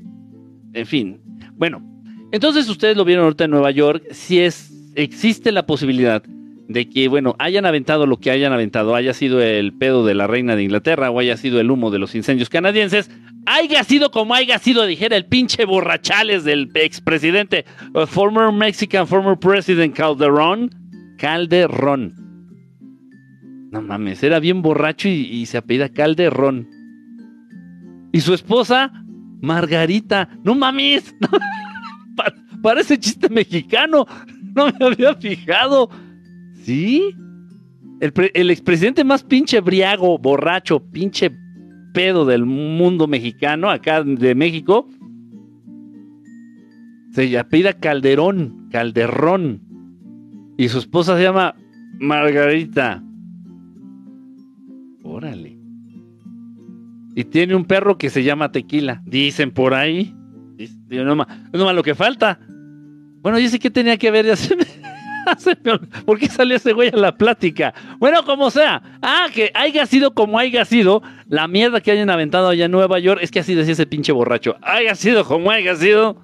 En 0.73 0.87
fin. 0.87 1.21
Bueno, 1.57 1.94
entonces 2.35 2.69
ustedes 2.69 2.97
lo 2.97 3.05
vieron 3.05 3.27
ahorita 3.27 3.45
en 3.45 3.53
Nueva 3.53 3.71
York. 3.71 4.03
Si 4.11 4.41
es, 4.41 4.73
existe 4.97 5.53
la 5.53 5.67
posibilidad 5.67 6.21
de 6.67 6.89
que, 6.89 7.07
bueno, 7.07 7.37
hayan 7.39 7.65
aventado 7.65 8.07
lo 8.07 8.17
que 8.17 8.33
hayan 8.33 8.53
aventado, 8.53 8.97
haya 8.97 9.15
sido 9.15 9.41
el 9.41 9.73
pedo 9.73 10.05
de 10.05 10.17
la 10.17 10.27
reina 10.27 10.57
de 10.57 10.65
Inglaterra 10.65 11.13
o 11.13 11.21
haya 11.21 11.37
sido 11.37 11.61
el 11.61 11.71
humo 11.71 11.93
de 11.93 12.01
los 12.01 12.17
incendios 12.17 12.49
canadienses, 12.51 13.09
haya 13.47 13.85
sido 13.85 14.11
como 14.11 14.35
haya 14.35 14.59
sido, 14.59 14.85
dijera 14.85 15.17
el 15.17 15.27
pinche 15.27 15.65
borrachales 15.65 16.43
del 16.43 16.73
expresidente, 16.75 17.67
uh, 17.95 18.05
former 18.05 18.51
Mexican, 18.51 19.07
former 19.07 19.39
president 19.39 19.95
Calderón, 19.95 20.71
Calderón. 21.19 22.17
No 23.71 23.81
mames, 23.81 24.25
era 24.25 24.41
bien 24.41 24.61
borracho 24.61 25.09
y, 25.09 25.21
y 25.21 25.47
se 25.47 25.59
apellida 25.59 25.89
Calderón. 25.89 26.69
Y 28.13 28.23
su 28.23 28.35
esposa, 28.35 28.91
Margarita. 29.41 30.31
No 30.43 30.57
mames, 30.57 31.15
Pa- 32.17 32.33
parece 32.63 32.99
chiste 32.99 33.29
mexicano. 33.29 34.07
No 34.55 34.67
me 34.67 34.87
había 34.87 35.15
fijado. 35.15 35.91
¿Sí? 36.63 37.15
El 38.01 38.51
expresidente 38.51 39.03
más 39.05 39.23
pinche 39.25 39.61
briago, 39.61 40.19
borracho, 40.19 40.81
pinche 40.81 41.31
pedo 41.93 42.25
del 42.25 42.45
mundo 42.45 43.07
mexicano, 43.07 43.71
acá 43.71 44.03
de 44.03 44.35
México, 44.35 44.89
se 47.13 47.39
apellida 47.39 47.73
Calderón, 47.73 48.69
Calderón. 48.71 49.63
Y 50.59 50.69
su 50.69 50.79
esposa 50.79 51.17
se 51.17 51.23
llama 51.23 51.55
Margarita. 51.99 53.03
Órale. 55.03 55.57
Y 57.15 57.25
tiene 57.25 57.55
un 57.55 57.65
perro 57.65 57.97
que 57.97 58.11
se 58.11 58.25
llama 58.25 58.51
Tequila. 58.53 59.03
Dicen 59.05 59.53
por 59.53 59.75
ahí. 59.75 60.15
Digo, 60.57 61.05
no, 61.05 61.17
ma- 61.17 61.27
no 61.53 61.65
más 61.65 61.75
lo 61.75 61.83
que 61.83 61.95
falta. 61.95 62.39
Bueno, 63.21 63.39
yo 63.39 63.49
sé 63.49 63.59
que 63.59 63.71
tenía 63.71 63.97
que 63.97 64.11
ver. 64.11 64.27
Ya 65.27 65.37
se 65.39 65.57
¿Por 65.57 66.19
qué 66.19 66.29
salió 66.29 66.55
ese 66.57 66.75
güey 66.75 66.91
a 66.91 66.97
la 66.99 67.17
plática? 67.17 67.73
Bueno, 67.99 68.25
como 68.27 68.51
sea. 68.51 68.83
Ah, 69.01 69.29
que 69.35 69.51
haya 69.55 69.87
sido 69.87 70.13
como 70.13 70.39
haya 70.39 70.67
sido. 70.67 71.03
La 71.29 71.49
mierda 71.49 71.81
que 71.81 71.91
hayan 71.91 72.11
aventado 72.11 72.49
allá 72.49 72.67
en 72.67 72.71
Nueva 72.71 72.99
York. 72.99 73.21
Es 73.23 73.31
que 73.31 73.41
así 73.41 73.55
decía 73.55 73.73
ese 73.73 73.87
pinche 73.87 74.13
borracho. 74.13 74.57
Haya 74.61 74.95
sido 74.95 75.25
como 75.25 75.51
haya 75.51 75.77
sido. 75.77 76.23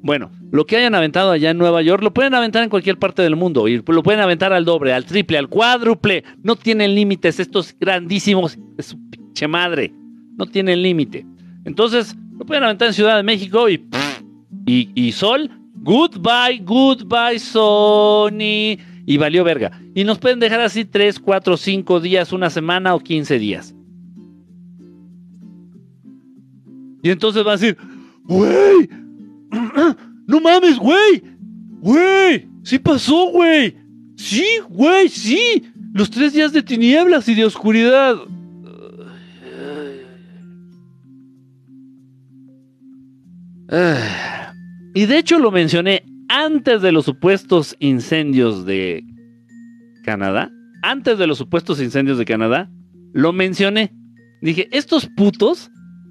Bueno, 0.00 0.30
lo 0.50 0.64
que 0.64 0.78
hayan 0.78 0.94
aventado 0.94 1.30
allá 1.30 1.50
en 1.50 1.58
Nueva 1.58 1.82
York 1.82 2.02
lo 2.02 2.14
pueden 2.14 2.32
aventar 2.34 2.62
en 2.62 2.70
cualquier 2.70 2.96
parte 2.98 3.20
del 3.20 3.36
mundo 3.36 3.68
y 3.68 3.82
lo 3.86 4.02
pueden 4.02 4.20
aventar 4.20 4.54
al 4.54 4.64
doble, 4.64 4.94
al 4.94 5.04
triple, 5.04 5.36
al 5.36 5.48
cuádruple. 5.48 6.24
No 6.42 6.56
tienen 6.56 6.94
límites 6.94 7.38
estos 7.40 7.76
grandísimos 7.78 8.56
de 8.76 8.82
su 8.82 8.96
pinche 9.10 9.46
madre. 9.46 9.92
No 10.38 10.46
tienen 10.46 10.80
límite. 10.82 11.26
Entonces, 11.66 12.16
lo 12.38 12.46
pueden 12.46 12.64
aventar 12.64 12.88
en 12.88 12.94
Ciudad 12.94 13.16
de 13.16 13.22
México 13.22 13.68
y 13.68 13.84
y, 14.68 15.12
Sol, 15.12 15.50
goodbye, 15.76 16.60
goodbye 16.62 17.38
Sony 17.38 18.78
y 19.06 19.16
valió 19.16 19.44
verga. 19.44 19.80
Y 19.94 20.04
nos 20.04 20.18
pueden 20.18 20.40
dejar 20.40 20.60
así 20.60 20.84
3, 20.84 21.18
4, 21.18 21.56
5 21.56 22.00
días, 22.00 22.32
una 22.32 22.50
semana 22.50 22.94
o 22.94 23.00
15 23.00 23.38
días. 23.38 23.74
Y 27.02 27.10
entonces 27.10 27.46
va 27.46 27.52
a 27.52 27.56
decir, 27.56 27.76
güey, 28.24 28.90
no 30.26 30.40
mames, 30.40 30.78
güey, 30.78 31.22
güey, 31.80 32.46
sí 32.62 32.78
pasó, 32.78 33.30
güey, 33.30 33.76
sí, 34.16 34.44
güey, 34.68 35.08
sí, 35.08 35.62
los 35.94 36.10
tres 36.10 36.34
días 36.34 36.52
de 36.52 36.62
tinieblas 36.62 37.28
y 37.28 37.34
de 37.34 37.46
oscuridad. 37.46 38.16
Y 43.70 45.06
de 45.06 45.18
hecho 45.18 45.38
lo 45.38 45.50
mencioné 45.50 46.04
antes 46.28 46.82
de 46.82 46.92
los 46.92 47.04
supuestos 47.04 47.76
incendios 47.78 48.64
de 48.64 49.04
Canadá. 50.04 50.50
Antes 50.82 51.18
de 51.18 51.26
los 51.26 51.38
supuestos 51.38 51.80
incendios 51.80 52.18
de 52.18 52.24
Canadá, 52.24 52.70
lo 53.12 53.32
mencioné. 53.32 53.92
Dije, 54.40 54.68
estos 54.70 55.06
putos 55.06 55.70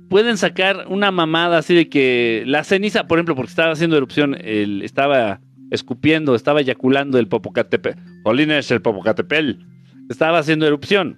pueden 0.09 0.37
sacar 0.37 0.85
una 0.89 1.11
mamada 1.11 1.59
así 1.59 1.73
de 1.73 1.89
que 1.89 2.43
la 2.45 2.63
ceniza, 2.63 3.07
por 3.07 3.17
ejemplo, 3.17 3.35
porque 3.35 3.49
estaba 3.49 3.71
haciendo 3.71 3.97
erupción, 3.97 4.35
estaba 4.35 5.39
escupiendo, 5.71 6.35
estaba 6.35 6.61
eyaculando 6.61 7.17
el 7.17 7.27
Popocatépetl. 7.27 7.99
Jolines, 8.23 8.69
el 8.71 8.81
Popocatépetl. 8.81 9.63
Estaba 10.09 10.39
haciendo 10.39 10.65
erupción. 10.65 11.17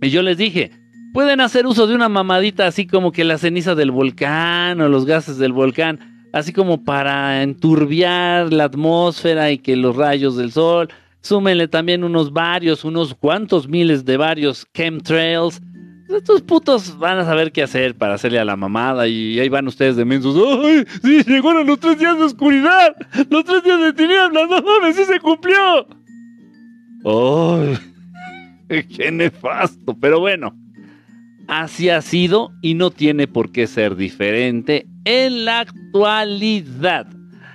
Y 0.00 0.10
yo 0.10 0.22
les 0.22 0.36
dije, 0.38 0.72
pueden 1.12 1.40
hacer 1.40 1.66
uso 1.66 1.86
de 1.86 1.94
una 1.94 2.08
mamadita 2.08 2.66
así 2.66 2.86
como 2.86 3.12
que 3.12 3.24
la 3.24 3.38
ceniza 3.38 3.74
del 3.74 3.90
volcán 3.90 4.80
o 4.80 4.88
los 4.88 5.04
gases 5.04 5.38
del 5.38 5.52
volcán, 5.52 6.28
así 6.32 6.52
como 6.52 6.84
para 6.84 7.42
enturbiar 7.42 8.52
la 8.52 8.64
atmósfera 8.64 9.50
y 9.50 9.58
que 9.58 9.76
los 9.76 9.96
rayos 9.96 10.36
del 10.36 10.52
sol. 10.52 10.88
Súmenle 11.20 11.68
también 11.68 12.02
unos 12.02 12.32
varios, 12.32 12.84
unos 12.84 13.14
cuantos 13.14 13.68
miles 13.68 14.04
de 14.04 14.16
varios 14.16 14.66
chemtrails. 14.74 15.60
Estos 16.08 16.42
putos 16.42 16.98
van 16.98 17.18
a 17.18 17.24
saber 17.24 17.52
qué 17.52 17.62
hacer 17.62 17.96
para 17.96 18.14
hacerle 18.14 18.38
a 18.38 18.44
la 18.44 18.56
mamada 18.56 19.06
y 19.06 19.38
ahí 19.38 19.48
van 19.48 19.68
ustedes 19.68 19.96
de 19.96 20.04
mensos. 20.04 20.36
¡Ay! 20.36 20.84
¡Sí! 21.02 21.22
Llegaron 21.22 21.66
los 21.66 21.78
tres 21.78 21.98
días 21.98 22.18
de 22.18 22.24
oscuridad, 22.24 22.96
los 23.30 23.44
tres 23.44 23.62
días 23.62 23.80
de 23.80 23.92
tinieblas, 23.92 24.48
no 24.48 24.62
mames, 24.62 24.96
sí 24.96 25.04
se 25.04 25.20
cumplió. 25.20 25.86
¡Ay! 27.04 27.78
¡Qué 28.96 29.10
nefasto! 29.10 29.96
Pero 29.98 30.20
bueno, 30.20 30.54
así 31.48 31.88
ha 31.88 32.02
sido 32.02 32.52
y 32.62 32.74
no 32.74 32.90
tiene 32.90 33.26
por 33.26 33.52
qué 33.52 33.66
ser 33.66 33.96
diferente 33.96 34.86
en 35.04 35.44
la 35.44 35.60
actualidad. 35.60 37.06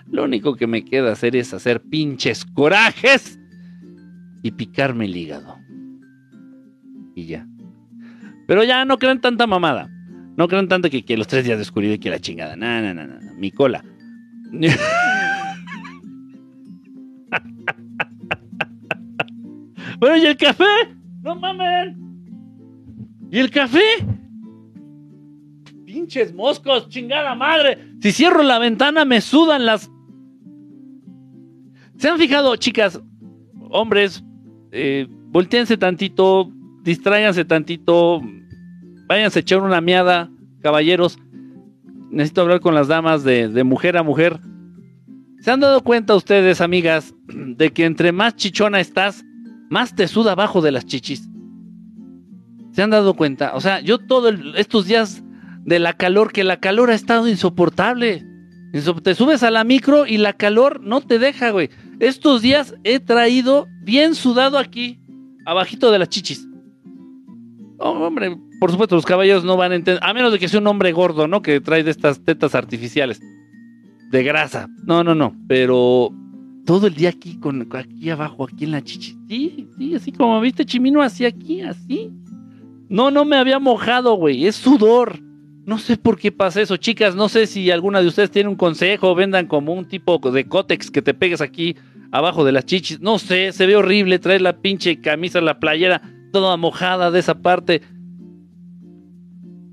Lo 0.09 0.23
único 0.23 0.55
que 0.55 0.67
me 0.67 0.85
queda 0.85 1.11
hacer 1.11 1.35
es 1.35 1.53
hacer 1.53 1.81
pinches 1.81 2.45
corajes 2.45 3.37
y 4.43 4.51
picarme 4.51 5.05
el 5.05 5.17
hígado. 5.17 5.57
Y 7.15 7.25
ya. 7.25 7.47
Pero 8.47 8.63
ya 8.63 8.85
no 8.85 8.97
crean 8.97 9.19
tanta 9.19 9.47
mamada. 9.47 9.89
No 10.37 10.47
crean 10.47 10.67
tanto 10.67 10.89
que, 10.89 11.03
que 11.03 11.17
los 11.17 11.27
tres 11.27 11.43
días 11.43 11.57
de 11.57 11.63
oscuridad 11.63 11.95
y 11.95 11.99
que 11.99 12.09
la 12.09 12.19
chingada. 12.19 12.55
No, 12.55 12.81
no, 12.81 12.93
no. 12.93 13.07
no. 13.07 13.33
Mi 13.35 13.51
cola. 13.51 13.83
bueno, 19.99 20.17
¿y 20.17 20.27
el 20.27 20.37
café? 20.37 20.63
No 21.23 21.35
mamen. 21.35 22.06
¿Y 23.29 23.39
el 23.39 23.49
café? 23.49 23.81
Pinches 25.85 26.33
moscos, 26.33 26.87
chingada 26.89 27.35
madre. 27.35 27.77
Si 28.01 28.11
cierro 28.11 28.43
la 28.43 28.59
ventana 28.59 29.05
me 29.05 29.21
sudan 29.21 29.65
las... 29.65 29.89
¿Se 31.97 32.09
han 32.09 32.17
fijado, 32.17 32.55
chicas, 32.55 33.01
hombres, 33.69 34.23
eh, 34.71 35.07
volteense 35.09 35.77
tantito, 35.77 36.51
distráiganse 36.83 37.43
tantito, 37.43 38.21
váyanse 39.07 39.39
a 39.39 39.41
echar 39.41 39.61
una 39.61 39.81
miada, 39.81 40.29
caballeros. 40.61 41.17
Necesito 42.11 42.41
hablar 42.41 42.59
con 42.59 42.75
las 42.75 42.87
damas 42.87 43.23
de, 43.23 43.49
de 43.49 43.63
mujer 43.63 43.97
a 43.97 44.03
mujer. 44.03 44.39
¿Se 45.41 45.51
han 45.51 45.59
dado 45.59 45.81
cuenta 45.81 46.15
ustedes, 46.15 46.61
amigas, 46.61 47.13
de 47.27 47.71
que 47.71 47.85
entre 47.85 48.11
más 48.11 48.35
chichona 48.35 48.79
estás, 48.79 49.25
más 49.69 49.95
te 49.95 50.07
suda 50.07 50.33
abajo 50.33 50.61
de 50.61 50.71
las 50.71 50.85
chichis? 50.85 51.27
¿Se 52.77 52.83
han 52.83 52.91
dado 52.91 53.15
cuenta? 53.15 53.53
O 53.55 53.59
sea, 53.59 53.79
yo 53.81 53.97
todos 53.97 54.35
estos 54.55 54.85
días 54.85 55.23
de 55.65 55.79
la 55.79 55.93
calor, 55.93 56.31
que 56.31 56.43
la 56.43 56.59
calor 56.59 56.91
ha 56.91 56.93
estado 56.93 57.27
insoportable. 57.27 58.23
Inso- 58.71 59.01
Te 59.01 59.15
subes 59.15 59.41
a 59.41 59.49
la 59.49 59.63
micro 59.63 60.05
y 60.05 60.19
la 60.19 60.33
calor 60.33 60.79
no 60.83 61.01
te 61.01 61.17
deja, 61.17 61.49
güey. 61.49 61.71
Estos 61.99 62.43
días 62.43 62.75
he 62.83 62.99
traído 62.99 63.65
bien 63.81 64.13
sudado 64.13 64.59
aquí, 64.59 64.99
abajito 65.43 65.89
de 65.91 65.97
las 65.97 66.09
chichis. 66.09 66.47
Oh, 67.79 67.93
hombre, 67.93 68.37
por 68.59 68.69
supuesto, 68.69 68.93
los 68.95 69.07
caballeros 69.07 69.43
no 69.43 69.57
van 69.57 69.71
a 69.71 69.75
entender, 69.75 70.03
a 70.03 70.13
menos 70.13 70.31
de 70.31 70.37
que 70.37 70.47
sea 70.47 70.59
un 70.59 70.67
hombre 70.67 70.91
gordo, 70.91 71.27
¿no? 71.27 71.41
Que 71.41 71.59
trae 71.59 71.83
de 71.83 71.89
estas 71.89 72.23
tetas 72.23 72.53
artificiales 72.53 73.19
de 74.11 74.21
grasa. 74.21 74.67
No, 74.85 75.03
no, 75.03 75.15
no, 75.15 75.35
pero 75.47 76.11
todo 76.63 76.85
el 76.85 76.93
día 76.93 77.09
aquí, 77.09 77.39
con 77.39 77.67
aquí 77.75 78.07
abajo, 78.11 78.43
aquí 78.43 78.65
en 78.65 78.71
la 78.71 78.83
chichi. 78.83 79.17
Sí, 79.27 79.67
sí, 79.79 79.95
así 79.95 80.11
como 80.11 80.39
viste, 80.41 80.63
Chimino, 80.63 81.01
así 81.01 81.25
aquí, 81.25 81.61
así. 81.61 82.11
No, 82.89 83.11
no 83.11 83.25
me 83.25 83.37
había 83.37 83.59
mojado, 83.59 84.15
güey, 84.15 84.45
es 84.45 84.55
sudor. 84.55 85.19
No 85.65 85.77
sé 85.79 85.97
por 85.97 86.17
qué 86.17 86.31
pasa 86.31 86.61
eso, 86.61 86.77
chicas. 86.77 87.13
No 87.15 87.27
sé 87.27 87.45
si 87.45 87.69
alguna 87.71 88.01
de 88.01 88.07
ustedes 88.07 88.31
tiene 88.31 88.47
un 88.47 88.55
consejo. 88.55 89.15
Vendan 89.15 89.47
como 89.47 89.73
un 89.73 89.85
tipo 89.85 90.17
de 90.17 90.47
cótex 90.47 90.89
que 90.89 91.01
te 91.01 91.13
pegues 91.13 91.41
aquí 91.41 91.75
abajo 92.11 92.45
de 92.45 92.53
las 92.53 92.65
chichis. 92.65 93.01
No 93.01 93.19
sé, 93.19 93.51
se 93.51 93.65
ve 93.65 93.75
horrible. 93.75 94.17
Traer 94.17 94.41
la 94.41 94.61
pinche 94.61 95.01
camisa, 95.01 95.41
la 95.41 95.59
playera 95.59 96.01
toda 96.31 96.55
mojada 96.55 97.11
de 97.11 97.19
esa 97.19 97.41
parte. 97.41 97.81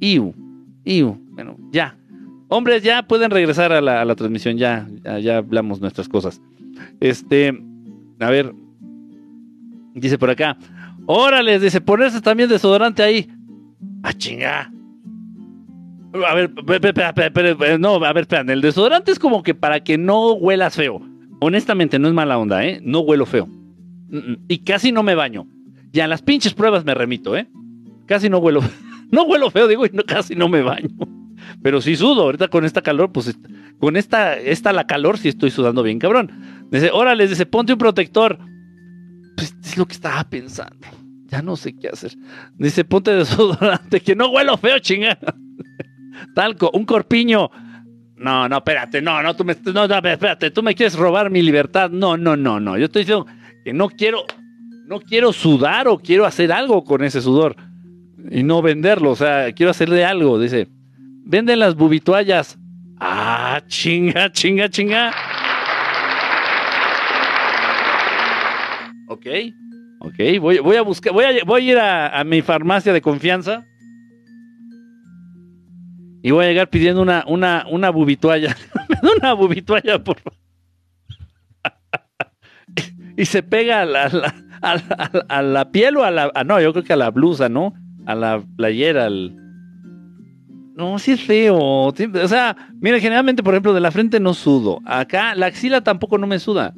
Iu, 0.01 0.35
iu. 0.85 1.17
Bueno, 1.31 1.57
ya. 1.71 1.97
Hombres, 2.49 2.83
ya 2.83 3.05
pueden 3.05 3.31
regresar 3.31 3.73
a 3.73 3.81
la, 3.81 4.15
transmisión. 4.17 4.59
Ya, 4.59 4.89
ya, 5.05 5.21
ya 5.21 5.37
hablamos 5.37 5.81
nuestras 5.81 6.09
cosas. 6.09 6.43
Este, 6.99 7.57
a 8.19 8.31
ver. 8.31 8.53
Dice 9.95 10.19
por 10.19 10.31
acá. 10.31 10.59
Órale, 11.07 11.59
dice, 11.59 11.81
ponerse 11.81 12.21
también 12.21 12.49
desodorante 12.49 13.03
ahí. 13.03 13.29
¡Ah, 14.03 14.13
chinga! 14.13 14.71
A 16.27 16.35
ver, 16.35 16.51
no, 17.81 17.95
a 18.05 18.13
ver, 18.13 18.23
espérate. 18.23 18.53
El 18.53 18.61
desodorante 18.61 19.11
es 19.11 19.19
como 19.19 19.43
que 19.43 19.55
para 19.55 19.83
que 19.83 19.99
no 19.99 20.33
huelas 20.33 20.77
feo. 20.77 21.01
Honestamente, 21.41 21.99
no 21.99 22.09
es 22.09 22.15
mala 22.15 22.39
onda, 22.39 22.65
¿eh? 22.65 22.81
No 22.83 23.01
huelo 23.01 23.27
feo. 23.27 23.49
Y 24.49 24.59
casi 24.59 24.93
no 24.93 25.03
me 25.03 25.15
baño. 25.15 25.47
Y 25.93 26.01
a 26.01 26.07
las 26.07 26.23
pinches 26.23 26.55
pruebas 26.55 26.85
me 26.85 26.95
remito, 26.95 27.37
¿eh? 27.37 27.49
Casi 28.07 28.29
no 28.29 28.39
huelo. 28.39 28.61
No 29.11 29.25
huelo 29.25 29.49
feo, 29.51 29.69
digo, 29.69 29.87
y 29.87 29.91
no, 29.93 30.03
casi 30.03 30.35
no 30.35 30.49
me 30.49 30.63
baño. 30.63 30.89
Pero 31.63 31.81
sí 31.81 31.95
sudo. 31.95 32.23
Ahorita 32.23 32.49
con 32.49 32.65
esta 32.65 32.83
calor, 32.83 33.13
pues 33.13 33.39
con 33.79 33.97
esta, 33.97 34.37
esta 34.37 34.73
la 34.73 34.89
calor, 34.89 35.19
sí 35.19 35.29
estoy 35.29 35.53
sudando 35.53 35.85
bien, 35.85 36.01
cabrón. 36.01 36.33
Dice, 36.71 36.91
órale, 36.93 37.29
dice, 37.29 37.47
ponte 37.47 37.75
un 37.75 37.79
protector. 37.79 38.39
Pues 39.37 39.55
es 39.63 39.77
lo 39.77 39.87
que 39.87 39.95
estaba 39.95 40.23
pensando. 40.25 40.87
Ya 41.27 41.43
no 41.43 41.57
sé 41.57 41.77
qué 41.77 41.89
hacer. 41.89 42.13
Dice, 42.57 42.85
ponte 42.85 43.13
desodorante, 43.13 44.01
que 44.01 44.15
no 44.15 44.29
huelo 44.29 44.57
feo, 44.57 44.79
chinga. 44.79 45.19
Talco, 46.35 46.71
un 46.75 46.85
corpiño. 46.85 47.51
No, 48.17 48.49
no, 48.49 48.59
espérate, 48.59 49.03
no, 49.03 49.23
no, 49.23 49.35
tú 49.35 49.45
me, 49.45 49.57
no, 49.73 49.85
espérate, 49.85 50.51
tú 50.51 50.63
me 50.63 50.75
quieres 50.75 50.95
robar 50.95 51.31
mi 51.31 51.43
libertad. 51.43 51.91
No, 51.91 52.17
no, 52.17 52.37
no, 52.37 52.61
no. 52.61 52.79
Yo 52.79 52.87
estoy 52.87 53.03
diciendo 53.03 53.27
que 53.65 53.73
no 53.73 53.89
quiero, 53.89 54.25
no 54.87 55.01
quiero 55.01 55.33
sudar 55.33 55.89
o 55.89 55.99
quiero 55.99 56.25
hacer 56.25 56.53
algo 56.53 56.85
con 56.85 57.03
ese 57.03 57.21
sudor 57.21 57.57
y 58.31 58.43
no 58.43 58.63
venderlo. 58.63 59.11
O 59.11 59.17
sea, 59.17 59.53
quiero 59.53 59.71
hacerle 59.71 60.05
algo. 60.05 60.39
Dice, 60.39 60.69
venden 61.25 61.59
las 61.59 61.75
bubitoallas. 61.75 62.59
Ah, 63.01 63.61
chinga, 63.67 64.31
chinga, 64.31 64.69
chinga. 64.69 65.13
Ok, 69.15 69.27
ok, 70.01 70.41
voy, 70.41 70.59
voy 70.59 70.77
a 70.77 70.83
buscar, 70.83 71.13
voy 71.13 71.25
a, 71.25 71.45
voy 71.45 71.69
a 71.69 71.73
ir 71.73 71.79
a, 71.79 72.25
mi 72.25 72.43
farmacia 72.43 72.93
de 72.93 73.01
confianza 73.01 73.65
y 76.23 76.31
voy 76.31 76.45
a 76.45 76.49
llegar 76.49 76.69
pidiendo 76.69 77.01
una, 77.01 77.25
una, 77.29 77.65
una 77.71 77.91
da 79.03 79.11
una 79.19 79.33
bubitoalla, 79.35 80.03
por 80.03 80.19
favor. 80.19 80.39
y 83.17 83.25
se 83.25 83.43
pega 83.43 83.83
a 83.83 83.85
la, 83.85 84.35
a 85.29 85.43
la- 85.43 85.71
piel 85.71 85.97
o 85.97 86.05
a 86.05 86.11
la. 86.11 86.33
ah, 86.35 86.45
no, 86.45 86.61
yo 86.61 86.73
creo 86.73 86.85
que 86.85 86.93
a 86.93 86.97
la 86.97 87.11
blusa, 87.11 87.49
¿no? 87.49 87.75
A 88.07 88.15
la 88.15 88.43
playera, 88.57 89.07
al. 89.07 89.37
No, 90.77 90.99
sí 90.99 91.13
es 91.13 91.23
feo. 91.23 91.57
o 91.59 91.95
sea, 92.29 92.57
mira, 92.81 92.99
generalmente, 92.99 93.43
por 93.45 93.55
ejemplo, 93.55 93.73
de 93.75 93.81
la 93.81 93.93
frente 93.93 94.19
no 94.19 94.35
sudo. 94.35 94.81
Acá, 94.85 95.35
la 95.37 95.47
axila 95.47 95.83
tampoco 95.83 96.19
no 96.19 96.27
me 96.27 96.39
suda. 96.41 96.75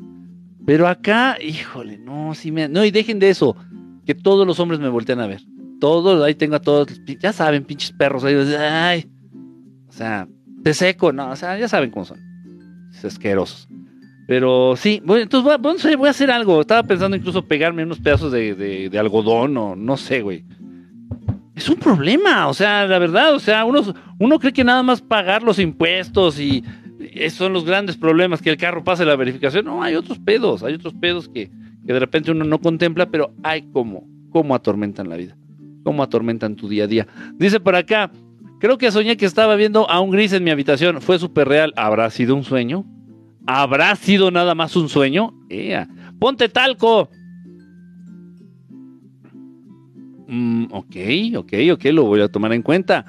Pero 0.66 0.88
acá, 0.88 1.36
híjole, 1.40 1.96
no, 1.98 2.34
sí 2.34 2.50
me. 2.50 2.68
No, 2.68 2.84
y 2.84 2.90
dejen 2.90 3.18
de 3.18 3.30
eso. 3.30 3.56
Que 4.04 4.14
todos 4.14 4.46
los 4.46 4.58
hombres 4.60 4.80
me 4.80 4.88
voltean 4.88 5.20
a 5.20 5.26
ver. 5.26 5.40
Todos, 5.80 6.22
ahí 6.24 6.34
tengo 6.34 6.56
a 6.56 6.60
todos. 6.60 6.88
Ya 7.20 7.32
saben, 7.32 7.64
pinches 7.64 7.92
perros. 7.92 8.24
Ahí, 8.24 8.34
ay. 8.58 9.06
O 9.88 9.92
sea, 9.92 10.28
te 10.64 10.74
seco, 10.74 11.12
no. 11.12 11.30
O 11.30 11.36
sea, 11.36 11.56
ya 11.58 11.68
saben 11.68 11.90
cómo 11.90 12.04
son. 12.04 12.18
Es 12.92 13.04
asquerosos. 13.04 13.68
Pero 14.26 14.74
sí, 14.76 15.00
voy, 15.04 15.20
entonces 15.22 15.96
voy 15.96 16.08
a 16.08 16.10
hacer 16.10 16.30
algo. 16.32 16.60
Estaba 16.60 16.82
pensando 16.82 17.16
incluso 17.16 17.44
pegarme 17.46 17.84
unos 17.84 18.00
pedazos 18.00 18.32
de, 18.32 18.54
de- 18.56 18.90
de 18.90 18.98
algodón 18.98 19.56
o 19.56 19.76
no 19.76 19.96
sé, 19.96 20.22
güey. 20.22 20.44
Es 21.54 21.68
un 21.68 21.76
problema, 21.76 22.48
o 22.48 22.54
sea, 22.54 22.86
la 22.86 22.98
verdad, 22.98 23.34
o 23.34 23.38
sea, 23.38 23.64
uno, 23.64 23.82
uno 24.18 24.38
cree 24.38 24.52
que 24.52 24.64
nada 24.64 24.82
más 24.82 25.00
pagar 25.00 25.42
los 25.42 25.58
impuestos 25.58 26.38
y 26.38 26.62
esos 27.18 27.38
son 27.38 27.52
los 27.52 27.64
grandes 27.64 27.96
problemas, 27.96 28.42
que 28.42 28.50
el 28.50 28.56
carro 28.56 28.84
pase 28.84 29.04
la 29.04 29.16
verificación. 29.16 29.64
No, 29.64 29.82
hay 29.82 29.94
otros 29.94 30.18
pedos, 30.18 30.62
hay 30.62 30.74
otros 30.74 30.94
pedos 30.94 31.28
que, 31.28 31.50
que 31.86 31.92
de 31.92 31.98
repente 31.98 32.30
uno 32.30 32.44
no 32.44 32.60
contempla, 32.60 33.06
pero 33.10 33.32
hay 33.42 33.62
como, 33.72 34.06
cómo 34.30 34.54
atormentan 34.54 35.08
la 35.08 35.16
vida, 35.16 35.36
cómo 35.84 36.02
atormentan 36.02 36.56
tu 36.56 36.68
día 36.68 36.84
a 36.84 36.86
día. 36.86 37.06
Dice 37.34 37.60
por 37.60 37.76
acá, 37.76 38.10
creo 38.60 38.78
que 38.78 38.90
soñé 38.90 39.16
que 39.16 39.26
estaba 39.26 39.56
viendo 39.56 39.88
a 39.88 40.00
un 40.00 40.10
gris 40.10 40.32
en 40.32 40.44
mi 40.44 40.50
habitación, 40.50 41.00
fue 41.00 41.18
súper 41.18 41.48
real, 41.48 41.72
¿habrá 41.76 42.10
sido 42.10 42.34
un 42.34 42.44
sueño? 42.44 42.84
¿Habrá 43.46 43.94
sido 43.94 44.30
nada 44.30 44.54
más 44.54 44.74
un 44.74 44.88
sueño? 44.88 45.32
Ea. 45.48 45.88
Ponte 46.18 46.48
talco. 46.48 47.08
Mm, 50.26 50.64
ok, 50.72 50.96
ok, 51.36 51.52
ok, 51.72 51.84
lo 51.92 52.04
voy 52.04 52.20
a 52.20 52.28
tomar 52.28 52.52
en 52.52 52.62
cuenta. 52.62 53.06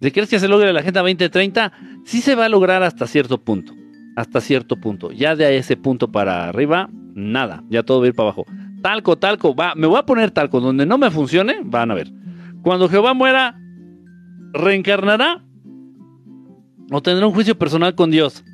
¿De 0.00 0.12
crees 0.12 0.30
que 0.30 0.38
se 0.38 0.48
logre 0.48 0.72
la 0.72 0.80
Agenda 0.80 1.00
2030? 1.00 1.72
Sí 2.04 2.20
se 2.20 2.34
va 2.34 2.46
a 2.46 2.48
lograr 2.48 2.82
hasta 2.82 3.06
cierto 3.06 3.38
punto. 3.38 3.74
Hasta 4.16 4.40
cierto 4.40 4.76
punto. 4.76 5.10
Ya 5.10 5.36
de 5.36 5.56
ese 5.56 5.76
punto 5.76 6.10
para 6.10 6.48
arriba, 6.48 6.88
nada. 7.14 7.64
Ya 7.68 7.82
todo 7.82 8.00
va 8.00 8.06
a 8.06 8.08
ir 8.08 8.14
para 8.14 8.28
abajo. 8.28 8.46
Talco, 8.82 9.16
talco. 9.16 9.54
Va, 9.54 9.74
me 9.74 9.86
voy 9.86 9.98
a 9.98 10.06
poner 10.06 10.30
talco. 10.30 10.60
Donde 10.60 10.86
no 10.86 10.98
me 10.98 11.10
funcione, 11.10 11.60
van 11.64 11.90
a 11.90 11.94
ver. 11.94 12.12
Cuando 12.62 12.88
Jehová 12.88 13.14
muera, 13.14 13.58
¿reencarnará? 14.52 15.44
¿O 16.90 17.02
tendrá 17.02 17.26
un 17.26 17.34
juicio 17.34 17.58
personal 17.58 17.94
con 17.94 18.10
Dios? 18.10 18.44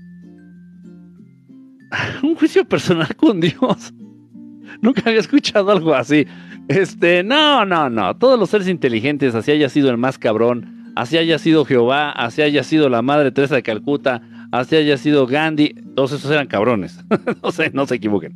un 2.23 2.35
juicio 2.35 2.65
personal 2.65 3.15
con 3.17 3.41
Dios. 3.41 3.93
Nunca 4.81 5.03
había 5.07 5.21
escuchado 5.21 5.71
algo 5.71 5.95
así. 5.95 6.27
Este, 6.69 7.23
no, 7.23 7.65
no, 7.65 7.91
no. 7.91 8.17
Todos 8.17 8.39
los 8.39 8.51
seres 8.51 8.69
inteligentes, 8.69 9.35
así 9.35 9.53
haya 9.53 9.69
sido 9.69 9.91
el 9.91 9.99
más 9.99 10.19
cabrón, 10.19 10.74
así 10.95 11.19
haya 11.19 11.39
sido 11.39 11.65
Jehová, 11.65 12.11
así 12.11 12.43
haya 12.43 12.63
sido 12.63 12.89
la 12.89 13.03
Madre 13.03 13.33
Teresa 13.33 13.55
de 13.55 13.63
Calcuta, 13.63 14.23
así 14.53 14.77
haya 14.77 14.97
sido 14.97 15.27
Gandhi, 15.27 15.75
todos 15.95 16.13
esos 16.13 16.31
eran 16.31 16.47
cabrones. 16.47 17.05
no 17.43 17.51
sé, 17.51 17.71
no 17.73 17.87
se 17.87 17.97
equivoquen. 17.97 18.35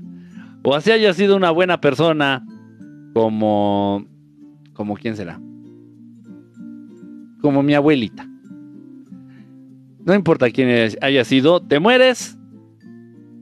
O 0.62 0.74
así 0.74 0.90
haya 0.90 1.14
sido 1.14 1.36
una 1.36 1.50
buena 1.50 1.80
persona, 1.80 2.44
como, 3.14 4.04
como 4.74 4.96
quién 4.96 5.16
será, 5.16 5.40
como 7.40 7.62
mi 7.62 7.74
abuelita. 7.74 8.28
No 10.04 10.14
importa 10.14 10.50
quién 10.50 10.96
haya 11.02 11.24
sido, 11.24 11.60
te 11.60 11.80
mueres. 11.80 12.38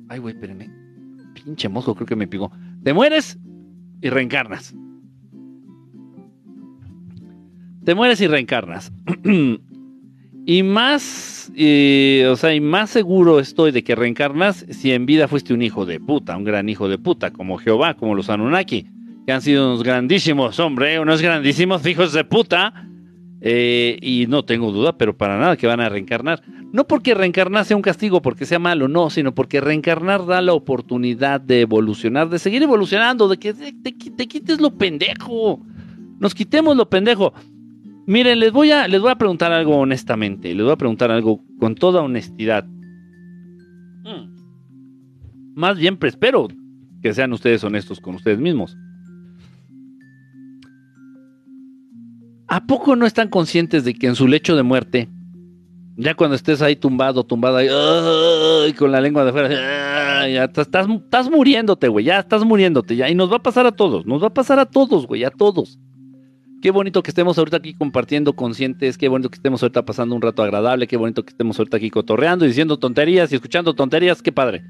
Ay, 0.08 0.18
güey, 0.18 0.34
espérenme. 0.34 0.70
Pinche 1.34 1.68
mosco, 1.68 1.94
creo 1.94 2.06
que 2.06 2.16
me 2.16 2.26
picó. 2.26 2.50
Te 2.82 2.92
mueres 2.92 3.38
y 4.00 4.10
reencarnas. 4.10 4.74
Te 7.86 7.94
mueres 7.94 8.20
y 8.20 8.26
reencarnas. 8.26 8.92
y 10.46 10.62
más, 10.62 11.50
eh, 11.56 12.28
o 12.30 12.36
sea, 12.36 12.54
y 12.54 12.60
más 12.60 12.90
seguro 12.90 13.40
estoy 13.40 13.70
de 13.72 13.82
que 13.82 13.94
reencarnas 13.94 14.66
si 14.70 14.92
en 14.92 15.06
vida 15.06 15.28
fuiste 15.28 15.54
un 15.54 15.62
hijo 15.62 15.86
de 15.86 15.98
puta, 16.00 16.36
un 16.36 16.44
gran 16.44 16.68
hijo 16.68 16.88
de 16.88 16.98
puta, 16.98 17.30
como 17.32 17.56
Jehová, 17.58 17.94
como 17.94 18.14
los 18.14 18.28
Anunnaki, 18.28 18.86
que 19.26 19.32
han 19.32 19.40
sido 19.42 19.66
unos 19.68 19.82
grandísimos, 19.82 20.60
hombre, 20.60 21.00
unos 21.00 21.22
grandísimos 21.22 21.86
hijos 21.86 22.12
de 22.12 22.24
puta. 22.24 22.74
eh, 23.40 23.98
y 24.02 24.26
no 24.28 24.44
tengo 24.44 24.72
duda, 24.72 24.96
pero 24.98 25.16
para 25.16 25.38
nada 25.38 25.56
que 25.56 25.66
van 25.66 25.80
a 25.80 25.88
reencarnar. 25.88 26.42
No 26.72 26.86
porque 26.88 27.14
reencarnar 27.14 27.64
sea 27.64 27.76
un 27.76 27.82
castigo, 27.82 28.20
porque 28.22 28.46
sea 28.46 28.58
malo, 28.58 28.88
no, 28.88 29.10
sino 29.10 29.34
porque 29.34 29.60
reencarnar 29.60 30.26
da 30.26 30.40
la 30.42 30.52
oportunidad 30.54 31.40
de 31.40 31.60
evolucionar, 31.60 32.28
de 32.28 32.38
seguir 32.40 32.62
evolucionando, 32.62 33.28
de 33.28 33.36
que 33.38 33.54
te, 33.54 33.72
te- 33.72 33.92
te 33.92 34.26
quites 34.26 34.60
lo 34.60 34.76
pendejo. 34.76 35.60
Nos 36.18 36.34
quitemos 36.34 36.76
lo 36.76 36.88
pendejo. 36.88 37.32
Miren, 38.06 38.38
les 38.38 38.52
voy 38.52 38.70
a, 38.70 38.86
les 38.86 39.00
voy 39.00 39.10
a 39.10 39.16
preguntar 39.16 39.52
algo 39.52 39.76
honestamente, 39.76 40.54
les 40.54 40.62
voy 40.62 40.72
a 40.72 40.76
preguntar 40.76 41.10
algo 41.10 41.42
con 41.58 41.74
toda 41.74 42.02
honestidad. 42.02 42.64
Mm. 44.04 44.36
Más 45.56 45.76
bien, 45.76 45.98
espero 46.00 46.46
que 47.02 47.12
sean 47.12 47.32
ustedes 47.32 47.64
honestos 47.64 48.00
con 48.00 48.14
ustedes 48.14 48.38
mismos. 48.38 48.76
¿A 52.46 52.64
poco 52.64 52.94
no 52.94 53.06
están 53.06 53.28
conscientes 53.28 53.84
de 53.84 53.94
que 53.94 54.06
en 54.06 54.14
su 54.14 54.28
lecho 54.28 54.54
de 54.54 54.62
muerte, 54.62 55.08
ya 55.96 56.14
cuando 56.14 56.36
estés 56.36 56.62
ahí 56.62 56.76
tumbado, 56.76 57.24
tumbado 57.24 57.56
ahí, 57.56 57.68
¡ay! 57.68 58.72
con 58.74 58.92
la 58.92 59.00
lengua 59.00 59.24
de 59.24 59.30
afuera, 59.30 60.28
ya 60.28 60.44
estás, 60.44 60.86
estás 60.88 61.28
muriéndote, 61.28 61.88
güey, 61.88 62.04
ya 62.04 62.20
estás 62.20 62.44
muriéndote, 62.44 62.94
ya, 62.94 63.10
y 63.10 63.16
nos 63.16 63.32
va 63.32 63.36
a 63.36 63.42
pasar 63.42 63.66
a 63.66 63.72
todos, 63.72 64.06
nos 64.06 64.22
va 64.22 64.28
a 64.28 64.34
pasar 64.34 64.60
a 64.60 64.66
todos, 64.66 65.08
güey, 65.08 65.24
a 65.24 65.30
todos. 65.30 65.80
Qué 66.62 66.70
bonito 66.70 67.02
que 67.02 67.10
estemos 67.10 67.36
ahorita 67.38 67.58
aquí 67.58 67.74
compartiendo 67.74 68.34
conscientes, 68.34 68.96
qué 68.96 69.08
bonito 69.08 69.28
que 69.30 69.36
estemos 69.36 69.62
ahorita 69.62 69.84
pasando 69.84 70.14
un 70.14 70.22
rato 70.22 70.42
agradable, 70.42 70.86
qué 70.86 70.96
bonito 70.96 71.24
que 71.24 71.30
estemos 71.30 71.58
ahorita 71.58 71.76
aquí 71.76 71.90
cotorreando 71.90 72.44
y 72.44 72.48
diciendo 72.48 72.78
tonterías 72.78 73.30
y 73.30 73.34
escuchando 73.34 73.74
tonterías, 73.74 74.22
qué 74.22 74.32
padre. 74.32 74.64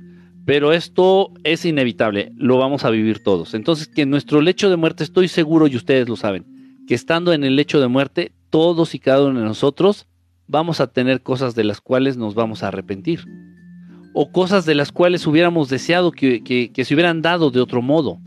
Pero 0.45 0.73
esto 0.73 1.33
es 1.45 1.65
inevitable, 1.65 2.33
lo 2.37 2.59
vamos 2.59 2.85
a 2.85 2.91
vivir 2.91 3.21
todos. 3.23 3.55
Entonces, 3.55 3.89
que 3.89 4.03
en 4.03 4.11
nuestro 4.11 4.41
lecho 4.41 4.69
de 4.69 4.77
muerte, 4.77 5.05
estoy 5.05 5.29
seguro 5.29 5.67
y 5.67 5.77
ustedes 5.77 6.09
lo 6.09 6.17
saben, 6.17 6.45
que 6.87 6.95
estando 6.95 7.33
en 7.33 7.45
el 7.45 7.57
lecho 7.57 7.81
de 7.81 7.89
muerte, 7.89 8.33
todos 8.51 8.95
y 8.95 8.99
cada 8.99 9.27
uno 9.27 9.41
de 9.41 9.47
nosotros 9.47 10.07
vamos 10.49 10.81
a 10.81 10.89
tener 10.89 11.23
cosas 11.23 11.55
de 11.55 11.65
las 11.65 11.81
cuales 11.81 12.17
nos 12.17 12.35
vamos 12.35 12.63
a 12.63 12.69
arrepentir. 12.69 13.25
O 14.15 14.33
cosas 14.33 14.65
de 14.65 14.75
las 14.75 14.93
cuales 14.93 15.27
hubiéramos 15.27 15.69
deseado 15.69 16.11
que, 16.11 16.73
se 16.75 16.95
hubieran 16.95 17.23
dado 17.23 17.51
de 17.51 17.61
otro 17.61 17.83
modo. 17.83 18.19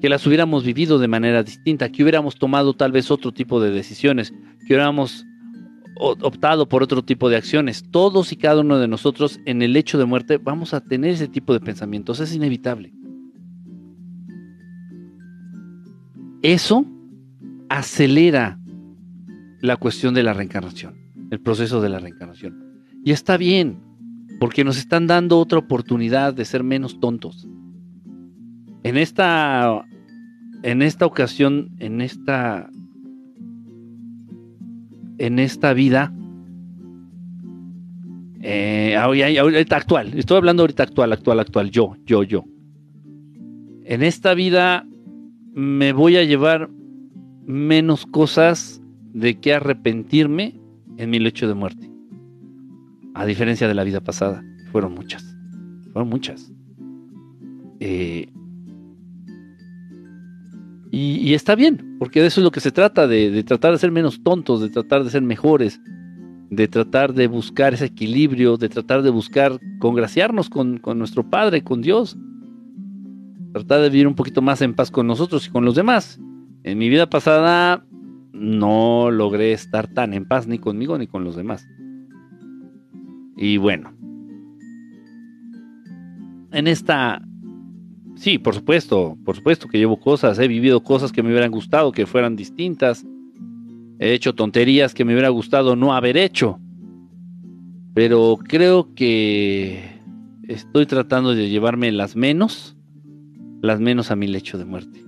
Que 0.00 0.08
las 0.08 0.26
hubiéramos 0.26 0.64
vivido 0.64 0.98
de 0.98 1.08
manera 1.08 1.42
distinta. 1.42 1.90
Que 1.90 2.02
hubiéramos 2.02 2.36
tomado 2.36 2.74
tal 2.74 2.92
vez 2.92 3.10
otro 3.10 3.32
tipo 3.32 3.60
de 3.60 3.70
decisiones. 3.70 4.32
Que 4.66 4.74
hubiéramos 4.74 5.24
optado 5.98 6.68
por 6.68 6.82
otro 6.82 7.02
tipo 7.02 7.28
de 7.28 7.36
acciones. 7.36 7.84
Todos 7.90 8.32
y 8.32 8.36
cada 8.36 8.60
uno 8.60 8.78
de 8.78 8.88
nosotros 8.88 9.40
en 9.46 9.62
el 9.62 9.76
hecho 9.76 9.98
de 9.98 10.04
muerte 10.04 10.38
vamos 10.38 10.74
a 10.74 10.80
tener 10.80 11.10
ese 11.10 11.28
tipo 11.28 11.52
de 11.52 11.60
pensamientos. 11.60 12.20
Es 12.20 12.34
inevitable. 12.34 12.92
Eso 16.42 16.86
acelera 17.68 18.60
la 19.60 19.76
cuestión 19.76 20.14
de 20.14 20.22
la 20.22 20.32
reencarnación, 20.32 20.94
el 21.30 21.40
proceso 21.40 21.80
de 21.80 21.88
la 21.88 21.98
reencarnación. 21.98 22.84
Y 23.04 23.10
está 23.10 23.36
bien, 23.36 23.80
porque 24.38 24.62
nos 24.62 24.78
están 24.78 25.06
dando 25.08 25.38
otra 25.40 25.58
oportunidad 25.58 26.32
de 26.32 26.44
ser 26.44 26.62
menos 26.62 27.00
tontos. 27.00 27.48
En 28.82 28.96
esta, 28.96 29.84
en 30.62 30.82
esta 30.82 31.06
ocasión, 31.06 31.70
en 31.78 32.00
esta, 32.00 32.70
en 35.18 35.38
esta 35.38 35.72
vida, 35.72 36.12
eh, 38.40 38.96
ahorita 38.96 39.76
actual, 39.76 40.16
estoy 40.16 40.36
hablando 40.36 40.62
ahorita 40.62 40.84
actual, 40.84 41.12
actual, 41.12 41.40
actual, 41.40 41.70
yo, 41.70 41.96
yo, 42.06 42.22
yo. 42.22 42.44
En 43.84 44.02
esta 44.02 44.34
vida 44.34 44.86
me 45.54 45.92
voy 45.92 46.16
a 46.16 46.24
llevar 46.24 46.70
menos 47.46 48.06
cosas 48.06 48.80
de 49.12 49.40
que 49.40 49.54
arrepentirme 49.54 50.60
en 50.98 51.10
mi 51.10 51.18
lecho 51.18 51.48
de 51.48 51.54
muerte. 51.54 51.90
A 53.14 53.24
diferencia 53.26 53.66
de 53.66 53.74
la 53.74 53.82
vida 53.84 54.00
pasada, 54.00 54.44
fueron 54.70 54.94
muchas. 54.94 55.36
Fueron 55.92 56.08
muchas. 56.08 56.52
Eh, 57.80 58.28
y, 60.90 61.34
está 61.34 61.54
bien, 61.54 61.96
porque 61.98 62.20
de 62.20 62.28
eso 62.28 62.40
es 62.40 62.44
lo 62.44 62.50
que 62.50 62.60
se 62.60 62.72
trata, 62.72 63.06
de, 63.06 63.42
tratar 63.44 63.72
de 63.72 63.78
ser 63.78 63.90
menos 63.90 64.22
tontos, 64.22 64.60
de 64.60 64.70
tratar 64.70 65.04
de 65.04 65.10
ser 65.10 65.22
mejores, 65.22 65.80
de 66.50 66.66
tratar 66.66 67.12
de 67.12 67.26
buscar 67.26 67.74
ese 67.74 67.86
equilibrio, 67.86 68.56
de 68.56 68.68
tratar 68.68 69.02
de 69.02 69.10
buscar 69.10 69.60
congraciarnos 69.80 70.48
con, 70.48 70.78
con 70.78 70.98
nuestro 70.98 71.28
Padre, 71.28 71.62
con 71.62 71.82
Dios. 71.82 72.16
Tratar 73.52 73.82
de 73.82 73.90
vivir 73.90 74.06
un 74.06 74.14
poquito 74.14 74.40
más 74.40 74.62
en 74.62 74.74
paz 74.74 74.90
con 74.90 75.06
nosotros 75.06 75.46
y 75.46 75.50
con 75.50 75.64
los 75.64 75.74
demás. 75.74 76.18
En 76.64 76.78
mi 76.78 76.88
vida 76.88 77.08
pasada 77.10 77.84
no 78.32 79.10
logré 79.10 79.52
estar 79.52 79.88
tan 79.88 80.14
en 80.14 80.26
paz 80.26 80.46
ni 80.46 80.58
conmigo 80.58 80.96
ni 80.96 81.06
con 81.06 81.24
los 81.24 81.36
demás. 81.36 81.66
Y 83.36 83.56
bueno, 83.56 83.92
en 86.52 86.66
esta, 86.66 87.22
sí, 88.18 88.38
por 88.38 88.54
supuesto, 88.54 89.16
por 89.24 89.36
supuesto 89.36 89.68
que 89.68 89.78
llevo 89.78 89.98
cosas, 89.98 90.38
he 90.38 90.48
vivido 90.48 90.82
cosas 90.82 91.12
que 91.12 91.22
me 91.22 91.30
hubieran 91.30 91.50
gustado 91.50 91.92
que 91.92 92.06
fueran 92.06 92.36
distintas, 92.36 93.04
he 93.98 94.12
hecho 94.12 94.34
tonterías 94.34 94.94
que 94.94 95.04
me 95.04 95.12
hubiera 95.12 95.28
gustado 95.28 95.76
no 95.76 95.94
haber 95.94 96.16
hecho, 96.16 96.58
pero 97.94 98.38
creo 98.42 98.94
que 98.94 100.00
estoy 100.46 100.86
tratando 100.86 101.34
de 101.34 101.48
llevarme 101.48 101.90
las 101.92 102.16
menos, 102.16 102.76
las 103.62 103.80
menos 103.80 104.10
a 104.10 104.16
mi 104.16 104.26
lecho 104.26 104.58
de 104.58 104.64
muerte. 104.64 105.04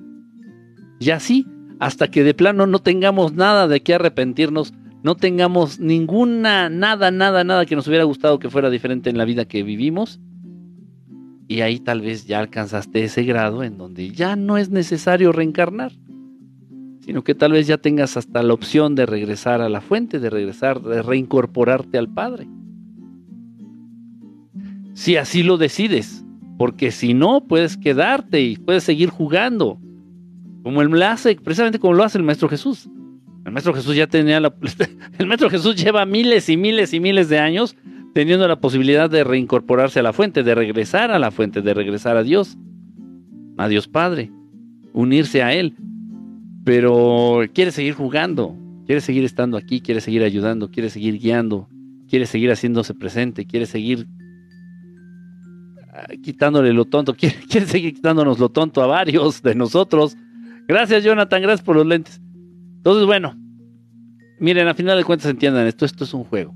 Y 0.99 1.11
así 1.11 1.47
hasta 1.81 2.09
que 2.09 2.23
de 2.23 2.35
plano 2.35 2.67
no 2.67 2.79
tengamos 2.79 3.33
nada 3.33 3.67
de 3.67 3.83
qué 3.83 3.95
arrepentirnos, 3.95 4.75
no 5.03 5.17
tengamos 5.17 5.81
ninguna, 5.81 6.69
nada, 6.69 7.11
nada, 7.11 7.43
nada 7.43 7.65
que 7.65 7.75
nos 7.75 7.89
hubiera 7.89 8.05
gustado 8.05 8.39
que 8.39 8.51
fuera 8.51 8.69
diferente 8.69 9.09
en 9.09 9.17
la 9.17 9.25
vida 9.25 9.47
que 9.47 9.63
vivimos. 9.63 10.21
Y 11.51 11.63
ahí 11.63 11.81
tal 11.81 12.01
vez 12.01 12.27
ya 12.27 12.39
alcanzaste 12.39 13.03
ese 13.03 13.25
grado 13.25 13.65
en 13.65 13.77
donde 13.77 14.13
ya 14.13 14.37
no 14.37 14.57
es 14.57 14.71
necesario 14.71 15.33
reencarnar, 15.33 15.91
sino 17.01 17.25
que 17.25 17.35
tal 17.35 17.51
vez 17.51 17.67
ya 17.67 17.77
tengas 17.77 18.17
hasta 18.17 18.45
la 18.45 18.55
opción 18.55 18.95
de 18.95 19.05
regresar 19.05 19.61
a 19.61 19.69
la 19.69 19.81
fuente, 19.81 20.21
de 20.21 20.31
regresar, 20.31 20.81
de 20.81 21.03
reincorporarte 21.03 21.99
al 21.99 22.09
Padre. 22.09 22.47
Si 24.95 25.17
así 25.17 25.43
lo 25.43 25.57
decides, 25.57 26.25
porque 26.57 26.93
si 26.93 27.15
no, 27.15 27.41
puedes 27.49 27.77
quedarte 27.77 28.41
y 28.43 28.57
puedes 28.57 28.85
seguir 28.85 29.11
jugando 29.11 29.81
como 30.63 30.83
él 30.83 31.03
hace, 31.03 31.35
precisamente 31.35 31.81
como 31.81 31.95
lo 31.95 32.05
hace 32.05 32.19
el 32.19 32.23
Maestro 32.23 32.49
Jesús. 32.49 32.89
El 33.45 33.51
Maestro 33.51 33.75
Jesús 33.75 33.97
ya 33.97 34.07
tenía 34.07 34.39
la. 34.39 34.55
El 35.19 35.27
Maestro 35.27 35.51
Jesús 35.51 35.75
lleva 35.75 36.07
miles 36.07 36.49
y 36.49 36.57
miles 36.57 36.95
y 36.95 37.01
miles 37.01 37.29
de 37.29 37.41
años 37.41 37.75
teniendo 38.15 38.47
la 38.49 38.61
posibilidad 38.61 39.09
de 39.09 39.25
reincorporarse 39.25 40.01
a 40.01 40.03
la 40.03 40.13
fuente, 40.13 40.43
de 40.43 40.55
regresar 40.55 41.11
a 41.11 41.19
la 41.19 41.31
fuente, 41.31 41.63
de 41.63 41.75
regresar 41.75 42.17
a 42.17 42.23
Dios, 42.23 42.57
a 43.57 43.69
Dios 43.69 43.89
Padre, 43.89 44.31
unirse 44.93 45.43
a 45.43 45.53
Él. 45.53 45.75
Pero 46.65 47.41
quiere 47.55 47.71
seguir 47.71 47.95
jugando, 47.95 48.57
quiere 48.87 49.01
seguir 49.01 49.25
estando 49.25 49.57
aquí, 49.57 49.81
quiere 49.81 50.01
seguir 50.01 50.23
ayudando, 50.23 50.71
quiere 50.71 50.91
seguir 50.91 51.19
guiando, 51.19 51.69
quiere 52.09 52.27
seguir 52.27 52.51
haciéndose 52.51 52.95
presente, 52.95 53.47
quiere 53.47 53.67
seguir 53.67 54.07
ah, 55.93 56.07
quitándole 56.23 56.73
lo 56.73 56.85
tonto, 56.85 57.15
quiere, 57.17 57.37
quiere 57.49 57.67
seguir 57.67 57.95
quitándonos 57.95 58.39
lo 58.39 58.49
tonto 58.51 58.83
a 58.83 58.87
varios 58.87 59.43
de 59.43 59.55
nosotros 59.55 60.17
Gracias, 60.71 61.03
Jonathan. 61.03 61.43
Gracias 61.43 61.65
por 61.65 61.75
los 61.75 61.85
lentes. 61.85 62.21
Entonces, 62.77 63.05
bueno, 63.05 63.37
miren, 64.39 64.69
a 64.69 64.75
final 64.75 64.97
de 64.97 65.03
cuentas 65.03 65.29
entiendan 65.29 65.67
esto. 65.67 65.85
Esto 65.85 66.05
es 66.05 66.15
un 66.15 66.23
juego. 66.23 66.55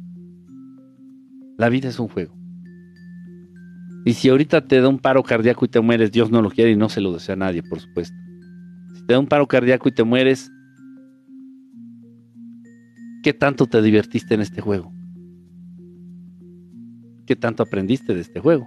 La 1.56 1.68
vida 1.68 1.88
es 1.88 1.98
un 1.98 2.08
juego. 2.08 2.34
Y 4.04 4.14
si 4.14 4.28
ahorita 4.28 4.66
te 4.66 4.80
da 4.80 4.88
un 4.88 4.98
paro 4.98 5.22
cardíaco 5.22 5.64
y 5.64 5.68
te 5.68 5.80
mueres, 5.80 6.12
Dios 6.12 6.30
no 6.30 6.42
lo 6.42 6.50
quiere 6.50 6.72
y 6.72 6.76
no 6.76 6.88
se 6.88 7.00
lo 7.00 7.12
desea 7.12 7.34
a 7.34 7.36
nadie, 7.36 7.62
por 7.62 7.80
supuesto. 7.80 8.14
Si 8.94 9.02
te 9.06 9.14
da 9.14 9.18
un 9.18 9.26
paro 9.26 9.46
cardíaco 9.46 9.88
y 9.88 9.92
te 9.92 10.04
mueres, 10.04 10.50
¿qué 13.22 13.32
tanto 13.32 13.66
te 13.66 13.80
divertiste 13.80 14.34
en 14.34 14.42
este 14.42 14.60
juego? 14.60 14.92
¿Qué 17.26 17.34
tanto 17.34 17.62
aprendiste 17.62 18.14
de 18.14 18.20
este 18.20 18.40
juego? 18.40 18.66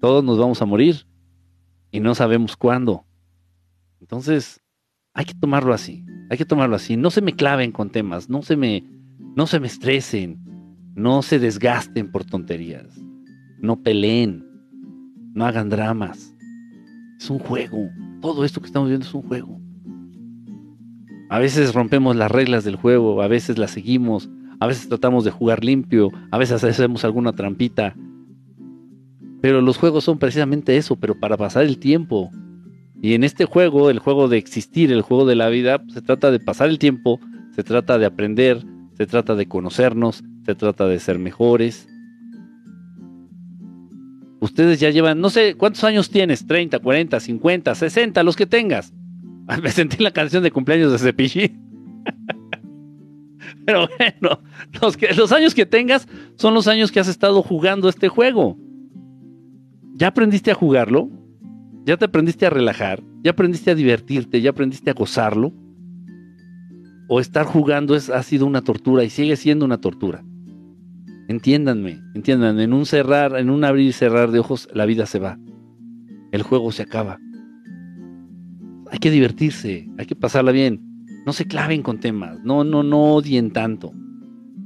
Todos 0.00 0.24
nos 0.24 0.38
vamos 0.38 0.60
a 0.60 0.66
morir 0.66 1.06
y 1.92 2.00
no 2.00 2.16
sabemos 2.16 2.56
cuándo. 2.56 3.06
Entonces, 4.00 4.60
hay 5.14 5.24
que 5.24 5.34
tomarlo 5.34 5.72
así, 5.72 6.04
hay 6.28 6.36
que 6.36 6.44
tomarlo 6.44 6.74
así. 6.74 6.96
No 6.96 7.10
se 7.10 7.22
me 7.22 7.36
claven 7.36 7.70
con 7.70 7.90
temas, 7.90 8.28
no 8.28 8.42
se 8.42 8.56
me, 8.56 8.84
no 9.36 9.46
se 9.46 9.58
me 9.58 9.66
estresen, 9.66 10.38
no 10.94 11.22
se 11.22 11.38
desgasten 11.38 12.12
por 12.12 12.24
tonterías, 12.24 12.86
no 13.58 13.82
peleen, 13.82 14.44
no 15.34 15.44
hagan 15.44 15.68
dramas. 15.68 16.34
Es 17.18 17.30
un 17.30 17.38
juego, 17.40 17.88
todo 18.20 18.44
esto 18.44 18.60
que 18.60 18.66
estamos 18.66 18.88
viendo 18.88 19.06
es 19.06 19.14
un 19.14 19.22
juego. 19.22 19.60
A 21.30 21.38
veces 21.38 21.74
rompemos 21.74 22.14
las 22.14 22.30
reglas 22.30 22.64
del 22.64 22.76
juego, 22.76 23.22
a 23.22 23.28
veces 23.28 23.58
las 23.58 23.72
seguimos, 23.72 24.30
a 24.60 24.66
veces 24.66 24.88
tratamos 24.88 25.24
de 25.24 25.32
jugar 25.32 25.64
limpio, 25.64 26.10
a 26.30 26.38
veces 26.38 26.62
hacemos 26.62 27.04
alguna 27.04 27.32
trampita, 27.32 27.96
pero 29.40 29.60
los 29.60 29.78
juegos 29.78 30.04
son 30.04 30.18
precisamente 30.18 30.76
eso, 30.76 30.96
pero 30.96 31.18
para 31.18 31.36
pasar 31.36 31.64
el 31.64 31.78
tiempo. 31.78 32.30
Y 33.02 33.14
en 33.14 33.24
este 33.24 33.44
juego, 33.44 33.90
el 33.90 33.98
juego 33.98 34.28
de 34.28 34.38
existir, 34.38 34.92
el 34.92 35.02
juego 35.02 35.26
de 35.26 35.34
la 35.34 35.48
vida, 35.48 35.82
se 35.92 36.00
trata 36.00 36.30
de 36.30 36.40
pasar 36.40 36.70
el 36.70 36.78
tiempo, 36.78 37.20
se 37.50 37.62
trata 37.62 37.98
de 37.98 38.06
aprender, 38.06 38.64
se 38.96 39.06
trata 39.06 39.34
de 39.34 39.46
conocernos, 39.46 40.22
se 40.44 40.54
trata 40.54 40.86
de 40.86 40.98
ser 41.00 41.18
mejores. 41.18 41.88
Ustedes 44.40 44.78
ya 44.78 44.90
llevan, 44.90 45.20
no 45.20 45.30
sé, 45.30 45.56
¿cuántos 45.56 45.84
años 45.84 46.10
tienes? 46.10 46.46
¿30, 46.46 46.80
40, 46.80 47.18
50, 47.18 47.74
60, 47.74 48.22
los 48.22 48.36
que 48.36 48.46
tengas? 48.46 48.92
Me 49.62 49.70
sentí 49.70 50.02
la 50.02 50.12
canción 50.12 50.42
de 50.42 50.50
cumpleaños 50.50 50.92
de 50.92 50.98
Cepillín. 50.98 51.60
Pero 53.66 53.88
bueno, 53.98 54.40
los, 54.80 54.98
los 55.16 55.32
años 55.32 55.54
que 55.54 55.66
tengas 55.66 56.06
son 56.36 56.54
los 56.54 56.68
años 56.68 56.92
que 56.92 57.00
has 57.00 57.08
estado 57.08 57.42
jugando 57.42 57.88
este 57.88 58.08
juego. 58.08 58.58
¿Ya 59.94 60.08
aprendiste 60.08 60.50
a 60.50 60.54
jugarlo? 60.54 61.08
¿Ya 61.84 61.96
te 61.96 62.04
aprendiste 62.04 62.46
a 62.46 62.50
relajar? 62.50 63.02
¿Ya 63.22 63.30
aprendiste 63.30 63.70
a 63.70 63.74
divertirte? 63.74 64.40
¿Ya 64.40 64.50
aprendiste 64.50 64.90
a 64.90 64.94
gozarlo? 64.94 65.52
¿O 67.08 67.20
estar 67.20 67.44
jugando 67.44 67.94
es, 67.94 68.10
ha 68.10 68.22
sido 68.22 68.46
una 68.46 68.62
tortura 68.62 69.04
y 69.04 69.10
sigue 69.10 69.36
siendo 69.36 69.64
una 69.64 69.80
tortura? 69.80 70.24
Entiéndanme, 71.28 72.00
entiéndanme, 72.14 72.64
en 72.64 72.72
un 72.72 72.86
cerrar, 72.86 73.36
en 73.36 73.50
un 73.50 73.64
abrir 73.64 73.88
y 73.88 73.92
cerrar 73.92 74.30
de 74.30 74.38
ojos, 74.38 74.68
la 74.72 74.86
vida 74.86 75.06
se 75.06 75.18
va. 75.18 75.38
El 76.32 76.42
juego 76.42 76.72
se 76.72 76.82
acaba. 76.82 77.18
Hay 78.90 78.98
que 78.98 79.10
divertirse, 79.10 79.88
hay 79.98 80.06
que 80.06 80.16
pasarla 80.16 80.52
bien. 80.52 80.80
No 81.26 81.32
se 81.32 81.46
claven 81.46 81.82
con 81.82 82.00
temas, 82.00 82.40
no, 82.44 82.64
no, 82.64 82.82
no 82.82 83.14
odien 83.14 83.50
tanto. 83.50 83.92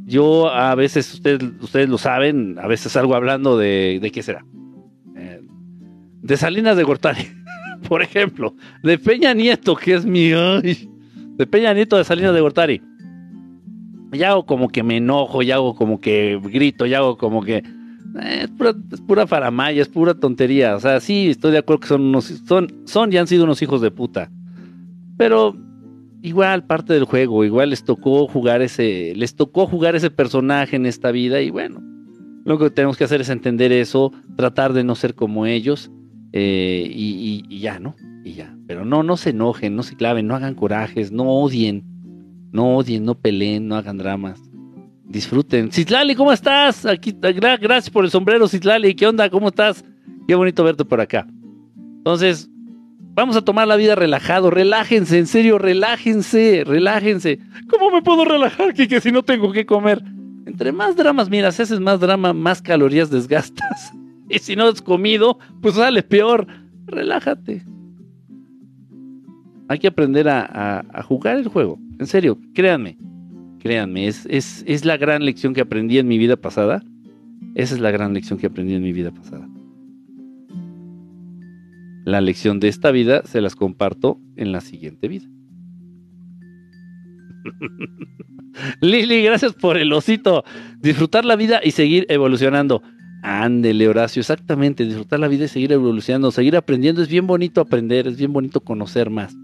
Yo 0.05 0.51
a 0.51 0.75
veces, 0.75 1.13
ustedes, 1.15 1.43
ustedes 1.61 1.89
lo 1.89 1.99
saben, 1.99 2.59
a 2.59 2.67
veces 2.67 2.93
salgo 2.93 3.15
hablando 3.15 3.59
de, 3.59 3.99
de 4.01 4.11
qué 4.11 4.23
será 4.23 4.45
de 6.29 6.37
Salinas 6.37 6.77
de 6.77 6.85
Gortari, 6.85 7.27
por 7.89 8.03
ejemplo, 8.03 8.55
de 8.83 8.99
Peña 8.99 9.35
Nieto, 9.35 9.75
que 9.75 9.95
es 9.95 10.05
mi. 10.05 10.31
De 11.39 11.47
Peña 11.47 11.73
Nieto 11.73 11.97
de 11.97 12.05
Salinas 12.05 12.35
de 12.35 12.41
Gortari. 12.41 12.83
Y 14.13 14.23
hago 14.23 14.45
como 14.45 14.69
que 14.69 14.83
me 14.83 14.97
enojo, 14.97 15.43
y 15.43 15.51
hago 15.51 15.75
como 15.75 16.01
que 16.01 16.39
grito, 16.43 16.85
y 16.85 16.95
hago 16.95 17.17
como 17.17 17.43
que. 17.43 17.59
Eh, 18.21 18.41
es, 18.43 18.49
pura, 18.49 18.75
es 18.93 19.01
pura 19.01 19.27
faramaya, 19.27 19.81
es 19.81 19.89
pura 19.89 20.15
tontería. 20.15 20.77
O 20.77 20.81
sea, 20.81 21.01
sí, 21.01 21.29
estoy 21.29 21.53
de 21.53 21.59
acuerdo 21.59 21.81
que 21.81 21.89
son 21.89 22.03
unos. 22.03 22.25
Son, 22.25 22.83
son 22.85 23.13
y 23.13 23.17
han 23.17 23.27
sido 23.27 23.45
unos 23.45 23.63
hijos 23.63 23.81
de 23.81 23.91
puta. 23.91 24.31
Pero 25.17 25.57
igual 26.23 26.65
parte 26.65 26.93
del 26.95 27.05
juego, 27.05 27.45
igual 27.45 27.71
les 27.71 27.85
tocó 27.85 28.27
jugar 28.27 28.63
ese. 28.63 29.13
Les 29.15 29.37
tocó 29.37 29.67
jugar 29.67 29.95
ese 29.95 30.11
personaje 30.11 30.77
en 30.77 30.87
esta 30.87 31.13
vida, 31.13 31.41
y 31.41 31.51
bueno. 31.51 31.81
Lo 32.45 32.59
que 32.59 32.71
tenemos 32.71 32.97
que 32.97 33.05
hacer 33.05 33.21
es 33.21 33.29
entender 33.29 33.73
eso, 33.73 34.11
tratar 34.37 34.73
de 34.73 34.83
no 34.83 34.95
ser 34.95 35.15
como 35.15 35.45
ellos 35.45 35.91
eh, 36.33 36.87
y, 36.91 37.59
ya, 37.61 37.79
¿no? 37.79 37.95
Y 38.25 38.33
ya. 38.35 38.55
Pero 38.67 38.85
no, 38.85 39.03
no 39.03 39.17
se 39.17 39.31
enojen, 39.31 39.75
no 39.77 39.83
se 39.83 39.97
claven, 39.97 40.27
no 40.27 40.35
hagan 40.35 40.55
corajes, 40.55 41.11
no 41.13 41.25
odien. 41.25 41.85
No 42.53 42.77
odien, 42.77 43.05
no 43.05 43.15
peleen, 43.15 43.69
no 43.69 43.77
hagan 43.77 43.99
dramas. 43.99 44.41
Disfruten. 45.05 45.71
Citlali, 45.73 46.15
¿cómo 46.15 46.33
estás? 46.33 46.85
Aquí, 46.87 47.13
gra- 47.13 47.59
gracias 47.61 47.91
por 47.91 48.05
el 48.05 48.11
sombrero, 48.11 48.47
Citlali. 48.49 48.95
¿Qué 48.95 49.07
onda? 49.07 49.29
¿Cómo 49.31 49.49
estás? 49.49 49.85
Qué 50.27 50.35
bonito 50.35 50.65
verte 50.65 50.85
por 50.85 51.01
acá. 51.01 51.27
Entonces, 51.99 52.51
vamos 53.15 53.37
a 53.37 53.43
tomar 53.43 53.67
la 53.69 53.77
vida 53.77 53.95
relajado. 53.95 54.51
Relájense, 54.51 55.19
en 55.19 55.27
serio, 55.27 55.59
relájense, 55.59 56.63
relájense. 56.67 57.39
¿Cómo 57.69 57.91
me 57.91 58.03
puedo 58.03 58.25
relajar, 58.25 58.75
Kike, 58.75 59.01
si 59.01 59.11
no 59.13 59.23
tengo 59.23 59.53
que 59.53 59.65
comer? 59.67 60.03
Entre 60.47 60.73
más 60.73 60.97
dramas 60.97 61.29
miras, 61.31 61.59
haces 61.61 61.81
más 61.81 62.01
drama, 62.01 62.33
más 62.33 62.61
calorías 62.63 63.11
desgastas. 63.11 63.93
Y 64.35 64.39
si 64.39 64.57
no 64.57 64.65
has 64.65 64.83
comido, 64.83 65.39
pues 65.61 65.75
sale 65.75 66.03
peor. 66.03 66.47
Relájate. 66.87 67.63
Hay 69.69 69.79
que 69.79 69.89
aprender 69.89 70.29
a, 70.29 71.05
jugar 71.07 71.37
el 71.37 71.49
juego. 71.49 71.79
En 71.99 72.07
serio, 72.07 72.39
créanme. 72.55 72.97
Créanme, 73.59 74.07
es, 74.07 74.25
es, 74.27 74.63
es 74.67 74.85
la 74.85 74.97
gran 74.97 75.25
lección 75.25 75.53
que 75.53 75.61
aprendí 75.61 75.99
en 75.99 76.07
mi 76.07 76.17
vida 76.17 76.37
pasada. 76.37 76.83
Esa 77.55 77.75
es 77.75 77.81
la 77.81 77.91
gran 77.91 78.15
lección 78.15 78.39
que 78.39 78.47
aprendí 78.47 78.75
en 78.75 78.83
mi 78.83 78.93
vida 78.93 79.11
pasada. 79.11 79.49
La 82.05 82.21
lección 82.21 82.61
de 82.61 82.69
esta 82.69 82.93
vida 82.93 83.23
se 83.25 83.41
las 83.41 83.57
comparto 83.57 84.21
en 84.37 84.53
la 84.53 84.61
siguiente 84.61 85.09
vida. 85.09 85.27
Lili, 88.81 89.23
gracias 89.23 89.55
por 89.55 89.77
el 89.77 89.93
osito. 89.93 90.45
Disfrutar 90.79 91.25
la 91.25 91.37
vida 91.37 91.61
y 91.63 91.73
seguir 91.73 92.07
evolucionando. 92.09 92.83
Ándele, 93.23 93.89
Horacio, 93.89 94.21
exactamente. 94.21 94.85
Disfrutar 94.85 95.21
la 95.21 95.29
vida 95.29 95.45
y 95.45 95.49
seguir 95.49 95.73
evolucionando, 95.73 96.31
seguir 96.31 96.57
aprendiendo. 96.57 97.03
Es 97.03 97.09
bien 97.09 97.27
bonito 97.27 97.61
aprender, 97.61 98.07
es 98.07 98.17
bien 98.17 98.33
bonito 98.33 98.61
conocer 98.61 99.11
más. 99.11 99.37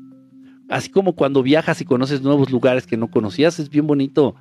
Así 0.68 0.90
como 0.90 1.14
cuando 1.14 1.42
viajas 1.42 1.80
y 1.80 1.84
conoces 1.84 2.22
nuevos 2.22 2.50
lugares 2.50 2.86
que 2.86 2.96
no 2.96 3.10
conocías, 3.10 3.58
es 3.58 3.68
bien 3.68 3.86
bonito 3.86 4.34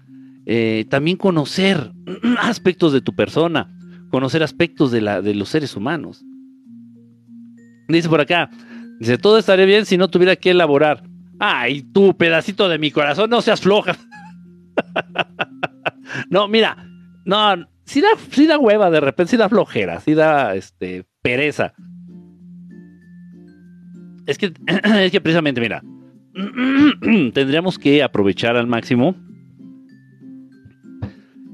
eh, 0.46 0.86
también 0.90 1.18
conocer 1.18 1.92
aspectos 2.40 2.94
de 2.94 3.02
tu 3.02 3.14
persona, 3.16 3.76
conocer 4.10 4.44
aspectos 4.44 4.92
de, 4.92 5.02
de 5.22 5.36
los 5.36 5.50
seres 5.50 5.76
humanos. 5.76 6.24
Dice 7.88 8.08
por 8.08 8.22
acá, 8.22 8.50
dice, 9.00 9.18
todo 9.18 9.38
estaría 9.38 9.66
bien 9.66 9.86
si 9.86 9.98
no 9.98 10.08
tuviera 10.08 10.36
que 10.36 10.52
elaborar. 10.52 11.04
Ay, 11.40 11.82
tú, 11.82 12.16
pedacito 12.16 12.70
de 12.70 12.78
mi 12.78 12.92
corazón, 12.92 13.30
no 13.30 13.42
seas 13.42 13.60
floja. 13.62 13.98
no, 16.30 16.48
mira, 16.48 16.78
no, 17.26 17.68
sí 17.86 18.02
da, 18.02 18.10
sí 18.32 18.48
da 18.48 18.58
hueva 18.58 18.90
de 18.90 19.00
repente, 19.00 19.32
sí 19.32 19.38
da 19.38 19.50
flojera, 19.50 20.00
sí 20.00 20.14
da 20.14 20.56
este, 20.56 21.06
pereza. 21.22 21.74
Es 24.26 24.38
que, 24.38 24.54
es 25.02 25.12
que 25.12 25.22
precisamente, 25.22 25.62
mira, 25.62 25.84
tendríamos 27.34 27.78
que 27.78 28.04
aprovechar 28.04 28.56
al 28.56 28.68
máximo 28.68 29.16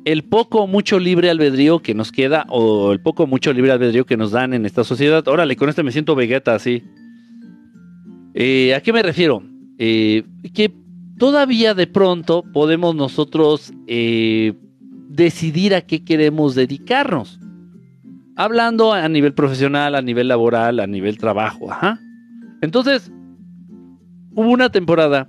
el 0.05 0.23
poco 0.23 0.61
o 0.61 0.67
mucho 0.67 0.97
libre 0.97 1.29
albedrío 1.29 1.79
que 1.79 1.93
nos 1.93 2.11
queda 2.11 2.45
o 2.49 2.91
el 2.91 3.01
poco 3.01 3.23
o 3.23 3.27
mucho 3.27 3.53
libre 3.53 3.71
albedrío 3.71 4.05
que 4.05 4.17
nos 4.17 4.31
dan 4.31 4.53
en 4.53 4.65
esta 4.65 4.83
sociedad. 4.83 5.27
Órale, 5.27 5.55
con 5.55 5.69
este 5.69 5.83
me 5.83 5.91
siento 5.91 6.15
vegeta 6.15 6.55
así. 6.55 6.83
Eh, 8.33 8.73
¿A 8.75 8.81
qué 8.81 8.93
me 8.93 9.03
refiero? 9.03 9.43
Eh, 9.77 10.23
que 10.53 10.73
todavía 11.17 11.73
de 11.73 11.87
pronto 11.87 12.43
podemos 12.53 12.95
nosotros 12.95 13.73
eh, 13.87 14.53
decidir 15.19 15.75
a 15.75 15.81
qué 15.81 16.03
queremos 16.03 16.55
dedicarnos. 16.55 17.39
Hablando 18.35 18.93
a 18.93 19.07
nivel 19.09 19.33
profesional, 19.33 19.95
a 19.95 20.01
nivel 20.01 20.29
laboral, 20.29 20.79
a 20.79 20.87
nivel 20.87 21.17
trabajo. 21.17 21.71
Ajá. 21.71 21.99
Entonces, 22.61 23.11
hubo 24.33 24.49
una 24.49 24.69
temporada 24.69 25.27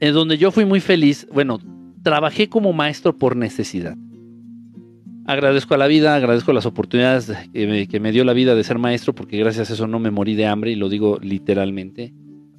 en 0.00 0.12
donde 0.12 0.36
yo 0.36 0.50
fui 0.50 0.66
muy 0.66 0.80
feliz. 0.80 1.26
Bueno, 1.32 1.58
trabajé 2.02 2.50
como 2.50 2.74
maestro 2.74 3.16
por 3.16 3.34
necesidad. 3.34 3.96
Agradezco 5.24 5.74
a 5.74 5.78
la 5.78 5.86
vida, 5.86 6.14
agradezco 6.14 6.52
las 6.52 6.66
oportunidades 6.66 7.32
que 7.52 7.66
me, 7.66 7.88
que 7.88 7.98
me 7.98 8.12
dio 8.12 8.24
la 8.24 8.34
vida 8.34 8.54
de 8.54 8.62
ser 8.62 8.78
maestro, 8.78 9.14
porque 9.14 9.38
gracias 9.38 9.70
a 9.70 9.72
eso 9.72 9.86
no 9.86 9.98
me 9.98 10.10
morí 10.10 10.34
de 10.34 10.46
hambre, 10.46 10.70
y 10.70 10.76
lo 10.76 10.88
digo 10.90 11.18
literalmente. 11.20 12.12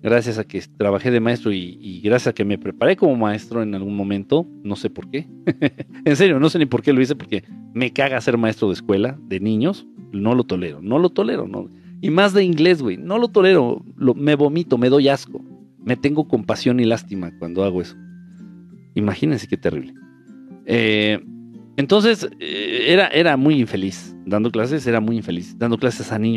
Gracias 0.08 0.38
a 0.38 0.45
que 0.45 0.64
trabajé 0.78 1.12
de 1.12 1.20
maestro 1.20 1.51
y, 1.51 1.99
gracias 2.01 2.28
a 2.28 2.34
que 2.34 2.45
me 2.45 2.58
preparé 2.58 2.95
como 2.95 3.18
maestro 3.18 3.62
en 3.62 3.76
algún 3.76 3.93
momento, 3.93 4.47
no 4.64 4.78
sé 4.78 4.89
por 4.89 5.10
qué. 5.10 5.28
en 6.05 6.16
serio, 6.16 6.39
no 6.39 6.49
sé 6.49 6.60
ni 6.60 6.66
por 6.66 6.82
qué 6.82 6.93
lo 6.93 7.01
hice, 7.01 7.18
porque 7.18 7.43
me 7.74 7.91
caga 7.91 8.22
ser 8.22 8.38
maestro 8.38 8.70
de 8.70 8.76
escuela, 8.76 9.20
de 9.28 9.41
niños. 9.41 9.86
No 10.14 10.34
lo 10.34 10.45
tolero, 10.45 10.80
no 10.82 10.97
lo 10.97 11.10
tolero. 11.10 11.45
No. 11.45 11.68
Y 11.99 12.10
más 12.10 12.34
de 12.34 12.45
inglés, 12.45 12.82
güey, 12.82 12.95
no 12.95 13.18
lo 13.18 13.28
tolero. 13.28 13.84
Lo- 13.97 14.16
me 14.16 14.36
vomito, 14.36 14.78
me 14.78 14.88
doy 14.88 15.10
asco. 15.10 15.43
Me 15.84 15.97
tengo 15.97 16.26
compasión 16.26 16.80
y 16.80 16.86
lástima 16.86 17.38
cuando 17.38 17.66
hago 17.66 17.82
eso. 17.82 17.97
Imagínense 18.95 19.45
qué 19.49 19.58
terrible. 19.58 19.93
Eh, 20.68 21.20
entonces, 21.76 22.30
eh, 22.39 22.86
era, 22.88 23.08
era 23.08 23.36
muy 23.36 23.60
infeliz 23.60 24.16
dando 24.26 24.51
clases, 24.51 24.88
era 24.88 25.01
muy 25.01 25.18
infeliz 25.18 25.58
dando 25.58 25.78
clases 25.78 26.14
a 26.14 26.18
niños 26.18 26.36